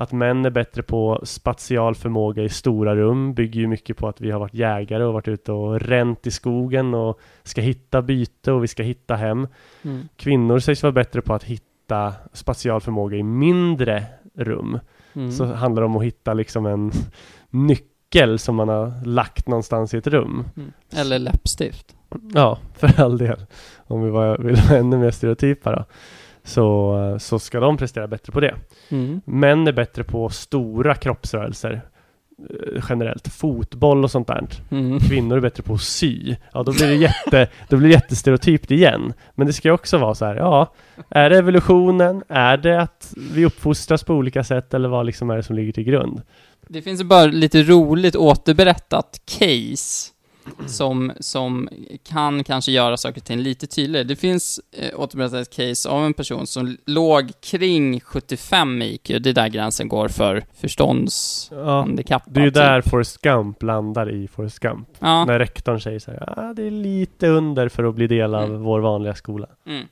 att 0.00 0.12
män 0.12 0.44
är 0.44 0.50
bättre 0.50 0.82
på 0.82 1.20
spatial 1.22 1.94
förmåga 1.94 2.42
i 2.42 2.48
stora 2.48 2.96
rum, 2.96 3.34
bygger 3.34 3.60
ju 3.60 3.66
mycket 3.66 3.96
på 3.96 4.08
att 4.08 4.20
vi 4.20 4.30
har 4.30 4.40
varit 4.40 4.54
jägare 4.54 5.04
och 5.04 5.12
varit 5.12 5.28
ute 5.28 5.52
och 5.52 5.80
ränt 5.80 6.26
i 6.26 6.30
skogen 6.30 6.94
och 6.94 7.20
ska 7.42 7.60
hitta 7.60 8.02
byte 8.02 8.52
och 8.52 8.62
vi 8.62 8.68
ska 8.68 8.82
hitta 8.82 9.16
hem. 9.16 9.48
Mm. 9.82 10.08
Kvinnor 10.16 10.58
sägs 10.58 10.82
vara 10.82 10.92
bättre 10.92 11.22
på 11.22 11.34
att 11.34 11.44
hitta 11.44 12.14
spatial 12.32 12.80
förmåga 12.80 13.16
i 13.16 13.22
mindre 13.22 14.04
rum. 14.34 14.78
Mm. 15.12 15.32
Så 15.32 15.44
handlar 15.44 15.82
det 15.82 15.86
om 15.86 15.96
att 15.96 16.04
hitta 16.04 16.34
liksom 16.34 16.66
en 16.66 16.92
nyckel 17.50 18.38
som 18.38 18.54
man 18.54 18.68
har 18.68 19.04
lagt 19.04 19.48
någonstans 19.48 19.94
i 19.94 19.96
ett 19.96 20.06
rum. 20.06 20.44
Mm. 20.56 20.72
Eller 20.96 21.18
läppstift. 21.18 21.96
Ja, 22.34 22.58
för 22.74 23.00
all 23.00 23.18
del. 23.18 23.46
Om 23.76 24.02
vi 24.02 24.10
var, 24.10 24.38
vill 24.38 24.56
vara 24.56 24.78
ännu 24.78 24.98
mer 24.98 25.10
stereotypa 25.10 25.72
då. 25.72 25.84
Så, 26.48 27.16
så 27.20 27.38
ska 27.38 27.60
de 27.60 27.76
prestera 27.76 28.06
bättre 28.06 28.32
på 28.32 28.40
det. 28.40 28.54
Mm. 28.88 29.20
Män 29.24 29.66
är 29.66 29.72
bättre 29.72 30.04
på 30.04 30.28
stora 30.28 30.94
kroppsrörelser 30.94 31.80
eh, 32.38 32.84
generellt. 32.88 33.28
Fotboll 33.28 34.04
och 34.04 34.10
sånt 34.10 34.26
där. 34.26 34.46
Mm. 34.70 35.00
Kvinnor 35.00 35.36
är 35.36 35.40
bättre 35.40 35.62
på 35.62 35.74
att 35.74 35.80
sy. 35.80 36.36
Ja, 36.52 36.62
då 36.62 36.72
blir 36.72 36.86
det 36.86 36.94
jätte, 36.94 37.48
då 37.68 37.76
blir 37.76 37.88
det 37.88 37.94
jättestereotypt 37.94 38.70
igen. 38.70 39.12
Men 39.34 39.46
det 39.46 39.52
ska 39.52 39.68
ju 39.68 39.74
också 39.74 39.98
vara 39.98 40.14
så 40.14 40.24
här, 40.24 40.36
ja, 40.36 40.74
är 41.08 41.30
det 41.30 41.38
evolutionen? 41.38 42.22
Är 42.28 42.56
det 42.56 42.80
att 42.80 43.14
vi 43.32 43.44
uppfostras 43.44 44.04
på 44.04 44.14
olika 44.14 44.44
sätt? 44.44 44.74
Eller 44.74 44.88
vad 44.88 45.06
liksom 45.06 45.30
är 45.30 45.36
det 45.36 45.42
som 45.42 45.56
ligger 45.56 45.72
till 45.72 45.84
grund? 45.84 46.22
Det 46.68 46.82
finns 46.82 47.00
ju 47.00 47.04
bara 47.04 47.26
lite 47.26 47.62
roligt 47.62 48.16
återberättat 48.16 49.20
case 49.38 50.12
som, 50.66 51.12
som 51.20 51.68
kan 52.04 52.44
kanske 52.44 52.72
göra 52.72 52.96
saker 52.96 53.20
till 53.20 53.32
en 53.36 53.42
lite 53.42 53.66
tydligare. 53.66 54.04
Det 54.04 54.16
finns 54.16 54.60
eh, 54.72 55.00
återberättat 55.00 55.40
ett 55.48 55.56
case 55.56 55.88
av 55.88 56.04
en 56.04 56.14
person 56.14 56.46
som 56.46 56.76
låg 56.86 57.30
kring 57.40 58.00
75 58.00 58.82
IQ, 58.82 59.02
det 59.20 59.30
är 59.30 59.32
där 59.34 59.48
gränsen 59.48 59.88
går 59.88 60.08
för 60.08 60.44
förståndshandikapp. 60.60 62.22
Ja, 62.26 62.32
det 62.32 62.40
är 62.40 62.44
ju 62.44 62.50
typ. 62.50 62.54
där 62.54 62.80
Forrest 62.82 63.22
Gump 63.22 63.62
landar 63.62 64.10
i 64.14 64.28
Forrest 64.28 64.58
Gump. 64.58 64.88
Ja. 64.98 65.24
När 65.24 65.38
rektorn 65.38 65.80
säger 65.80 65.98
så 65.98 66.10
här, 66.10 66.38
ah, 66.38 66.52
det 66.54 66.62
är 66.62 66.70
lite 66.70 67.28
under 67.28 67.68
för 67.68 67.84
att 67.84 67.94
bli 67.94 68.06
del 68.06 68.34
av 68.34 68.44
Mm. 68.44 68.62
vår 68.62 68.80
vanliga 68.80 69.14
skola. 69.14 69.46
Mm. 69.66 69.86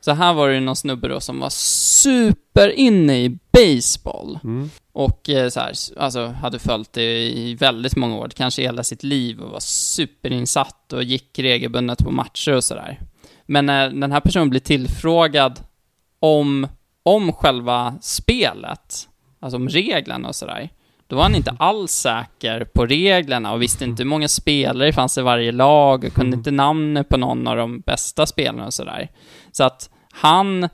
Så 0.00 0.12
här 0.12 0.34
var 0.34 0.48
det 0.48 0.60
någon 0.60 0.76
snubbe 0.76 1.08
då 1.08 1.20
som 1.20 1.40
var 1.40 1.50
super 1.50 2.68
inne 2.68 3.18
i 3.18 3.38
baseball. 3.52 4.38
Mm. 4.44 4.70
Och 4.92 5.28
eh, 5.28 5.48
så 5.48 5.60
här, 5.60 5.72
alltså 5.96 6.26
hade 6.26 6.58
följt 6.58 6.92
det 6.92 7.28
i 7.28 7.54
väldigt 7.54 7.96
många 7.96 8.16
år, 8.16 8.28
kanske 8.28 8.62
hela 8.62 8.84
sitt 8.84 9.02
liv 9.02 9.40
och 9.40 9.50
var 9.50 9.60
superinsatt 9.60 10.92
och 10.92 11.02
gick 11.02 11.38
regelbundet 11.38 12.04
på 12.04 12.10
matcher 12.10 12.54
och 12.54 12.64
sådär. 12.64 13.00
Men 13.46 13.66
när 13.66 13.90
den 13.90 14.12
här 14.12 14.20
personen 14.20 14.50
blir 14.50 14.60
tillfrågad 14.60 15.60
om, 16.20 16.66
om 17.02 17.32
själva 17.32 17.94
spelet, 18.00 19.08
alltså 19.40 19.56
om 19.56 19.68
reglerna 19.68 20.28
och 20.28 20.34
sådär, 20.34 20.70
då 21.06 21.16
var 21.16 21.22
han 21.22 21.34
inte 21.34 21.56
alls 21.58 21.92
säker 21.92 22.64
på 22.64 22.86
reglerna 22.86 23.52
och 23.52 23.62
visste 23.62 23.84
inte 23.84 24.02
hur 24.02 24.08
många 24.08 24.28
spelare 24.28 24.86
det 24.86 24.92
fanns 24.92 25.18
i 25.18 25.22
varje 25.22 25.52
lag 25.52 26.04
och 26.04 26.12
kunde 26.12 26.36
inte 26.36 26.50
namnet 26.50 27.08
på 27.08 27.16
någon 27.16 27.46
av 27.46 27.56
de 27.56 27.80
bästa 27.80 28.26
spelarna 28.26 28.66
och 28.66 28.74
sådär. 28.74 29.08
Så 29.58 29.64
att 29.64 29.90
han 30.12 30.68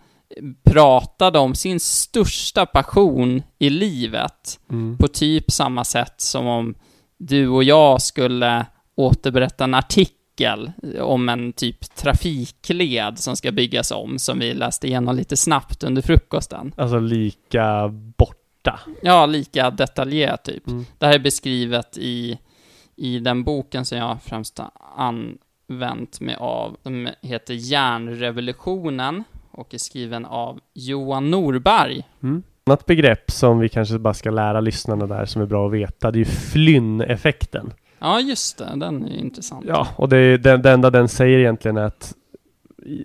pratade 0.64 1.38
om 1.38 1.54
sin 1.54 1.80
största 1.80 2.66
passion 2.66 3.42
i 3.58 3.70
livet 3.70 4.60
Mm. 4.70 4.98
på 4.98 5.08
typ 5.08 5.50
samma 5.50 5.84
sätt 5.84 6.14
som 6.20 6.46
om 6.46 6.74
du 7.18 7.48
och 7.48 7.64
jag 7.64 8.02
skulle 8.02 8.66
återberätta 8.94 9.64
en 9.64 9.74
artikel 9.74 10.72
om 11.00 11.28
en 11.28 11.52
typ 11.52 11.94
trafikled 11.96 13.18
som 13.18 13.36
ska 13.36 13.52
byggas 13.52 13.90
om, 13.90 14.18
som 14.18 14.38
vi 14.38 14.54
läste 14.54 14.86
igenom 14.86 15.16
lite 15.16 15.36
snabbt 15.36 15.84
under 15.84 16.02
frukosten. 16.02 16.72
Alltså 16.76 16.98
lika 16.98 17.88
borta. 18.16 18.80
Ja, 19.02 19.26
lika 19.26 19.70
detaljerat 19.70 20.44
typ. 20.44 20.66
Mm. 20.66 20.84
Det 20.98 21.06
här 21.06 21.14
är 21.14 21.18
beskrivet 21.18 21.98
i, 21.98 22.38
i 22.96 23.18
den 23.18 23.44
boken 23.44 23.84
som 23.84 23.98
jag 23.98 24.22
främst 24.22 24.58
har 24.58 24.70
använt 25.68 26.20
mig 26.20 26.36
av. 26.38 26.76
som 26.82 27.08
heter 27.22 27.54
Järnrevolutionen 27.54 29.24
och 29.50 29.74
är 29.74 29.78
skriven 29.78 30.24
av 30.24 30.60
Johan 30.74 31.30
Norberg. 31.30 32.02
Mm. 32.22 32.42
Annat 32.66 32.86
begrepp 32.86 33.30
som 33.30 33.58
vi 33.58 33.68
kanske 33.68 33.98
bara 33.98 34.14
ska 34.14 34.30
lära 34.30 34.60
lyssnarna 34.60 35.06
där 35.06 35.24
som 35.24 35.42
är 35.42 35.46
bra 35.46 35.66
att 35.66 35.72
veta, 35.72 36.10
det 36.10 36.16
är 36.16 36.18
ju 36.18 36.24
flynn-effekten. 36.24 37.72
Ja, 37.98 38.20
just 38.20 38.58
det. 38.58 38.72
Den 38.76 39.04
är 39.04 39.16
intressant. 39.16 39.64
Ja, 39.68 39.88
och 39.96 40.08
det, 40.08 40.16
är, 40.16 40.38
det, 40.38 40.56
det 40.56 40.70
enda 40.70 40.90
den 40.90 41.08
säger 41.08 41.38
egentligen 41.38 41.76
är 41.76 41.84
att 41.84 42.14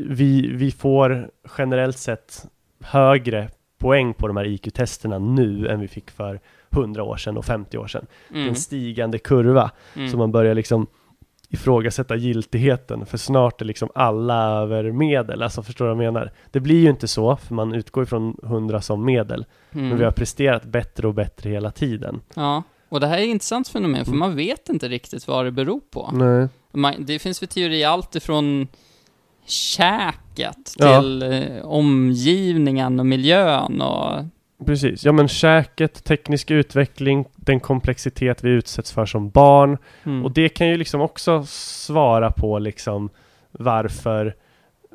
vi, 0.10 0.48
vi 0.48 0.72
får 0.72 1.30
generellt 1.58 1.98
sett 1.98 2.46
högre 2.84 3.50
poäng 3.78 4.14
på 4.14 4.28
de 4.28 4.38
här 4.38 4.46
IQ-testerna 4.46 5.20
nu 5.20 5.68
än 5.68 5.80
vi 5.80 5.88
fick 5.88 6.12
för 6.12 6.40
100 6.70 7.04
år 7.04 7.18
sedan 7.18 7.38
och 7.38 7.46
50 7.46 7.78
år 7.78 7.88
sedan. 7.88 8.06
Mm. 8.34 8.48
en 8.50 8.56
stigande 8.56 9.18
kurva, 9.18 9.72
Mm. 9.96 10.10
så 10.10 10.18
man 10.18 10.32
börjar 10.32 10.56
liksom 10.56 10.88
ifrågasätta 11.50 12.16
giltigheten, 12.16 13.06
för 13.06 13.18
snart 13.18 13.62
är 13.62 13.66
liksom 13.66 13.90
alla 13.96 14.52
över 14.62 14.92
medel, 14.92 15.44
alltså 15.44 15.64
förstår 15.64 15.86
du 15.88 15.94
vad 15.96 16.06
jag 16.06 16.14
menar? 16.14 16.32
Det 16.52 16.60
blir 16.60 16.80
ju 16.82 16.90
inte 16.90 17.08
så, 17.08 17.36
för 17.36 17.54
man 17.56 17.74
utgår 17.76 18.04
ifrån 18.04 18.38
100 18.44 18.82
som 18.82 19.06
medel, 19.06 19.46
Mm. 19.72 19.90
men 19.90 19.98
vi 19.98 20.04
har 20.04 20.12
presterat 20.12 20.64
bättre 20.64 21.08
och 21.08 21.14
bättre 21.14 21.50
hela 21.50 21.72
tiden. 21.72 22.22
Ja, 22.36 22.64
och 22.90 23.00
det 23.00 23.08
här 23.08 23.18
är 23.18 23.22
ett 23.22 23.28
intressant 23.28 23.68
fenomen, 23.68 24.06
för 24.06 24.14
man 24.14 24.36
vet 24.36 24.70
inte 24.70 24.88
riktigt 24.88 25.28
vad 25.28 25.46
det 25.46 25.52
beror 25.52 25.80
på. 25.92 26.10
Nej. 26.14 26.48
Man, 26.74 26.94
det 27.00 27.20
finns 27.20 27.40
för 27.40 27.46
teori 27.46 27.84
allt 27.84 28.16
ifrån 28.16 28.68
käket 29.46 30.76
Ja. 30.78 31.02
till 31.02 31.24
eh, 31.24 31.66
omgivningen 31.66 33.00
och 33.00 33.06
miljön 33.06 33.82
och... 33.82 34.24
Precis, 34.66 35.06
ja 35.06 35.12
men 35.12 35.28
käket, 35.28 36.04
teknisk 36.04 36.52
utveckling, 36.52 37.26
den 37.36 37.60
komplexitet 37.60 38.44
vi 38.44 38.50
utsätts 38.50 38.92
för 38.92 39.06
som 39.06 39.30
barn 39.30 39.78
Mm. 40.04 40.26
och 40.26 40.32
det 40.32 40.50
kan 40.50 40.68
ju 40.68 40.78
liksom 40.78 41.02
också 41.02 41.44
svara 41.46 42.32
på 42.32 42.60
liksom 42.60 43.10
varför 43.52 44.36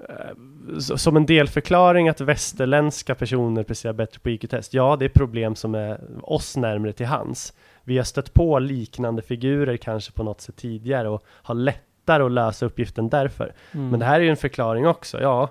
eh, 0.09 0.79
som 0.79 1.17
en 1.17 1.27
delförklaring 1.27 2.09
att 2.09 2.21
västerländska 2.21 3.15
personer 3.15 3.63
presterar 3.63 3.93
bättre 3.93 4.19
på 4.19 4.31
IQ-test. 4.31 4.75
Ja, 4.75 4.97
det 4.97 5.05
är 5.05 5.09
problem 5.09 5.55
som 5.55 5.75
är 5.75 6.01
oss 6.23 6.57
närmare 6.57 6.93
till 6.93 7.07
hands. 7.07 7.53
Vi 7.85 7.97
har 7.97 8.05
stött 8.05 8.35
på 8.35 8.59
liknande 8.59 9.23
figurer 9.23 9.77
kanske 9.77 10.13
på 10.13 10.23
något 10.23 10.41
sätt 10.41 10.57
tidigare 10.57 11.09
och 11.09 11.23
har 11.29 11.55
lättare 11.55 12.23
att 12.23 12.33
lösa 12.33 12.67
uppgiften 12.67 13.09
därför. 13.09 13.53
Mm. 13.73 13.89
Men 13.89 14.01
det 14.01 14.07
här 14.07 14.21
är 14.21 14.25
ju 14.25 14.31
en 14.31 14.37
förklaring 14.37 14.87
också, 14.87 15.21
ja. 15.21 15.51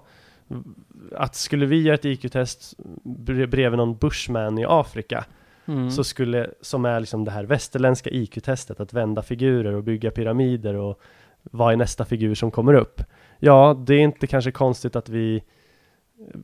Att 1.11 1.35
skulle 1.35 1.65
vi 1.65 1.81
göra 1.81 1.95
ett 1.95 2.05
IQ-test 2.05 2.73
bre- 3.03 3.45
bredvid 3.47 3.77
någon 3.77 3.97
bushman 3.97 4.57
i 4.59 4.65
Afrika, 4.67 5.25
Mm. 5.65 5.91
så 5.91 6.03
skulle, 6.03 6.49
som 6.61 6.85
är 6.85 6.99
liksom 6.99 7.25
det 7.25 7.31
här 7.31 7.43
västerländska 7.43 8.09
IQ-testet, 8.09 8.79
att 8.79 8.93
vända 8.93 9.21
figurer 9.21 9.73
och 9.73 9.83
bygga 9.83 10.11
pyramider 10.11 10.73
och 10.75 10.99
vad 11.43 11.73
är 11.73 11.77
nästa 11.77 12.05
figur 12.05 12.35
som 12.35 12.51
kommer 12.51 12.73
upp? 12.73 13.01
Ja, 13.39 13.83
det 13.87 13.95
är 13.95 13.99
inte 13.99 14.27
kanske 14.27 14.51
konstigt 14.51 14.95
att 14.95 15.09
vi 15.09 15.43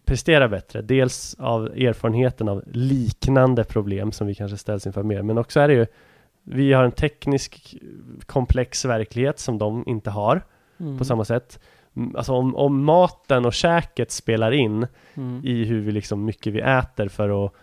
presterar 0.06 0.48
bättre. 0.48 0.82
Dels 0.82 1.36
av 1.40 1.66
erfarenheten 1.66 2.50
av 2.50 2.64
liknande 2.72 3.64
problem 3.64 4.12
som 4.12 4.28
vi 4.28 4.36
kanske 4.36 4.58
ställs 4.58 4.88
inför 4.88 5.04
mer, 5.04 5.22
men 5.22 5.38
också 5.38 5.60
är 5.60 5.68
det 5.68 5.74
ju 5.74 5.86
vi 6.44 6.74
har 6.74 6.84
en 6.84 6.92
teknisk 6.92 7.76
komplex 8.26 8.86
verklighet 8.86 9.40
som 9.40 9.58
de 9.58 9.84
inte 9.88 10.10
har 10.10 10.42
Mm. 10.80 10.98
på 10.98 11.06
samma 11.06 11.26
sätt. 11.26 11.60
Alltså 12.16 12.34
om, 12.34 12.56
om 12.56 12.84
maten 12.84 13.46
och 13.46 13.54
käket 13.54 14.12
spelar 14.12 14.52
in 14.52 14.88
Mm. 15.16 15.42
i 15.46 15.64
hur 15.66 15.80
vi 15.82 15.92
liksom 15.92 16.26
mycket 16.26 16.54
vi 16.54 16.60
äter 16.60 17.08
för 17.08 17.46
att 17.46 17.54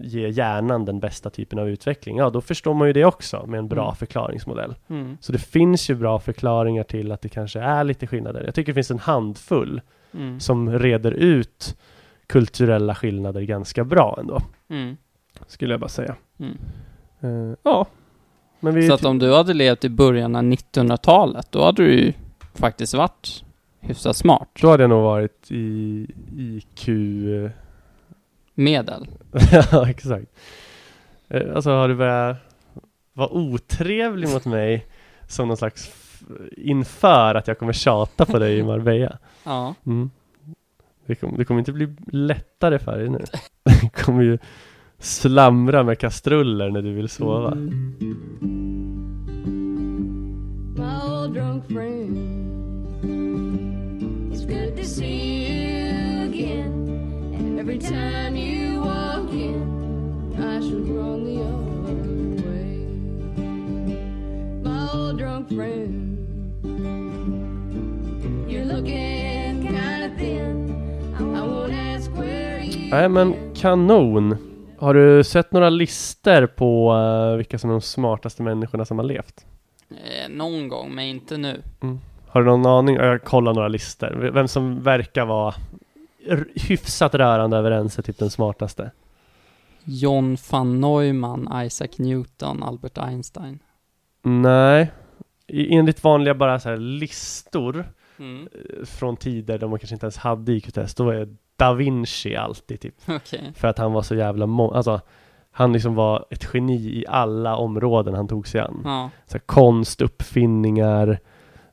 ge 0.00 0.28
hjärnan 0.28 0.84
den 0.84 1.00
bästa 1.00 1.30
typen 1.30 1.58
av 1.58 1.68
utveckling, 1.68 2.16
ja 2.16 2.30
då 2.30 2.40
förstår 2.40 2.74
man 2.74 2.86
ju 2.86 2.92
det 2.92 3.04
också 3.04 3.46
med 3.46 3.58
en 3.58 3.68
bra 3.68 3.84
Mm. 3.84 3.94
förklaringsmodell. 3.96 4.74
Mm. 4.88 5.16
Så 5.20 5.32
det 5.32 5.38
finns 5.38 5.90
ju 5.90 5.94
bra 5.94 6.18
förklaringar 6.18 6.82
till 6.82 7.12
att 7.12 7.22
det 7.22 7.28
kanske 7.28 7.60
är 7.60 7.84
lite 7.84 8.06
skillnader. 8.06 8.42
Jag 8.44 8.54
tycker 8.54 8.72
det 8.72 8.74
finns 8.74 8.90
en 8.90 8.98
handfull 8.98 9.80
Mm. 10.14 10.40
som 10.40 10.78
reder 10.78 11.10
ut 11.12 11.76
kulturella 12.26 12.94
skillnader 12.94 13.40
ganska 13.42 13.84
bra 13.84 14.16
ändå, 14.20 14.40
Mm. 14.68 14.96
skulle 15.46 15.72
jag 15.74 15.80
bara 15.80 15.88
säga. 15.88 16.14
Mm. 16.38 16.58
Eh, 17.20 17.56
ja, 17.62 17.86
men 18.60 18.74
vi... 18.74 18.88
Så 18.88 18.94
att 18.94 19.04
om 19.04 19.18
du 19.18 19.34
hade 19.34 19.54
levt 19.54 19.84
i 19.84 19.88
början 19.88 20.36
av 20.36 20.42
1900-talet, 20.42 21.52
då 21.52 21.64
hade 21.64 21.82
du 21.82 21.92
ju 22.00 22.12
faktiskt 22.54 22.94
varit 22.94 23.44
hyfsat 23.86 24.16
smart. 24.16 24.48
Då 24.60 24.70
hade 24.70 24.82
jag 24.82 24.90
nog 24.90 25.02
varit 25.02 25.46
i 25.50 26.06
IQ... 26.36 26.88
eh, 26.88 27.50
Medel. 28.54 29.06
ja, 29.72 29.90
exakt. 29.90 30.26
Eh, 31.28 31.54
Alltså 31.54 31.70
har 31.70 31.88
du 31.88 31.94
börjat 31.94 32.36
vara 33.12 33.28
otrevlig 33.32 34.28
mot 34.28 34.44
mig 34.44 34.86
som 35.28 35.48
någon 35.48 35.56
slags 35.56 35.92
inför 36.56 37.34
att 37.34 37.48
jag 37.48 37.58
kommer 37.58 37.72
tjata 37.72 38.26
på 38.26 38.38
dig 38.38 38.58
i 38.58 38.62
Marbella. 38.62 39.18
Ja. 39.44 39.74
Mm. 39.86 40.10
Det, 41.06 41.14
kommer, 41.14 41.38
det 41.38 41.44
kommer 41.44 41.58
inte 41.58 41.72
bli 41.72 41.88
lättare 42.06 42.78
för 42.78 42.98
dig 42.98 43.08
nu. 43.08 43.24
Du 43.82 43.88
kommer 43.88 44.22
ju 44.22 44.38
slamra 44.98 45.82
med 45.82 45.98
kastruller 45.98 46.70
när 46.70 46.82
du 46.82 46.92
vill 46.92 47.08
sova. 47.08 47.54
my 47.54 48.14
old 51.08 51.34
drunk 51.34 51.66
friend. 51.66 52.35
Good 54.46 54.76
to 54.76 54.84
see 54.84 55.46
you 55.46 56.22
again. 56.22 56.72
And 57.38 57.60
every 57.60 57.78
time 57.78 58.36
you 58.36 58.80
walk 58.80 59.32
in, 59.32 60.34
I 60.38 60.60
should 60.60 60.88
run 60.88 61.24
the 61.24 61.42
other 61.42 62.48
way. 62.48 62.78
My 64.62 64.88
old 64.94 65.18
drunk 65.18 65.48
friend. 65.48 66.18
You're 68.48 68.64
looking 68.64 69.62
kinda 69.62 70.10
thin. 70.18 70.74
I 71.18 71.22
won't 71.22 71.72
ask 71.72 72.10
where 72.10 72.62
you 72.64 72.90
Nej 72.90 73.08
men 73.08 73.34
kanon! 73.54 74.36
Har 74.78 74.94
du 74.94 75.24
sett 75.24 75.52
några 75.52 75.70
lister 75.70 76.46
på 76.46 76.94
eh, 76.94 77.36
vilka 77.36 77.58
som 77.58 77.70
är 77.70 77.74
de 77.74 77.80
smartaste 77.80 78.42
människorna 78.42 78.84
som 78.84 78.98
har 78.98 79.04
levt? 79.04 79.46
Eh, 79.90 80.28
någon 80.30 80.68
gång, 80.68 80.94
men 80.94 81.04
inte 81.04 81.36
nu. 81.36 81.62
Har 82.36 82.42
du 82.42 82.46
någon 82.50 82.66
aning? 82.66 82.96
Jag 82.96 83.24
kollar 83.24 83.54
några 83.54 83.68
listor. 83.68 84.30
Vem 84.34 84.48
som 84.48 84.82
verkar 84.82 85.24
vara 85.26 85.54
hyfsat 86.54 87.14
rörande 87.14 87.56
överens 87.56 87.98
är 87.98 88.02
typ 88.02 88.18
den 88.18 88.30
smartaste. 88.30 88.90
John 89.84 90.36
van 90.50 90.80
Neumann, 90.80 91.62
Isaac 91.66 91.88
Newton, 91.98 92.62
Albert 92.62 92.98
Einstein. 92.98 93.58
Nej. 94.22 94.92
Enligt 95.48 96.04
vanliga 96.04 96.34
bara 96.34 96.60
så 96.60 96.76
listor 96.76 97.84
Mm. 98.18 98.48
eh, 98.54 98.84
från 98.86 99.16
tider 99.16 99.58
där 99.58 99.66
man 99.68 99.78
kanske 99.78 99.94
inte 99.94 100.06
ens 100.06 100.16
hade 100.16 100.52
IQ-test, 100.52 100.96
då 100.96 101.10
är 101.10 101.28
Da 101.56 101.72
Vinci 101.72 102.36
alltid 102.36 102.80
typ. 102.80 102.94
Okej. 103.08 103.52
För 103.56 103.68
att 103.68 103.78
han 103.78 103.92
var 103.92 104.02
så 104.02 104.14
jävla 104.14 104.46
må- 104.46 104.70
alltså 104.74 105.00
han 105.50 105.72
liksom 105.72 105.94
var 105.94 106.26
ett 106.30 106.48
geni 106.54 106.74
i 106.76 107.04
alla 107.08 107.56
områden 107.56 108.14
han 108.14 108.28
tog 108.28 108.48
sig 108.48 108.60
an. 108.60 108.80
Ja. 108.84 109.10
Så 109.26 109.32
här, 109.32 109.38
konst, 109.46 110.00
uppfinningar, 110.02 111.18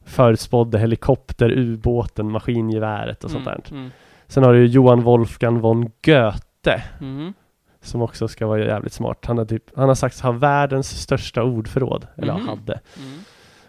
förutspådde 0.05 0.79
helikopter, 0.79 1.51
ubåten, 1.51 2.31
maskingeväret 2.31 3.23
och 3.23 3.31
sånt 3.31 3.45
där. 3.45 3.61
Mm. 3.71 3.89
Sen 4.27 4.43
har 4.43 4.53
du 4.53 4.65
Johan 4.65 5.01
Wolfgang 5.01 5.59
von 5.59 5.91
Goethe 6.05 6.83
Mm. 7.01 7.33
som 7.81 8.01
också 8.01 8.27
ska 8.27 8.47
vara 8.47 8.59
jävligt 8.65 8.93
smart. 8.93 9.25
Han 9.25 9.37
har, 9.37 9.45
typ, 9.45 9.63
han 9.77 9.87
har 9.87 9.95
sagts 9.95 10.21
ha 10.21 10.31
världens 10.31 11.01
största 11.01 11.43
ordförråd, 11.43 12.07
eller 12.17 12.33
Mhm. 12.33 12.47
hade. 12.47 12.73
Mm. 12.73 13.19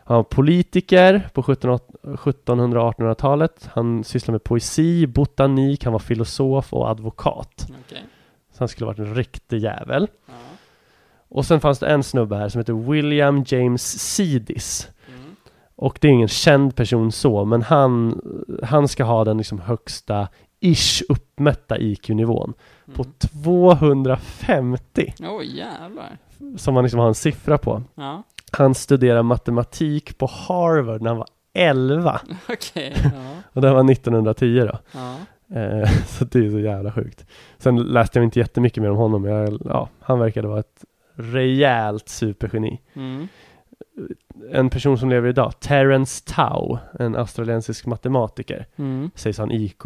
Han 0.07 0.17
var 0.17 0.23
politiker 0.25 1.29
på 1.33 1.43
1700 1.43 2.83
och 2.83 2.89
1800-talet. 2.95 3.69
Han 3.73 4.05
sysslade 4.05 4.33
med 4.33 4.45
poesi, 4.45 5.07
botanik, 5.07 5.85
han 5.85 5.93
var 5.93 6.01
filosof 6.01 6.73
och 6.73 6.91
advokat. 6.91 7.67
Okej. 7.87 8.03
Så 8.53 8.59
han 8.59 8.69
skulle 8.69 8.87
varit 8.87 8.99
en 8.99 9.15
riktig 9.15 9.59
jävel. 9.59 10.09
Ja. 10.27 10.33
Och 11.29 11.47
sen 11.47 11.61
fanns 11.61 11.79
det 11.79 11.87
en 11.87 12.03
snubbe 12.03 12.37
här 12.37 12.49
som 12.49 12.59
heter 12.59 12.73
William 12.91 13.45
James 13.47 14.15
Sidis. 14.15 14.89
Och 15.77 15.99
det 16.01 16.09
är 16.09 16.13
ingen 16.13 16.29
känd 16.29 16.77
person 16.77 17.13
så, 17.13 17.45
men 17.45 17.63
han, 17.63 18.21
han 18.63 18.89
ska 18.89 19.05
ha 19.05 19.25
den 19.25 19.37
liksom 19.39 19.61
högsta 19.61 20.29
ish 20.61 21.03
uppmätta 21.09 21.79
IQ-nivån 21.79 22.53
på 22.95 23.03
Mm. 23.03 23.15
250 23.19 25.15
Oj, 25.21 25.57
jävlar. 25.59 26.19
som 26.57 26.75
man 26.75 26.85
liksom 26.85 27.01
har 27.01 27.09
en 27.09 27.15
siffra 27.15 27.59
på. 27.59 27.83
Ja. 27.95 28.23
Han 28.53 28.75
studerade 28.75 29.23
matematik 29.23 30.19
på 30.19 30.27
Harvard 30.27 31.03
när 31.03 31.11
han 31.11 31.19
var 31.19 31.29
11 31.55 32.21
Okej. 32.49 32.95
Ja. 33.05 33.11
och 33.53 33.61
det 33.63 33.73
var 33.73 33.91
1910 33.93 34.61
då. 34.73 34.79
Ja. 34.93 35.17
Eh, 35.61 35.89
så 36.07 36.25
det 36.25 36.39
är 36.47 36.51
så 36.51 36.59
jävla 36.59 36.93
sjukt. 36.93 37.27
Sen 37.59 37.77
läste 37.77 38.19
jag 38.19 38.25
inte 38.27 38.39
jättemycket 38.39 38.83
mer 38.83 38.91
om 38.91 38.97
honom, 38.97 39.25
jag, 39.25 39.61
ja, 39.65 39.89
han 40.01 40.19
verkade 40.19 40.49
vara 40.49 40.61
ett 40.61 40.85
rejält 41.17 42.09
supergeni. 42.09 42.81
Mm. 42.95 43.29
En 44.53 44.71
person 44.71 44.99
som 44.99 45.09
lever 45.11 45.29
idag, 45.29 45.61
Terence 45.61 46.23
Tao, 46.27 46.79
en 46.99 47.17
australiensisk 47.17 47.87
matematiker, 47.87 48.67
Mm. 48.77 49.11
sägs 49.15 49.39
ha 49.39 49.45
en 49.45 49.53
IQ, 49.53 49.83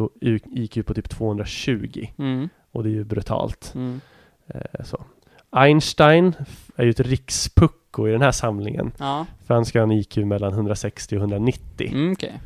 IQ 0.51 0.85
på 0.85 0.93
typ 0.93 1.09
220 1.09 2.07
Mm. 2.17 2.49
och 2.71 2.83
det 2.83 2.89
är 2.89 2.93
ju 2.93 3.03
brutalt. 3.03 3.71
Mm. 3.75 4.01
Eh, 4.47 4.83
så. 4.85 5.03
Einstein 5.51 6.35
är 6.75 6.83
ju 6.83 6.89
ett 6.89 6.99
rikspucko 6.99 8.07
i 8.07 8.11
den 8.11 8.21
här 8.21 8.31
samlingen, 8.31 8.91
Ja. 8.99 9.25
för 9.47 9.53
han 9.53 9.65
ska 9.65 9.79
ha 9.79 9.83
en 9.83 9.91
IQ 9.91 10.17
mellan 10.17 10.53
160 10.53 11.15
och 11.15 11.19
190. 11.21 11.89
Mm, 11.91 12.11
okej. 12.11 12.39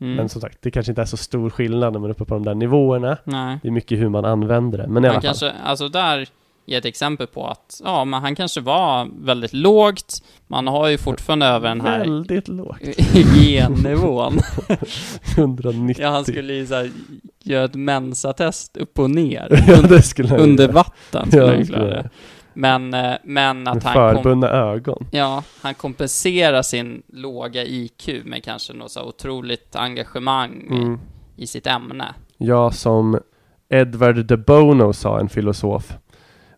Mm. 0.00 0.14
Men 0.14 0.28
som 0.28 0.40
sagt, 0.40 0.58
det 0.62 0.70
kanske 0.70 0.92
inte 0.92 1.02
är 1.02 1.06
så 1.06 1.16
stor 1.16 1.50
skillnad 1.50 1.92
när 1.92 2.00
man 2.00 2.10
är 2.10 2.14
uppe 2.14 2.24
på 2.24 2.34
de 2.34 2.44
där 2.44 2.54
nivåerna. 2.54 3.16
Nej. 3.24 3.58
Det 3.62 3.68
är 3.68 3.72
mycket 3.72 3.98
hur 3.98 4.08
man 4.08 4.24
använder 4.24 4.78
det, 4.78 4.86
men 4.88 5.04
i 5.04 5.06
alla 5.06 5.14
Han 5.14 5.22
fall. 5.22 5.28
kanske, 5.28 5.50
alltså 5.52 5.88
där 5.88 6.28
är 6.66 6.78
ett 6.78 6.84
exempel 6.84 7.26
på 7.26 7.46
att, 7.46 7.80
ja, 7.84 8.04
men 8.04 8.20
han 8.22 8.34
kanske 8.34 8.60
var 8.60 9.08
väldigt 9.20 9.52
lågt. 9.52 10.22
Man 10.46 10.66
har 10.66 10.88
ju 10.88 10.98
fortfarande 10.98 11.46
över 11.46 11.68
den 11.68 11.80
här 11.80 11.98
Väldigt 11.98 12.48
lågt. 12.48 12.78
hygiennivån. 12.96 14.38
190. 15.36 15.96
Ja, 16.04 16.10
han 16.10 16.24
skulle 16.24 16.52
ju 16.52 16.66
göra 17.42 17.64
ett 17.64 17.74
mensatest 17.74 18.76
upp 18.76 18.98
och 18.98 19.10
ner. 19.10 19.64
ja, 19.68 19.82
det 19.82 20.02
skulle 20.02 20.28
han 20.28 20.40
Under 20.40 20.64
göra. 20.64 20.72
vatten 20.72 21.26
skulle 21.26 21.42
Ja, 21.46 21.54
han 21.54 21.64
skulle 21.64 21.84
det. 21.86 22.10
Men, 22.54 22.94
eh, 22.94 23.12
men 23.24 23.62
Med 23.62 23.76
att 23.76 23.84
han 23.84 23.94
kom, 23.94 24.16
förbundna 24.16 24.48
ögon. 24.48 25.06
Ja, 25.10 25.42
han 25.62 25.74
kompenserar 25.74 26.62
sin 26.62 27.02
låga 27.12 27.64
IQ 27.64 28.08
med 28.24 28.44
kanske 28.44 28.72
något 28.72 28.90
så 28.90 29.02
otroligt 29.04 29.76
engagemang 29.76 30.66
Mm. 30.70 30.98
i 31.36 31.46
sitt 31.46 31.66
ämne. 31.66 32.14
Ja, 32.38 32.70
som 32.70 33.18
Edward 33.68 34.26
de 34.26 34.36
Bono 34.36 34.92
sa, 34.92 35.20
en 35.20 35.28
filosof. 35.28 35.92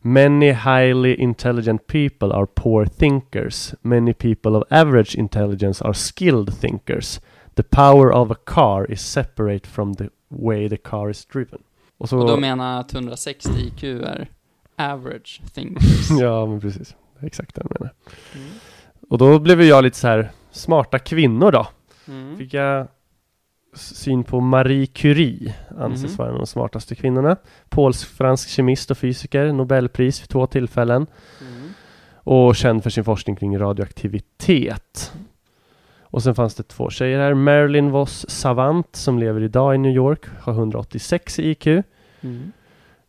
Many 0.06 0.52
highly 0.52 1.14
intelligent 1.18 1.86
people 1.86 2.32
are 2.32 2.46
poor 2.46 2.86
thinkers. 2.86 3.74
Many 3.82 4.12
people 4.12 4.56
of 4.56 4.64
average 4.70 5.14
intelligence 5.18 5.84
are 5.84 5.94
skilled 5.94 6.60
thinkers. 6.60 7.20
The 7.54 7.62
power 7.62 8.12
of 8.12 8.30
a 8.30 8.34
car 8.44 8.92
is 8.92 9.00
separate 9.00 9.66
from 9.66 9.94
the 9.94 10.10
way 10.28 10.68
the 10.68 10.76
car 10.76 11.10
is 11.10 11.24
driven. 11.24 11.62
Och 11.98 12.08
så... 12.08 12.18
Och 12.18 12.28
då 12.28 12.36
menar 12.36 12.80
att 12.80 12.94
160 12.94 13.50
IQ 13.58 13.84
är 13.84 14.28
average 14.76 15.40
thinkers. 15.54 16.10
ja, 16.20 16.46
men 16.46 16.60
precis. 16.60 16.96
Exakt 17.22 17.54
det 17.54 17.62
jag 17.64 17.80
menar. 17.80 17.94
Mm. 18.34 18.48
Och 19.08 19.18
då 19.18 19.38
blev 19.38 19.62
jag 19.62 19.84
lite 19.84 19.98
så 19.98 20.08
här, 20.08 20.30
smarta 20.50 20.98
kvinnor 20.98 21.52
då. 21.52 21.66
Mm. 22.08 22.38
Fick 22.38 22.54
jag 22.54 22.88
syn 23.74 24.24
på 24.24 24.40
Marie 24.40 24.86
Curie, 24.86 25.54
anses 25.78 26.10
Mhm. 26.10 26.16
vara 26.16 26.28
en 26.28 26.34
av 26.34 26.40
de 26.40 26.46
smartaste 26.46 26.94
kvinnorna. 26.94 27.36
Polsk-fransk 27.68 28.48
kemist 28.48 28.90
och 28.90 28.98
fysiker, 28.98 29.52
Nobelpris 29.52 30.22
vid 30.22 30.28
två 30.28 30.46
tillfällen. 30.46 31.06
Mm. 31.40 31.68
Och 32.16 32.56
känd 32.56 32.82
för 32.82 32.90
sin 32.90 33.04
forskning 33.04 33.36
kring 33.36 33.58
radioaktivitet. 33.58 35.12
Och 36.02 36.22
sen 36.22 36.34
fanns 36.34 36.54
det 36.54 36.62
två 36.62 36.90
tjejer 36.90 37.18
här. 37.18 37.34
Marilyn 37.34 37.90
Voss 37.90 38.26
Savant 38.30 38.96
som 38.96 39.18
lever 39.18 39.42
idag 39.42 39.74
i 39.74 39.78
New 39.78 39.92
York, 39.92 40.24
har 40.40 40.52
186 40.52 41.38
i 41.38 41.50
IQ. 41.50 41.66
Mm. 42.20 42.52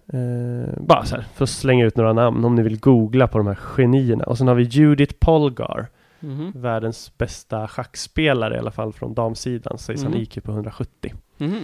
Eh, 0.07 0.73
bara 0.81 1.05
så 1.05 1.15
här, 1.15 1.25
för 1.35 1.43
att 1.43 1.49
slänga 1.49 1.85
ut 1.85 1.97
några 1.97 2.13
namn 2.13 2.45
om 2.45 2.55
ni 2.55 2.61
vill 2.61 2.79
googla 2.79 3.27
på 3.27 3.37
de 3.37 3.47
här 3.47 3.55
genierna. 3.55 4.23
Och 4.23 4.37
sen 4.37 4.47
har 4.47 4.55
vi 4.55 4.63
Judith 4.63 5.15
Polgar, 5.19 5.87
Mhm. 6.25 6.51
världens 6.55 7.17
bästa 7.17 7.67
schackspelare 7.67 8.55
i 8.55 8.59
alla 8.59 8.71
fall 8.71 8.93
från 8.93 9.13
damsidan, 9.13 9.77
sägs 9.77 10.03
han 10.03 10.11
Mhm. 10.11 10.21
IQ 10.21 10.43
på 10.43 10.51
170. 10.51 11.13
Mhm. 11.37 11.59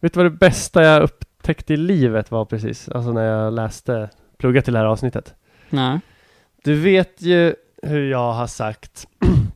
Vet 0.00 0.12
du 0.14 0.18
vad 0.22 0.26
det 0.26 0.30
bästa 0.38 0.82
jag 0.82 1.02
upptäckte 1.02 1.74
i 1.74 1.76
livet 1.76 2.30
var 2.30 2.44
precis? 2.44 2.88
Alltså 2.88 3.12
när 3.12 3.24
jag 3.24 3.52
läste, 3.52 4.10
plugga 4.38 4.62
till 4.62 4.72
det 4.72 4.78
här 4.78 4.86
avsnittet. 4.86 5.34
Nej. 5.70 6.00
Du 6.64 6.74
vet 6.80 7.22
ju 7.22 7.54
hur 7.82 8.10
jag 8.10 8.32
har 8.32 8.46
sagt 8.46 9.06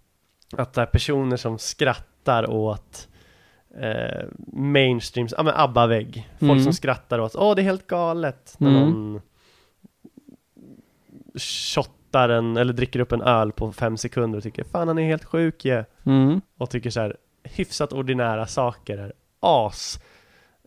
att 0.57 0.73
det 0.73 0.83
är 0.83 0.87
personer 0.87 1.37
som 1.37 1.59
skrattar 1.59 2.51
åt 2.51 3.09
eh, 3.81 4.25
mainstreams, 4.53 5.35
ja 5.37 5.43
men 5.43 5.55
ABBA-vägg. 5.57 6.29
Folk 6.39 6.51
Mm. 6.53 6.65
som 6.65 6.73
skrattar 6.73 7.19
åt, 7.19 7.35
åh 7.37 7.55
det 7.55 7.63
är 7.63 7.65
helt 7.65 7.87
galet 7.87 8.55
när 8.59 8.71
Mm. 8.71 8.83
någon 8.91 9.21
shottar 12.17 12.29
en, 12.29 12.57
eller 12.57 12.73
dricker 12.73 13.01
upp 13.01 13.13
en 13.13 13.23
öl 13.23 13.53
på 13.53 13.73
fem 13.73 13.97
sekunder 13.97 14.37
och 14.37 14.43
tycker 14.43 14.65
fan 14.65 14.89
han 14.89 14.99
är 14.99 15.07
helt 15.07 15.25
sjuk 15.25 15.65
ju. 15.65 15.85
Mm. 16.07 16.41
Och 16.59 16.71
tycker 16.71 16.91
så 16.91 17.01
här 17.01 17.17
hyfsat 17.45 17.93
ordinära 17.93 18.47
saker 18.47 18.99
är 18.99 19.13
as 19.41 20.01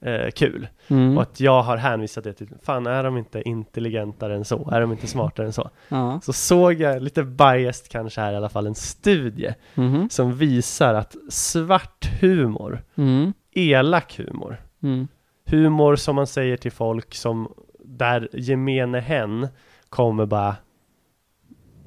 eh, 0.01 0.31
kul. 0.31 0.67
Mm. 0.87 1.17
Och 1.17 1.23
att 1.23 1.39
jag 1.39 1.61
har 1.61 1.77
hänvisat 1.77 2.23
det 2.23 2.33
till, 2.33 2.47
fan 2.63 2.87
är 2.87 3.03
de 3.03 3.17
inte 3.17 3.41
intelligentare 3.41 4.35
än 4.35 4.45
så? 4.45 4.69
Är 4.71 4.81
de 4.81 4.91
inte 4.91 5.07
smartare 5.07 5.45
än 5.45 5.53
så? 5.53 5.69
Ja. 5.89 6.19
Så 6.23 6.33
såg 6.33 6.73
jag, 6.73 7.01
lite 7.01 7.23
biased 7.23 7.89
kanske 7.91 8.21
här 8.21 8.33
i 8.33 8.35
alla 8.35 8.49
fall, 8.49 8.67
en 8.67 8.75
studie 8.75 9.53
Mhm. 9.75 10.09
som 10.09 10.33
visar 10.37 10.93
att 10.93 11.15
svart 11.29 12.05
humor, 12.21 12.81
Mm. 12.97 13.33
elak 13.51 14.17
humor, 14.19 14.57
Mm. 14.83 15.07
humor 15.45 15.95
som 15.95 16.15
man 16.15 16.27
säger 16.27 16.57
till 16.57 16.71
folk 16.71 17.15
som 17.15 17.53
där 17.85 18.29
gemene 18.33 18.99
hen 18.99 19.47
kommer 19.89 20.25
bara 20.25 20.55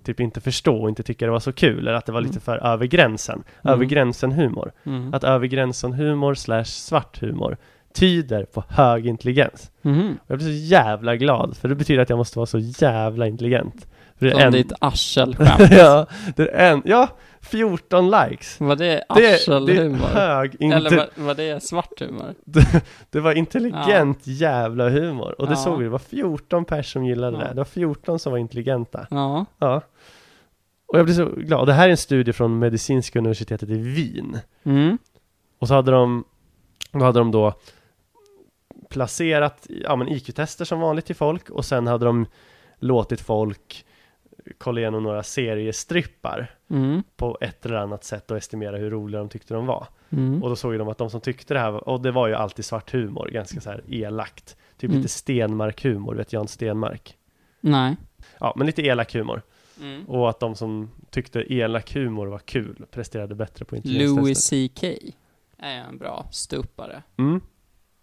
typ 0.03 0.21
inte 0.21 0.41
förstå 0.41 0.83
och 0.83 0.89
inte 0.89 1.03
tycka 1.03 1.25
det 1.27 1.33
var 1.33 1.41
så 1.41 1.53
kul, 1.53 1.79
eller 1.79 1.93
att 1.93 2.07
det 2.07 2.13
var 2.13 2.21
lite 2.21 2.33
Mm. 2.33 2.41
för 2.41 2.67
över 2.67 2.87
gränsen. 2.87 3.43
Över 3.65 3.75
Mm. 3.75 3.89
gränsen 3.89 4.33
humor. 4.33 4.73
Mm. 4.87 5.15
Att 5.15 5.25
över 5.25 5.47
gränsen 5.47 5.93
humor 5.93 6.35
slash 6.35 6.65
svart 6.65 7.21
humor 7.21 7.57
tyder 7.95 8.45
på 8.45 8.65
hög 8.69 9.07
intelligens. 9.07 9.71
Och 9.83 9.91
jag 10.27 10.39
blir 10.39 10.47
så 10.47 10.53
jävla 10.67 11.17
glad, 11.17 11.57
för 11.57 11.69
det 11.69 11.75
betyder 11.75 12.03
att 12.03 12.11
jag 12.11 12.17
måste 12.17 12.39
vara 12.39 12.47
så 12.47 12.59
jävla 12.59 13.27
intelligent. 13.27 13.87
För 14.19 14.27
det 14.27 14.33
är 14.33 14.35
Som 14.35 14.41
en... 14.47 14.53
ditt 14.53 14.73
arselskämt. 14.81 15.71
ja, 15.73 16.07
det 16.37 16.49
är 16.49 16.73
en... 16.73 16.83
Ja, 16.85 17.09
14 17.41 18.11
likes! 18.11 18.61
Var 18.61 18.77
det 18.77 18.85
Det, 18.85 19.05
det 19.15 19.27
är 19.27 19.35
arselhumor? 19.35 20.07
hög 20.07 20.57
inte... 20.61 20.77
Eller 20.77 20.97
var, 20.97 21.09
var 21.15 21.35
det 21.35 21.63
svart 21.63 22.01
humor? 22.01 22.35
Det 23.11 23.21
var 23.21 23.33
intelligent 23.33 24.19
jävla 24.27 24.89
humor. 24.89 25.35
Och 25.41 25.47
det 25.47 25.53
Ja. 25.53 25.57
såg 25.57 25.79
vi, 25.79 25.85
det 25.85 25.91
var 25.91 25.99
14 25.99 26.65
pers 26.65 26.93
som 26.93 27.05
gillade 27.05 27.37
Ja. 27.37 27.43
det. 27.45 27.49
Det 27.49 27.55
var 27.57 27.65
14 27.65 28.19
som 28.19 28.33
var 28.33 28.39
intelligenta. 28.39 29.07
Ja. 29.11 29.45
Ja. 29.59 29.81
Och 30.93 30.99
jag 30.99 31.05
blir 31.05 31.15
så 31.15 31.25
glad. 31.25 31.67
Det 31.67 31.73
här 31.73 31.87
är 31.87 31.91
en 31.91 31.97
studie 31.97 32.33
från 32.33 32.59
medicinska 32.59 33.19
universitetet 33.19 33.69
i 33.69 33.77
Wien. 33.77 34.39
Mm. 34.65 34.99
Och 35.59 35.69
så 35.69 35.75
hade 35.75 35.91
de, 35.91 36.25
då 36.93 36.99
hade 37.05 37.19
de 37.19 37.31
då 37.31 37.55
placerat 38.91 39.67
ja, 39.69 39.97
men 39.97 40.09
IQ-tester 40.09 40.65
som 40.65 40.81
vanligt 40.81 41.07
till 41.07 41.17
folk 41.17 41.51
och 41.51 41.65
sen 41.65 41.87
hade 41.87 42.05
de 42.05 42.27
låtit 42.79 43.21
folk 43.21 43.85
kolla 44.59 44.81
igenom 44.81 45.03
några 45.03 45.23
seriestrippar 45.23 46.55
Mm. 46.71 47.03
på 47.17 47.39
ett 47.41 47.67
eller 47.67 47.77
annat 47.77 48.05
sätt 48.05 48.31
och 48.31 48.37
estimera 48.37 48.77
hur 48.77 48.91
roliga 48.91 49.19
de 49.21 49.29
tyckte 49.29 49.55
de 49.55 49.67
var. 49.67 49.87
Mm. 50.11 50.43
Och 50.43 50.49
då 50.49 50.57
såg 50.57 50.79
de 50.79 50.89
att 50.89 50.99
de 50.99 51.11
som 51.11 51.21
tyckte 51.21 51.55
det 51.55 51.61
här, 51.61 51.89
och 51.89 52.01
det 52.01 52.11
var 52.11 52.29
ju 52.29 52.35
alltid 52.35 52.65
svart 52.65 52.93
humor, 52.93 53.29
ganska 53.33 53.61
så 53.61 53.71
här 53.71 53.83
elakt. 53.89 54.57
Typ 54.77 54.91
Mm. 54.91 54.97
lite 54.97 55.09
Stenmark-humor, 55.09 56.15
vet 56.15 56.33
Jan 56.33 56.49
Stenmark? 56.49 57.17
Nej. 57.61 57.97
Ja, 58.41 58.53
men 58.57 58.67
lite 58.67 58.83
elak 58.83 59.15
humor. 59.15 59.43
Mm. 59.81 60.05
Och 60.05 60.31
att 60.31 60.41
de 60.41 60.55
som 60.57 60.91
tyckte 61.11 61.53
elak 61.55 61.95
humor 61.95 62.27
var 62.27 62.39
kul 62.39 62.87
presterade 62.91 63.35
bättre 63.35 63.65
på 63.65 63.77
intelligenstestet. 63.77 64.53
Louis 64.53 64.71
CK 64.75 65.15
är 65.59 65.75
en 65.79 65.99
bra 65.99 66.27
ståuppare 66.31 67.03
Mm. 67.19 67.41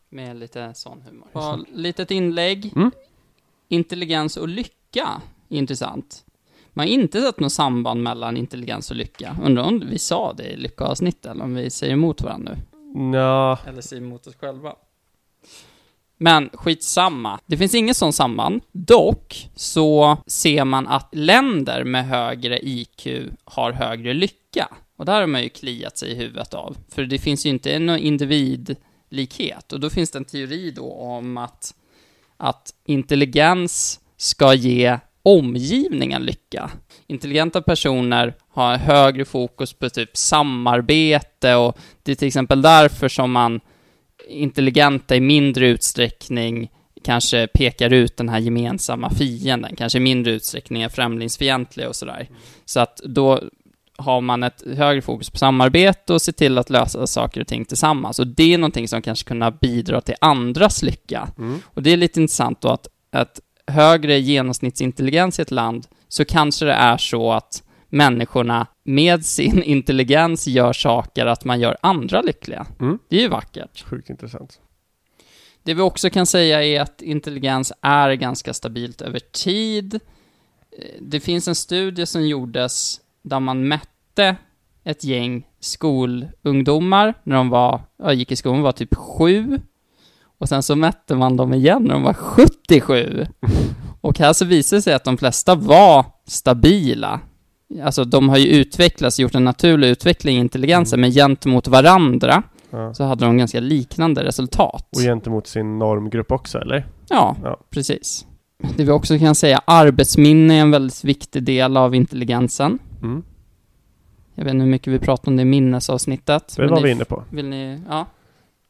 med 0.09 0.37
lite 0.37 0.73
sån 0.73 1.01
humor. 1.01 1.27
Och 1.31 1.65
litet 1.73 2.11
inlägg. 2.11 2.73
Mm. 2.75 2.91
Intelligens 3.67 4.37
och 4.37 4.47
lycka. 4.47 5.21
Intressant. 5.47 6.25
Man 6.73 6.87
har 6.87 6.93
inte 6.93 7.21
sett 7.21 7.39
något 7.39 7.51
samband 7.51 8.03
mellan 8.03 8.37
intelligens 8.37 8.89
och 8.91 8.97
lycka. 8.97 9.37
Undrar 9.43 9.63
om 9.63 9.83
vi 9.89 9.99
sa 9.99 10.33
det 10.33 10.43
i 10.43 10.57
lyckoavsnittet 10.57 11.25
eller 11.25 11.43
om 11.43 11.55
vi 11.55 11.69
säger 11.69 11.93
emot 11.93 12.21
varandra 12.21 12.55
nu. 12.55 13.17
Ja, 13.17 13.59
Eller 13.67 13.81
säger 13.81 14.01
emot 14.01 14.27
oss 14.27 14.35
själva. 14.35 14.75
Men 16.21 16.49
skitsamma. 16.53 17.39
Det 17.45 17.57
finns 17.57 17.75
inget 17.75 17.97
sånt 17.97 18.15
samband. 18.15 18.61
Dock 18.71 19.49
så 19.55 20.17
ser 20.27 20.65
man 20.65 20.87
att 20.87 21.09
länder 21.11 21.83
med 21.83 22.07
högre 22.07 22.59
IQ 22.59 23.07
har 23.43 23.71
högre 23.71 24.13
lycka. 24.13 24.67
Och 24.97 25.05
där 25.05 25.19
har 25.19 25.27
man 25.27 25.43
ju 25.43 25.49
kliat 25.49 25.97
sig 25.97 26.11
i 26.11 26.15
huvudet 26.15 26.53
av. 26.53 26.77
För 26.89 27.03
det 27.03 27.19
finns 27.19 27.45
ju 27.45 27.49
inte 27.49 27.79
någon 27.79 27.99
individlikhet. 27.99 29.73
Och 29.73 29.79
då 29.79 29.89
finns 29.89 30.11
det 30.11 30.19
en 30.19 30.25
teori 30.25 30.71
då 30.71 30.93
om 30.93 31.37
att, 31.37 31.73
att 32.37 32.73
intelligens 32.85 33.99
ska 34.17 34.53
ge 34.53 34.99
omgivningen 35.23 36.21
lycka. 36.23 36.71
Intelligenta 37.07 37.61
personer 37.61 38.33
har 38.49 38.77
högre 38.77 39.25
fokus 39.25 39.73
på 39.73 39.89
typ 39.89 40.17
samarbete 40.17 41.55
och 41.55 41.77
det 42.03 42.11
är 42.11 42.15
till 42.15 42.27
exempel 42.27 42.61
därför 42.61 43.07
som 43.07 43.31
man 43.31 43.59
intelligenta 44.29 45.15
i 45.15 45.19
mindre 45.19 45.67
utsträckning 45.67 46.71
kanske 47.03 47.47
pekar 47.47 47.93
ut 47.93 48.17
den 48.17 48.29
här 48.29 48.39
gemensamma 48.39 49.09
fienden, 49.09 49.75
kanske 49.75 49.97
i 49.97 50.01
mindre 50.01 50.31
utsträckning 50.31 50.81
är 50.81 50.89
främlingsfientliga 50.89 51.89
och 51.89 51.95
sådär. 51.95 52.29
Så 52.65 52.79
att 52.79 53.01
då 53.05 53.41
har 53.97 54.21
man 54.21 54.43
ett 54.43 54.63
högre 54.77 55.01
fokus 55.01 55.29
på 55.29 55.37
samarbete 55.37 56.13
och 56.13 56.21
se 56.21 56.31
till 56.31 56.57
att 56.57 56.69
lösa 56.69 57.07
saker 57.07 57.41
och 57.41 57.47
ting 57.47 57.65
tillsammans. 57.65 58.19
Och 58.19 58.27
det 58.27 58.53
är 58.53 58.57
någonting 58.57 58.87
som 58.87 59.01
kanske 59.01 59.27
kunna 59.27 59.51
bidra 59.51 60.01
till 60.01 60.15
andras 60.21 60.83
lycka. 60.83 61.27
Mm. 61.37 61.59
Och 61.63 61.83
det 61.83 61.89
är 61.89 61.97
lite 61.97 62.21
intressant 62.21 62.61
då 62.61 62.69
att, 62.69 62.87
att 63.11 63.39
högre 63.67 64.19
genomsnittsintelligens 64.19 65.39
i 65.39 65.41
ett 65.41 65.51
land, 65.51 65.87
så 66.07 66.25
kanske 66.25 66.65
det 66.65 66.73
är 66.73 66.97
så 66.97 67.31
att 67.31 67.63
människorna 67.89 68.67
med 68.83 69.25
sin 69.25 69.63
intelligens 69.63 70.47
gör 70.47 70.73
saker 70.73 71.25
att 71.25 71.45
man 71.45 71.59
gör 71.59 71.77
andra 71.81 72.21
lyckliga. 72.21 72.65
Mm. 72.79 72.99
Det 73.09 73.17
är 73.17 73.21
ju 73.21 73.27
vackert. 73.27 73.83
sjukt 73.85 74.09
intressant. 74.09 74.59
Det 75.63 75.73
vi 75.73 75.81
också 75.81 76.09
kan 76.09 76.25
säga 76.25 76.63
är 76.63 76.81
att 76.81 77.01
intelligens 77.01 77.73
är 77.81 78.13
ganska 78.13 78.53
stabilt 78.53 79.01
över 79.01 79.19
tid. 79.19 79.93
Eh, 79.93 79.99
Det 81.01 81.19
finns 81.19 81.47
en 81.47 81.55
studie 81.55 82.05
som 82.05 82.27
gjordes 82.27 83.01
där 83.21 83.39
man 83.39 83.67
mätte 83.67 84.35
ett 84.83 85.03
gäng 85.03 85.47
skolungdomar 85.59 87.13
när 87.23 87.35
de 87.35 87.49
var, 87.49 87.81
ja, 87.97 88.13
gick 88.13 88.31
i 88.31 88.35
skolan, 88.35 88.61
var 88.61 88.71
typ 88.71 88.95
sju. 88.95 89.59
Och 90.37 90.49
sen 90.49 90.63
så 90.63 90.75
mätte 90.75 91.15
man 91.15 91.37
dem 91.37 91.53
igen 91.53 91.83
när 91.83 91.93
de 91.93 92.03
var 92.03 92.13
77. 92.13 93.25
Och 94.01 94.19
här 94.19 94.33
så 94.33 94.45
visade 94.45 94.77
det 94.77 94.81
sig 94.81 94.93
att 94.93 95.03
de 95.03 95.17
flesta 95.17 95.55
var 95.55 96.05
stabila. 96.27 97.19
Alltså 97.83 98.03
de 98.03 98.29
har 98.29 98.37
ju 98.37 98.47
utvecklats, 98.47 99.19
gjort 99.19 99.35
en 99.35 99.43
naturlig 99.43 99.87
utveckling 99.89 100.37
i 100.37 100.39
intelligensen, 100.39 101.01
men 101.01 101.11
gentemot 101.11 101.67
varandra 101.67 102.43
Ja. 102.71 102.93
så 102.93 103.03
hade 103.03 103.25
de 103.25 103.37
ganska 103.37 103.59
liknande 103.59 104.23
resultat. 104.23 104.87
Och 104.95 105.01
gentemot 105.01 105.47
sin 105.47 105.79
normgrupp 105.79 106.31
också, 106.31 106.57
eller? 106.57 106.85
Ja, 107.09 107.35
Ja. 107.43 107.59
precis. 107.69 108.25
Det 108.77 108.83
vi 108.83 108.91
också 108.91 109.19
kan 109.19 109.35
säga, 109.35 109.61
arbetsminne 109.65 110.53
är 110.57 110.61
en 110.61 110.71
väldigt 110.71 111.03
viktig 111.03 111.43
del 111.43 111.77
av 111.77 111.95
intelligensen. 111.95 112.79
Mm. 113.01 113.23
Jag 114.35 114.43
vet 114.43 114.53
inte 114.53 114.63
hur 114.63 114.71
mycket 114.71 114.93
vi 114.93 114.99
pratar 114.99 115.31
om 115.31 115.35
det 115.35 115.41
i 115.41 115.45
minnesavsnittet. 115.45 116.53
Det 116.55 116.61
men 116.61 116.71
var 116.71 116.81
vi 116.81 116.91
inne 116.91 117.05
på. 117.05 117.23
Vill 117.29 117.49
ni, 117.49 117.81
ja. 117.89 118.05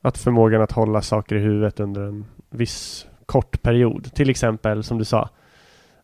Att 0.01 0.17
förmågan 0.17 0.61
att 0.61 0.71
hålla 0.71 1.01
saker 1.01 1.35
i 1.35 1.39
huvudet 1.39 1.79
under 1.79 2.01
en 2.01 2.25
viss 2.49 3.05
kort 3.25 3.61
period. 3.61 4.13
Till 4.13 4.29
exempel, 4.29 4.83
som 4.83 4.97
du 4.97 5.05
sa, 5.05 5.29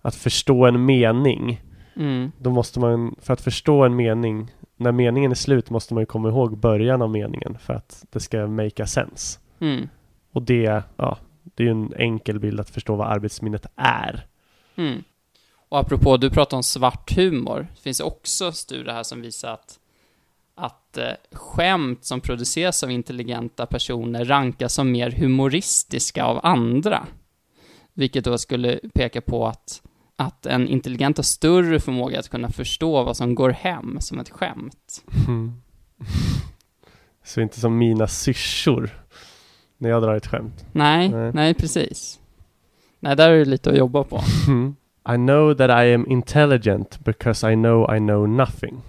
att 0.02 0.16
förstå 0.16 0.66
en 0.66 0.86
mening. 0.86 1.62
Mm. 1.96 2.32
Då 2.38 2.52
måste 2.52 2.80
man, 2.80 3.16
för 3.22 3.34
att 3.34 3.42
förstå 3.42 3.84
en 3.84 3.96
mening, 3.96 4.52
när 4.76 4.92
meningen 4.92 5.32
är 5.32 5.36
slut 5.36 5.70
måste 5.70 5.94
man 5.94 6.02
ju 6.02 6.06
komma 6.06 6.30
ihåg 6.30 6.58
början 6.58 7.02
av 7.02 7.10
meningen 7.10 7.58
för 7.60 7.74
att 7.74 8.06
det 8.10 8.20
ska 8.20 8.48
make 8.48 8.84
a 8.84 8.88
sense. 8.88 9.40
Mm. 9.60 9.90
Och 10.32 10.42
det, 10.42 10.84
ja, 10.98 11.18
det 11.44 11.64
är 11.64 11.68
ju 11.68 11.72
en 11.72 11.94
enkel 11.98 12.40
bild 12.40 12.60
att 12.60 12.70
förstå 12.70 12.96
vad 12.96 13.08
arbetsminnet 13.08 13.66
är. 13.76 14.28
Mm. 14.76 15.04
Och 15.70 15.80
apropå, 15.80 16.18
du 16.18 16.30
pratar 16.30 16.58
om 16.58 16.64
svart 16.64 17.18
humor. 17.18 17.68
Det 17.76 17.82
finns 17.82 18.00
också 18.00 18.52
studier 18.52 18.94
här 18.94 19.04
som 19.04 19.22
visar 19.22 19.54
att, 19.54 19.80
att 20.56 20.98
eh, 20.98 21.12
skämt 21.32 22.06
som 22.06 22.22
produceras 22.22 22.84
av 22.84 22.92
intelligenta 22.92 23.66
personer 23.66 24.26
rankas 24.26 24.74
som 24.74 24.92
mer 24.92 25.12
humoristiska 25.12 26.26
av 26.26 26.40
andra. 26.44 27.08
Vilket 27.94 28.26
då 28.26 28.38
skulle 28.38 28.80
peka 28.94 29.22
på 29.22 29.48
att, 29.48 29.82
att 30.18 30.46
en 30.46 30.68
intelligent 30.68 31.18
har 31.18 31.24
större 31.24 31.80
förmåga 31.80 32.20
att 32.20 32.30
kunna 32.30 32.50
förstå 32.50 33.04
vad 33.04 33.18
som 33.18 33.36
går 33.36 33.50
hem 33.50 33.98
som 34.02 34.20
ett 34.20 34.30
skämt. 34.30 35.04
Så 37.24 37.42
inte 37.42 37.60
som 37.60 37.78
mina 37.78 38.08
syrsor 38.08 38.90
när 39.78 39.90
jag 39.90 40.02
drar 40.04 40.16
ett 40.16 40.28
skämt. 40.28 40.66
Nej, 40.72 41.10
Nej. 41.10 41.32
nej, 41.34 41.54
precis. 41.54 42.20
Nej, 43.00 43.16
där 43.16 43.30
är 43.30 43.38
det 43.38 43.46
lite 43.46 43.70
att 43.70 43.78
jobba 43.78 44.04
på. 44.04 44.22
I 45.14 45.16
know 45.16 45.54
that 45.54 45.70
I 45.70 45.94
am 45.94 46.06
intelligent 46.10 47.00
because 47.06 47.52
I 47.52 47.56
know 47.56 47.96
I 47.96 48.00
know 48.00 48.30
nothing. 48.30 48.82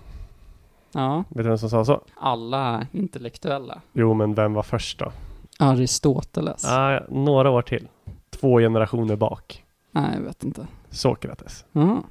Ja, 0.92 1.24
Vet 1.28 1.44
du 1.44 1.48
vem 1.48 1.58
som 1.58 1.70
sa 1.70 1.84
så? 1.84 2.00
alla 2.16 2.86
intellektuella. 2.92 3.80
Jo, 3.92 4.14
men 4.14 4.34
vem 4.34 4.52
var 4.54 4.62
först 4.62 4.98
då? 4.98 5.12
Aristoteles. 5.58 6.64
Ah, 6.64 7.00
några 7.08 7.50
år 7.50 7.62
till. 7.62 7.88
Två 8.30 8.58
generationer 8.58 9.16
bak. 9.16 9.64
Nej, 9.96 10.10
jag 10.14 10.20
vet 10.20 10.44
inte. 10.44 10.66
Sokrates. 10.90 11.64
Mhm. 11.72 12.02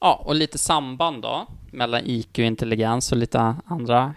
Ja, 0.00 0.22
och 0.24 0.34
lite 0.34 0.58
samband 0.58 1.22
då 1.22 1.46
mellan 1.72 2.00
IQ 2.04 2.38
och 2.38 2.38
intelligens 2.38 3.12
och 3.12 3.18
lite 3.18 3.54
andra 3.64 4.14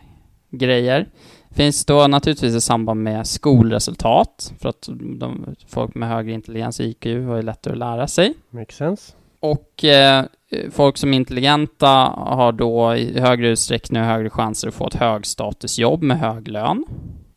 grejer. 0.50 1.08
Finns 1.52 1.86
då 1.86 2.08
naturligtvis 2.08 2.56
ett 2.56 2.64
samband 2.64 3.04
med 3.04 3.28
skolresultat, 3.28 4.54
för 4.60 4.70
att 4.70 4.90
de, 5.20 5.56
folk 5.68 5.96
med 5.96 6.10
högre 6.10 6.32
intelligens 6.32 6.80
IQ 6.80 7.06
har 7.06 7.36
ju 7.36 7.42
lättare 7.42 7.74
att 7.74 7.80
lära 7.80 8.08
sig. 8.08 8.34
Makes 8.50 8.76
sense. 8.76 9.14
Och 9.40 9.84
eh, 9.84 10.26
folk 10.72 10.98
som 10.98 11.14
är 11.14 11.18
intelligenta 11.18 11.90
har 12.16 12.52
då 12.52 12.96
i 12.96 13.20
högre 13.20 13.50
utsträckning 13.50 14.02
och 14.02 14.08
högre 14.08 14.30
chanser 14.30 14.68
att 14.68 14.74
få 14.74 14.88
ett 14.88 14.96
högstatusjobb 14.96 16.04
med 16.04 16.20
hög 16.20 16.48
lön. 16.48 16.86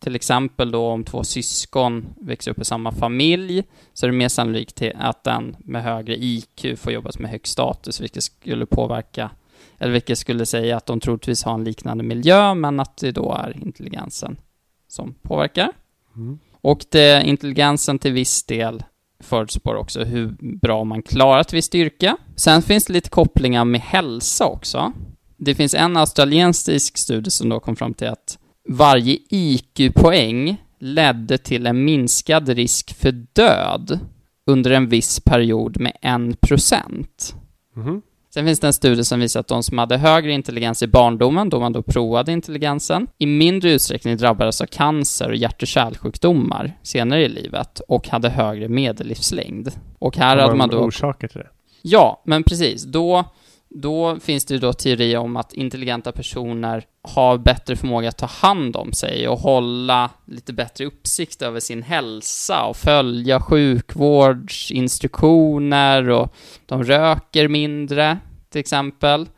Till 0.00 0.14
exempel 0.14 0.70
då 0.70 0.86
om 0.86 1.04
två 1.04 1.24
syskon 1.24 2.06
växer 2.16 2.50
upp 2.50 2.58
i 2.58 2.64
samma 2.64 2.92
familj 2.92 3.64
så 3.92 4.06
är 4.06 4.10
det 4.10 4.16
mer 4.16 4.28
sannolikt 4.28 4.82
att 4.94 5.24
den 5.24 5.56
med 5.58 5.82
högre 5.82 6.16
IQ 6.16 6.66
får 6.76 6.92
jobba 6.92 7.10
med 7.18 7.30
hög 7.30 7.46
status, 7.46 8.00
vilket 8.00 8.22
skulle 8.22 8.66
påverka, 8.66 9.30
eller 9.78 9.92
vilket 9.92 10.18
skulle 10.18 10.46
säga 10.46 10.76
att 10.76 10.86
de 10.86 11.00
troligtvis 11.00 11.44
har 11.44 11.54
en 11.54 11.64
liknande 11.64 12.04
miljö, 12.04 12.54
men 12.54 12.80
att 12.80 12.96
det 12.96 13.12
då 13.12 13.34
är 13.34 13.56
intelligensen 13.62 14.40
som 14.88 15.14
påverkar. 15.22 15.72
Mm. 16.16 16.38
Och 16.52 16.84
det, 16.90 17.22
intelligensen 17.24 17.98
till 17.98 18.12
viss 18.12 18.44
del 18.44 18.82
förutspår 19.20 19.74
också 19.74 20.04
hur 20.04 20.36
bra 20.40 20.84
man 20.84 21.02
klarar 21.02 21.40
ett 21.40 21.52
visst 21.52 21.74
yrke. 21.74 22.16
Sen 22.36 22.62
finns 22.62 22.86
det 22.86 22.92
lite 22.92 23.10
kopplingar 23.10 23.64
med 23.64 23.80
hälsa 23.80 24.46
också. 24.46 24.92
Det 25.36 25.54
finns 25.54 25.74
en 25.74 25.96
australiensisk 25.96 26.98
studie 26.98 27.30
som 27.30 27.48
då 27.48 27.60
kom 27.60 27.76
fram 27.76 27.94
till 27.94 28.08
att 28.08 28.38
varje 28.68 29.18
IQ-poäng 29.28 30.56
ledde 30.78 31.38
till 31.38 31.66
en 31.66 31.84
minskad 31.84 32.48
risk 32.48 32.94
för 32.94 33.12
död 33.32 33.98
under 34.46 34.70
en 34.70 34.88
viss 34.88 35.20
period 35.20 35.80
med 35.80 35.92
1%. 36.02 37.34
Mhm. 37.76 38.02
Sen 38.34 38.46
finns 38.46 38.60
det 38.60 38.66
en 38.66 38.72
studie 38.72 39.04
som 39.04 39.20
visar 39.20 39.40
att 39.40 39.48
de 39.48 39.62
som 39.62 39.78
hade 39.78 39.96
högre 39.96 40.32
intelligens 40.32 40.82
i 40.82 40.86
barndomen, 40.86 41.48
då 41.48 41.60
man 41.60 41.72
då 41.72 41.82
provade 41.82 42.32
intelligensen, 42.32 43.06
i 43.18 43.26
mindre 43.26 43.72
utsträckning 43.72 44.16
drabbades 44.16 44.60
av 44.60 44.66
cancer 44.66 45.28
och 45.28 45.36
hjärt 45.36 45.62
och 45.62 45.68
kärlsjukdomar 45.68 46.78
senare 46.82 47.24
i 47.24 47.28
livet 47.28 47.80
och 47.80 48.08
hade 48.08 48.28
högre 48.28 48.68
medellivslängd. 48.68 49.68
Och 49.98 50.16
här 50.16 50.36
hade 50.36 50.54
man 50.54 50.68
då... 50.68 50.78
orsaker 50.78 51.28
till 51.28 51.38
det? 51.38 51.48
Ja, 51.82 52.22
men 52.24 52.42
precis. 52.42 52.84
Då, 52.84 53.24
då 53.70 54.20
finns 54.20 54.44
det 54.44 54.54
ju 54.54 54.60
då 54.60 54.72
teorier 54.72 55.18
om 55.18 55.36
att 55.36 55.52
intelligenta 55.52 56.12
personer 56.12 56.84
har 57.02 57.38
bättre 57.38 57.76
förmåga 57.76 58.08
att 58.08 58.18
ta 58.18 58.26
hand 58.26 58.76
om 58.76 58.92
sig 58.92 59.28
och 59.28 59.38
hålla 59.38 60.10
lite 60.26 60.52
bättre 60.52 60.84
uppsikt 60.84 61.42
över 61.42 61.60
sin 61.60 61.82
hälsa 61.82 62.64
och 62.64 62.76
följa 62.76 63.40
sjukvårdsinstruktioner 63.40 66.08
och 66.08 66.34
de 66.66 66.84
röker 66.84 67.48
mindre, 67.48 68.18
till 68.50 68.60
exempel. 68.60 69.28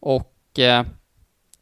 Och 0.00 0.58
eh, 0.58 0.84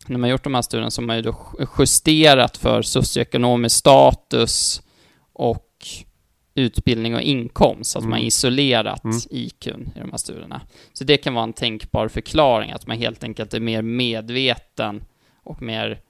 när 0.06 0.18
man 0.18 0.30
gjort 0.30 0.44
de 0.44 0.54
här 0.54 0.62
studierna 0.62 0.90
så 0.90 1.02
har 1.02 1.06
man 1.06 1.16
ju 1.16 1.22
då 1.22 1.36
justerat 1.78 2.56
för 2.56 2.82
socioekonomisk 2.82 3.76
status 3.76 4.82
och 5.32 5.71
utbildning 6.54 7.14
och 7.14 7.20
inkomst, 7.22 7.96
att 7.96 8.02
man 8.02 8.12
Mm. 8.12 8.26
isolerat 8.26 9.04
Mm. 9.04 9.18
IQn 9.30 9.90
i 9.96 10.00
de 10.00 10.10
här 10.10 10.18
studierna. 10.18 10.60
Så 10.92 11.04
det 11.04 11.16
kan 11.16 11.34
vara 11.34 11.44
en 11.44 11.52
tänkbar 11.52 12.08
förklaring, 12.08 12.70
att 12.70 12.86
man 12.86 12.98
helt 12.98 13.24
enkelt 13.24 13.54
är 13.54 13.60
mer 13.60 13.82
medveten 13.82 15.04
och 15.42 15.62
mer 15.62 16.00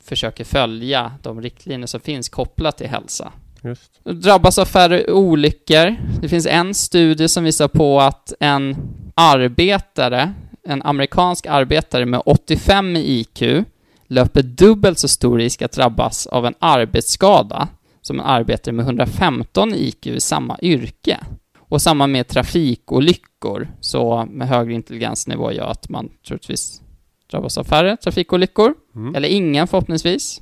försöker 0.00 0.44
följa 0.44 1.12
de 1.22 1.40
riktlinjer 1.42 1.86
som 1.86 2.00
finns 2.00 2.28
kopplat 2.28 2.78
till 2.78 2.88
hälsa. 2.88 3.32
Just. 3.64 4.00
Drabbas 4.04 4.58
av 4.58 4.64
färre 4.64 5.12
olyckor. 5.12 5.96
Det 6.20 6.28
finns 6.28 6.46
en 6.46 6.74
studie 6.74 7.28
som 7.28 7.44
visar 7.44 7.68
på 7.68 8.00
att 8.00 8.32
en 8.40 8.76
arbetare, 9.14 10.32
en 10.68 10.82
amerikansk 10.82 11.46
arbetare 11.46 12.06
med 12.06 12.22
85 12.26 12.96
i 12.96 13.00
IQ, 13.20 13.64
löper 14.06 14.42
dubbelt 14.42 14.98
så 14.98 15.08
stor 15.08 15.38
risk 15.38 15.62
att 15.62 15.72
drabbas 15.72 16.26
av 16.26 16.46
en 16.46 16.54
arbetsskada 16.58 17.68
som 18.02 18.20
en 18.20 18.26
arbetare 18.26 18.72
med 18.74 18.84
115 18.84 19.74
i 19.74 19.88
IQ 19.88 20.06
i 20.06 20.20
samma 20.20 20.58
yrke. 20.62 21.20
Och 21.58 21.82
samma 21.82 22.06
med 22.06 22.28
trafikolyckor, 22.28 23.68
så 23.80 24.26
med 24.30 24.48
högre 24.48 24.72
intelligensnivå 24.72 25.52
gör 25.52 25.66
att 25.66 25.88
man 25.88 26.08
troligtvis 26.26 26.82
drabbas 27.30 27.58
av 27.58 27.64
färre 27.64 27.96
trafikolyckor. 27.96 28.74
Mm. 28.94 29.14
Eller 29.14 29.28
ingen 29.28 29.66
förhoppningsvis. 29.66 30.40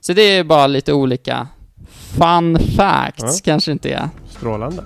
Så 0.00 0.12
det 0.12 0.22
är 0.22 0.44
bara 0.44 0.66
lite 0.66 0.92
olika 0.92 1.48
fun 1.88 2.58
facts, 2.58 3.40
kanske 3.40 3.72
inte 3.72 3.90
är. 3.90 4.08
Strålande. 4.28 4.84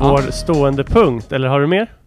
Vår 0.00 0.30
stående 0.30 0.84
punkt, 0.84 1.32
eller 1.32 1.48
har 1.48 1.60
du 1.60 1.66
mer? 1.66 1.97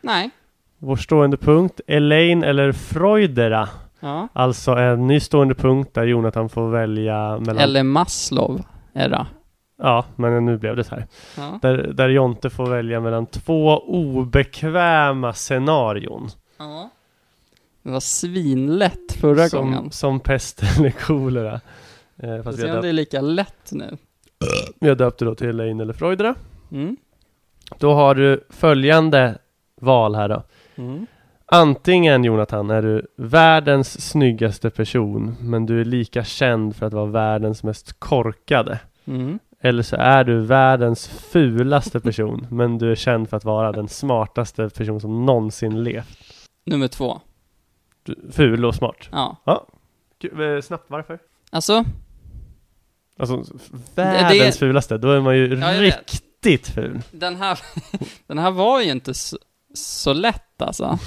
Nej. 0.00 0.30
Vår 0.78 0.96
stående 0.96 1.36
punkt, 1.36 1.80
Elaine 1.86 2.44
eller 2.44 2.72
Freudera. 2.72 3.68
Ja. 4.00 4.28
Alltså 4.32 4.72
en 4.72 5.06
ny 5.06 5.20
stående 5.20 5.54
punkt 5.54 5.90
där 5.94 6.04
Jonathan 6.04 6.48
får 6.48 6.70
välja 6.70 7.38
mellan... 7.38 7.58
Eller 7.58 7.82
Maslow 7.82 8.62
det. 8.92 9.26
Ja, 9.78 10.04
men 10.16 10.44
nu 10.44 10.58
blev 10.58 10.76
det 10.76 10.84
så 10.84 10.94
här. 10.94 11.06
Ja. 11.36 11.58
Där, 11.62 11.76
där 11.76 12.08
Jonte 12.08 12.50
får 12.50 12.66
välja 12.66 13.00
mellan 13.00 13.26
två 13.26 13.78
obekväma 13.78 15.32
scenarion. 15.32 16.28
ja. 16.58 16.90
Det 17.82 17.90
var 17.90 18.00
svinlätt 18.00 19.12
förra 19.20 19.48
gången. 19.48 19.82
Som, 19.82 19.90
som 19.90 20.20
pest 20.20 20.62
eller 20.78 20.90
kolera. 20.90 21.60
Eh, 22.16 22.42
fast 22.42 22.60
se 22.60 22.72
om 22.72 22.82
det 22.82 22.88
är 22.88 22.92
lika 22.92 23.20
lätt 23.20 23.72
nu. 23.72 23.96
vi 24.80 24.88
har 24.88 24.96
döpt 24.96 25.18
det 25.18 25.24
då 25.24 25.34
till 25.34 25.48
Elaine 25.48 25.80
eller 25.80 25.92
Freudera. 25.92 26.34
Mm. 26.72 26.96
Då 27.78 27.92
har 27.92 28.14
du 28.14 28.44
följande 28.50 29.38
val 29.82 30.14
här 30.14 30.28
då. 30.28 30.42
Mm. 30.76 31.06
Antingen 31.46 32.24
Jonathan 32.24 32.70
är 32.70 32.82
du 32.82 33.06
världens 33.16 34.10
snyggaste 34.10 34.70
person 34.70 35.36
men 35.40 35.66
du 35.66 35.80
är 35.80 35.84
lika 35.84 36.24
känd 36.24 36.76
för 36.76 36.86
att 36.86 36.92
vara 36.92 37.06
världens 37.06 37.62
mest 37.62 38.00
korkade. 38.00 38.78
Mm. 39.04 39.38
Eller 39.60 39.82
så 39.82 39.96
är 39.96 40.24
du 40.24 40.40
världens 40.40 41.08
fulaste 41.08 42.00
person 42.00 42.46
men 42.50 42.78
du 42.78 42.90
är 42.90 42.94
känd 42.96 43.28
för 43.30 43.36
att 43.36 43.44
vara 43.44 43.72
den 43.72 43.88
smartaste 43.88 44.68
person 44.70 45.00
som 45.00 45.26
någonsin 45.26 45.82
levt. 45.84 46.18
Nummer 46.66 46.88
två. 46.88 47.20
Du, 48.02 48.16
ful 48.32 48.64
och 48.64 48.74
smart. 48.74 49.08
Ja. 49.12 49.36
Gud, 50.18 50.40
eh, 50.56 50.60
Snabbt 50.60 50.84
varför? 50.90 51.18
Alltså, 51.50 51.84
Alltså 53.18 53.44
världens 53.94 54.54
det- 54.54 54.58
fulaste, 54.58 54.98
då 54.98 55.10
är 55.10 55.20
man 55.20 55.36
ju 55.36 55.58
Ja, 55.58 55.80
riktigt 55.82 56.68
ful. 56.68 57.00
den 57.10 57.36
här, 57.36 57.58
den 58.26 58.38
här 58.38 58.50
var 58.50 58.80
ju 58.80 58.90
inte 58.90 59.14
så, 59.14 59.36
så 59.74 60.12
lätt 60.12 60.62
alltså. 60.62 60.98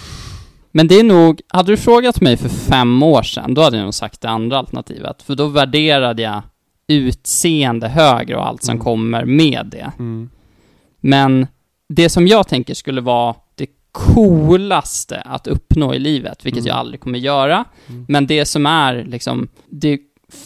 Men 0.72 0.88
det 0.88 1.00
är 1.00 1.04
nog, 1.04 1.42
hade 1.48 1.72
du 1.72 1.78
frågat 1.78 2.22
mig 2.22 2.38
för 2.38 2.50
fem 2.50 3.04
år 3.04 3.24
sedan, 3.24 3.54
då 3.54 3.62
hade 3.62 3.78
jag 3.78 3.84
nog 3.84 3.94
sagt 3.94 4.22
det 4.22 4.30
andra 4.30 4.58
alternativet. 4.58 5.22
För 5.24 5.36
då 5.36 5.48
värderade 5.48 6.22
jag 6.22 6.42
utseende 6.88 7.88
högre 7.88 8.36
och 8.36 8.48
allt 8.48 8.64
som 8.64 8.72
Mm. 8.74 8.84
kommer 8.84 9.26
med 9.26 9.66
det. 9.72 9.92
Mm. 10.00 10.30
Men 11.00 11.48
det 11.90 12.10
som 12.10 12.28
jag 12.28 12.48
tänker 12.48 12.74
skulle 12.74 13.02
vara 13.02 13.36
det 13.56 13.68
coolaste 13.92 15.22
att 15.22 15.48
uppnå 15.48 15.94
i 15.94 16.00
livet, 16.00 16.46
vilket 16.46 16.62
Mm. 16.62 16.68
jag 16.68 16.78
aldrig 16.78 17.00
kommer 17.02 17.20
göra, 17.20 17.66
Mm. 17.90 18.06
men 18.08 18.28
det 18.28 18.46
som 18.46 18.66
är 18.66 19.04
liksom 19.06 19.48
det 19.70 20.00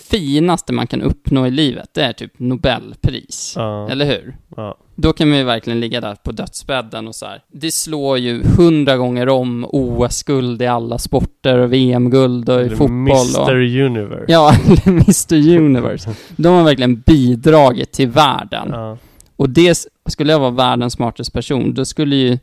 finaste 0.09 0.73
man 0.73 0.87
kan 0.87 1.01
uppnå 1.01 1.47
i 1.47 1.51
livet, 1.51 1.89
det 1.93 2.01
är 2.03 2.13
typ 2.13 2.39
Nobelpris. 2.39 3.53
Ja. 3.55 3.89
Eller 3.89 4.05
hur? 4.05 4.37
Ja. 4.55 4.77
Då 4.99 5.13
kan 5.13 5.29
man 5.29 5.37
ju 5.37 5.43
verkligen 5.43 5.79
ligga 5.79 6.01
där 6.01 6.15
på 6.15 6.31
dödsbädden 6.31 7.07
och 7.07 7.15
så 7.15 7.25
här. 7.25 7.41
Det 7.51 7.71
slår 7.71 8.17
ju 8.17 8.43
hundra 8.57 8.97
gånger 8.97 9.29
om 9.29 9.65
OS-guld 9.69 10.61
i 10.61 10.67
alla 10.67 10.97
sporter 10.97 11.57
och 11.57 11.73
VM-guld 11.73 12.49
och 12.49 12.61
i 12.61 12.69
fotboll 12.69 13.35
och... 13.39 13.49
Mr 13.49 13.81
Universe. 13.81 14.25
Ja, 14.27 14.53
eller 14.65 14.87
Mr 14.87 15.57
Universe. 15.57 16.15
De 16.35 16.47
har 16.55 16.63
verkligen 16.63 16.95
bidragit 16.99 17.91
till 17.91 18.07
världen. 18.09 18.67
Ja. 18.71 18.97
Och 19.35 19.49
det, 19.49 19.87
skulle 20.09 20.31
jag 20.31 20.39
vara 20.39 20.51
världens 20.51 20.93
smartaste 20.93 21.31
person, 21.31 21.73
då 21.73 21.85
skulle 21.85 22.15
ju 22.15 22.37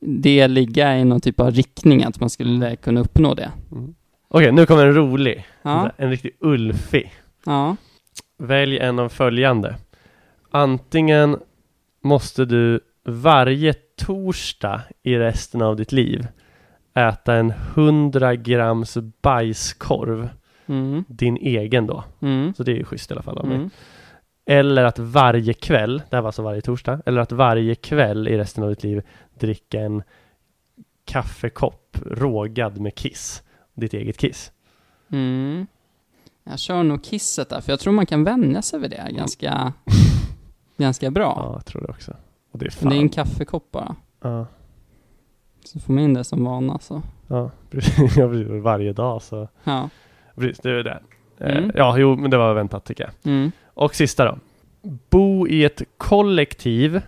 det 0.00 0.48
ligga 0.48 0.98
i 0.98 1.04
någon 1.04 1.20
typ 1.20 1.40
av 1.40 1.50
riktning 1.50 2.04
att 2.04 2.20
man 2.20 2.30
skulle 2.30 2.76
kunna 2.76 3.00
uppnå 3.00 3.34
det. 3.34 3.50
Mm. 3.72 3.94
Okej, 4.28 4.52
nu 4.52 4.66
kommer 4.66 4.86
en 4.86 4.94
rolig. 4.94 5.46
Ja, 5.62 5.90
En 5.96 6.10
riktig 6.10 6.30
ulfig. 6.40 7.12
ja. 7.46 7.76
Välj 8.38 8.78
en 8.78 8.98
av 8.98 9.08
följande. 9.08 9.74
Antingen 10.50 11.36
måste 12.02 12.44
du 12.44 12.80
varje 13.04 13.72
torsdag 13.96 14.80
i 15.02 15.16
resten 15.16 15.62
av 15.62 15.76
ditt 15.76 15.92
liv 15.92 16.26
äta 16.94 17.34
en 17.34 17.50
100 17.74 18.36
grams 18.36 18.96
bajskorv. 19.22 20.28
Mm, 20.66 21.04
Din 21.08 21.36
egen 21.36 21.86
då. 21.86 22.04
mm, 22.20 22.54
Så 22.54 22.62
det 22.62 22.72
är 22.72 22.76
ju 22.76 22.84
schysst 22.84 23.10
i 23.10 23.14
alla 23.14 23.22
fall 23.22 23.38
av 23.38 23.46
mig. 23.46 23.56
mm. 23.56 23.70
Eller 24.46 24.84
att 24.84 24.98
varje 24.98 25.52
kväll, 25.54 26.02
det 26.10 26.16
här 26.16 26.22
var 26.22 26.28
alltså 26.28 26.42
varje 26.42 26.60
torsdag, 26.60 27.00
eller 27.06 27.20
att 27.20 27.32
varje 27.32 27.74
kväll 27.74 28.28
i 28.28 28.38
resten 28.38 28.64
av 28.64 28.70
ditt 28.70 28.82
liv 28.84 29.02
dricka 29.38 29.80
en 29.80 30.02
kaffekopp 31.04 31.98
rågad 32.06 32.78
med 32.80 32.94
kiss. 32.94 33.42
Ditt 33.74 33.94
eget 33.94 34.18
kiss. 34.18 34.52
Mm. 35.12 35.66
Jag 36.44 36.58
kör 36.58 36.82
nog 36.82 37.04
kisset 37.04 37.48
där, 37.48 37.60
för 37.60 37.72
jag 37.72 37.80
tror 37.80 37.92
man 37.92 38.06
kan 38.06 38.24
vänja 38.24 38.62
sig 38.62 38.80
vid 38.80 38.90
det 38.90 39.08
ganska, 39.10 39.72
ganska 40.76 41.10
bra. 41.10 41.34
Ja, 41.36 41.52
jag 41.54 41.64
tror 41.64 41.82
det 41.82 41.88
också. 41.88 42.16
Och 42.52 42.58
det 42.58 42.66
är 42.66 42.72
Men 42.80 42.88
det 42.90 42.96
är 42.96 43.00
en 43.02 43.08
fan. 43.08 43.24
kaffekopp 43.24 43.70
bara. 43.70 43.96
Ja, 44.22 44.46
Så 45.64 45.80
får 45.80 45.92
man 45.92 46.04
in 46.04 46.14
det 46.14 46.24
som 46.24 46.44
vana 46.44 46.78
så. 46.78 47.02
ja, 47.28 47.50
precis. 47.70 48.16
Ja. 48.16 48.26
Varje 48.62 48.92
dag 48.92 49.22
så. 49.22 49.48
Ja. 49.64 49.88
Precis, 50.36 50.58
det 50.58 50.70
är 50.70 50.82
det. 50.84 50.90
Eh, 51.38 51.56
Mm. 51.56 51.70
Ja, 51.74 51.98
jo, 51.98 52.16
men 52.16 52.30
det 52.30 52.36
var 52.38 52.54
väntat 52.54 52.84
tycker 52.84 53.04
jag. 53.04 53.32
Mm. 53.32 53.52
Och 53.74 53.94
sista 53.94 54.24
då. 54.24 54.38
Bo 55.10 55.46
i 55.48 55.64
ett 55.64 55.82
kollektiv 55.98 57.02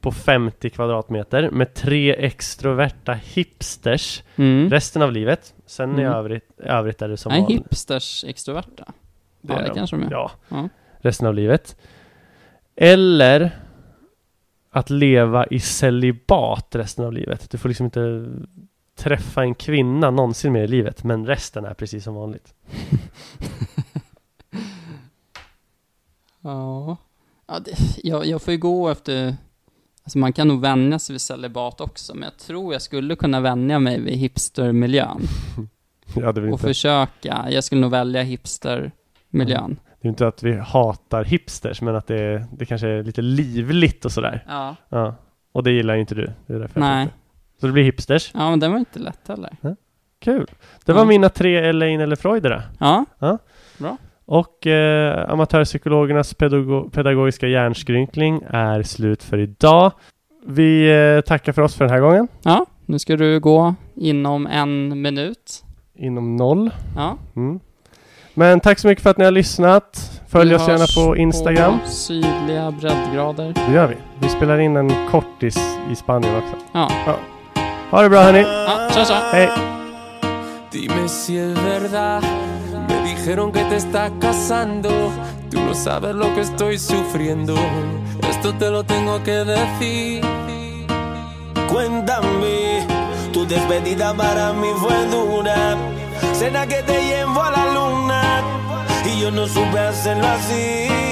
på 0.00 0.12
50 0.12 0.70
kvadratmeter 0.70 1.50
med 1.50 1.74
tre 1.74 2.14
extroverta 2.26 3.12
hipsters 3.12 4.22
Mm. 4.36 4.70
resten 4.70 5.02
av 5.02 5.12
livet. 5.12 5.54
Sen 5.66 5.90
Mm. 5.90 6.12
övrigt, 6.12 6.44
i 6.60 6.62
övrigt 6.62 7.02
är 7.02 7.08
det 7.08 7.16
som 7.16 7.32
Nej, 7.32 7.44
hipsters 7.48 8.24
extroverta. 8.24 8.92
ja, 9.40 9.54
är 9.54 9.62
det 9.62 9.68
de. 9.68 9.74
kanske 9.74 9.96
de 9.96 10.06
är. 10.06 10.10
Ja, 10.10 10.30
Ja. 10.48 10.68
resten 10.98 11.26
av 11.28 11.34
livet. 11.34 11.76
Eller 12.76 13.60
att 14.70 14.90
leva 14.90 15.46
i 15.46 15.60
celibat 15.60 16.74
resten 16.74 17.04
av 17.04 17.12
livet. 17.12 17.50
Du 17.50 17.58
får 17.58 17.68
liksom 17.68 17.84
inte 17.84 18.28
träffa 18.96 19.42
en 19.42 19.54
kvinna 19.54 20.10
någonsin 20.10 20.52
mer 20.52 20.62
i 20.62 20.68
livet, 20.68 21.04
men 21.04 21.26
resten 21.26 21.64
är 21.64 21.74
precis 21.74 22.04
som 22.04 22.14
vanligt. 22.14 22.54
Ja. 26.44 26.96
ja 27.46 27.58
det, 27.58 27.76
jag, 28.02 28.26
jag 28.26 28.42
får 28.42 28.52
ju 28.52 28.58
gå 28.58 28.88
efter... 28.88 29.36
Alltså 30.04 30.18
man 30.18 30.32
kan 30.32 30.48
nog 30.48 30.60
vänja 30.60 30.98
sig 30.98 31.14
vid 31.14 31.20
celibat 31.20 31.80
också, 31.80 32.14
men 32.14 32.22
jag 32.22 32.38
tror 32.38 32.72
jag 32.72 32.82
skulle 32.82 33.16
kunna 33.16 33.40
vänja 33.40 33.78
mig 33.78 34.00
vid 34.00 34.14
hipstermiljön. 34.14 35.22
Ja, 36.14 36.32
det, 36.32 36.40
väl 36.40 36.50
Och 36.50 36.54
inte, 36.54 36.66
försöka. 36.66 37.46
Jag 37.50 37.64
skulle 37.64 37.80
nog 37.80 37.90
välja 37.90 38.22
hipstermiljön. 38.22 39.76
Det 40.02 40.08
är 40.08 40.10
inte 40.10 40.26
att 40.26 40.42
vi 40.42 40.56
hatar 40.56 41.24
hipsters, 41.24 41.82
men 41.82 41.96
att 41.96 42.06
det, 42.06 42.46
det 42.52 42.64
kanske 42.64 42.88
är 42.88 43.02
lite 43.02 43.22
livligt 43.22 44.04
och 44.04 44.12
sådär. 44.12 44.44
Ja. 44.48 44.76
Ja. 44.88 45.14
Och 45.52 45.62
det 45.62 45.70
gillar 45.70 45.94
ju 45.94 46.00
inte 46.00 46.14
du. 46.14 46.30
Det 46.46 46.54
är 46.54 46.58
därför 46.58 46.80
jag 46.80 46.86
Nej. 46.88 47.04
tänkte. 47.06 47.18
Så 47.60 47.66
det 47.66 47.72
blir 47.72 47.84
hipsters. 47.84 48.30
Ja, 48.34 48.50
men 48.50 48.60
den 48.60 48.72
var 48.72 48.78
inte 48.78 48.98
lätt 48.98 49.28
heller. 49.28 49.50
Kul. 50.20 50.46
Det 50.84 50.92
var 50.92 51.00
Ja. 51.00 51.04
mina 51.04 51.28
tre 51.28 51.56
Elaine 51.68 52.00
eller 52.00 52.16
Freudera. 52.16 52.62
Ja. 52.80 53.04
Ja. 53.18 53.38
Bra. 53.78 53.96
Och 54.24 54.66
eh, 54.66 55.30
amatörpsykologernas 55.30 56.36
pedago- 56.36 56.90
pedagogiska 56.90 57.48
hjärnskrynkling 57.48 58.42
är 58.50 58.82
slut 58.82 59.22
för 59.22 59.38
idag. 59.38 59.92
Vi 60.46 60.90
eh, 61.16 61.20
tackar 61.20 61.52
för 61.52 61.62
oss 61.62 61.74
för 61.74 61.84
den 61.84 61.94
här 61.94 62.00
gången. 62.00 62.28
Ja, 62.42 62.66
nu 62.86 62.98
ska 62.98 63.16
du 63.16 63.40
gå 63.40 63.74
inom 63.94 64.46
en 64.46 65.02
minut. 65.02 65.64
Inom 65.94 66.36
noll. 66.36 66.70
Ja. 66.96 67.16
Mm. 67.36 67.60
Men 68.34 68.60
tack 68.60 68.78
så 68.78 68.88
mycket 68.88 69.02
för 69.02 69.10
att 69.10 69.18
ni 69.18 69.24
har 69.24 69.32
lyssnat. 69.32 70.10
Följ 70.28 70.50
Vi 70.50 70.56
oss 70.56 70.68
gärna 70.68 70.86
på 70.96 71.16
Instagram. 71.16 71.80
På 71.80 71.90
sydliga 71.90 72.70
breddgrader. 72.70 73.52
Det 73.66 73.72
gör 73.72 73.86
vi. 73.86 73.96
Vi 74.20 74.28
spelar 74.28 74.58
in 74.58 74.76
en 74.76 75.08
kortis 75.10 75.58
i 75.92 75.96
Spanien 75.96 76.36
också. 76.36 76.56
Ja. 76.72 76.88
Ha 77.90 78.02
det 78.02 78.08
bra 78.08 78.20
hörni. 78.20 78.42
Ja, 78.42 78.88
tja 78.94 79.04
tja. 79.04 79.22
Hej! 79.32 79.48
Dime 80.72 81.08
si 81.08 81.38
es 81.38 81.54
verdad. 81.64 82.22
Me 82.88 83.02
dijeron 83.08 83.52
que 83.52 83.64
te 83.64 83.76
estás 83.76 84.10
casando. 84.20 84.90
Tú 85.50 85.60
no 85.60 85.74
sabes 85.74 86.14
lo 86.14 86.34
que 86.34 86.40
estoy 86.40 86.78
sufriendo. 86.78 87.54
Esto 88.30 88.52
te 88.58 88.70
lo 88.70 88.82
tengo 88.84 89.22
que 89.24 89.44
decir. 89.44 90.24
Cuéntame, 91.68 92.86
tu 93.32 93.46
despedida 93.46 94.14
para 94.14 94.52
mí 94.52 94.68
fue 94.78 95.06
dura. 95.06 95.76
Cena 96.32 96.66
que 96.66 96.82
te 96.82 97.04
llevo 97.04 97.42
a 97.42 97.50
la 97.50 97.71
no 99.32 99.46
supe 99.46 99.78
hacerlo 99.78 100.26
así. 100.26 101.11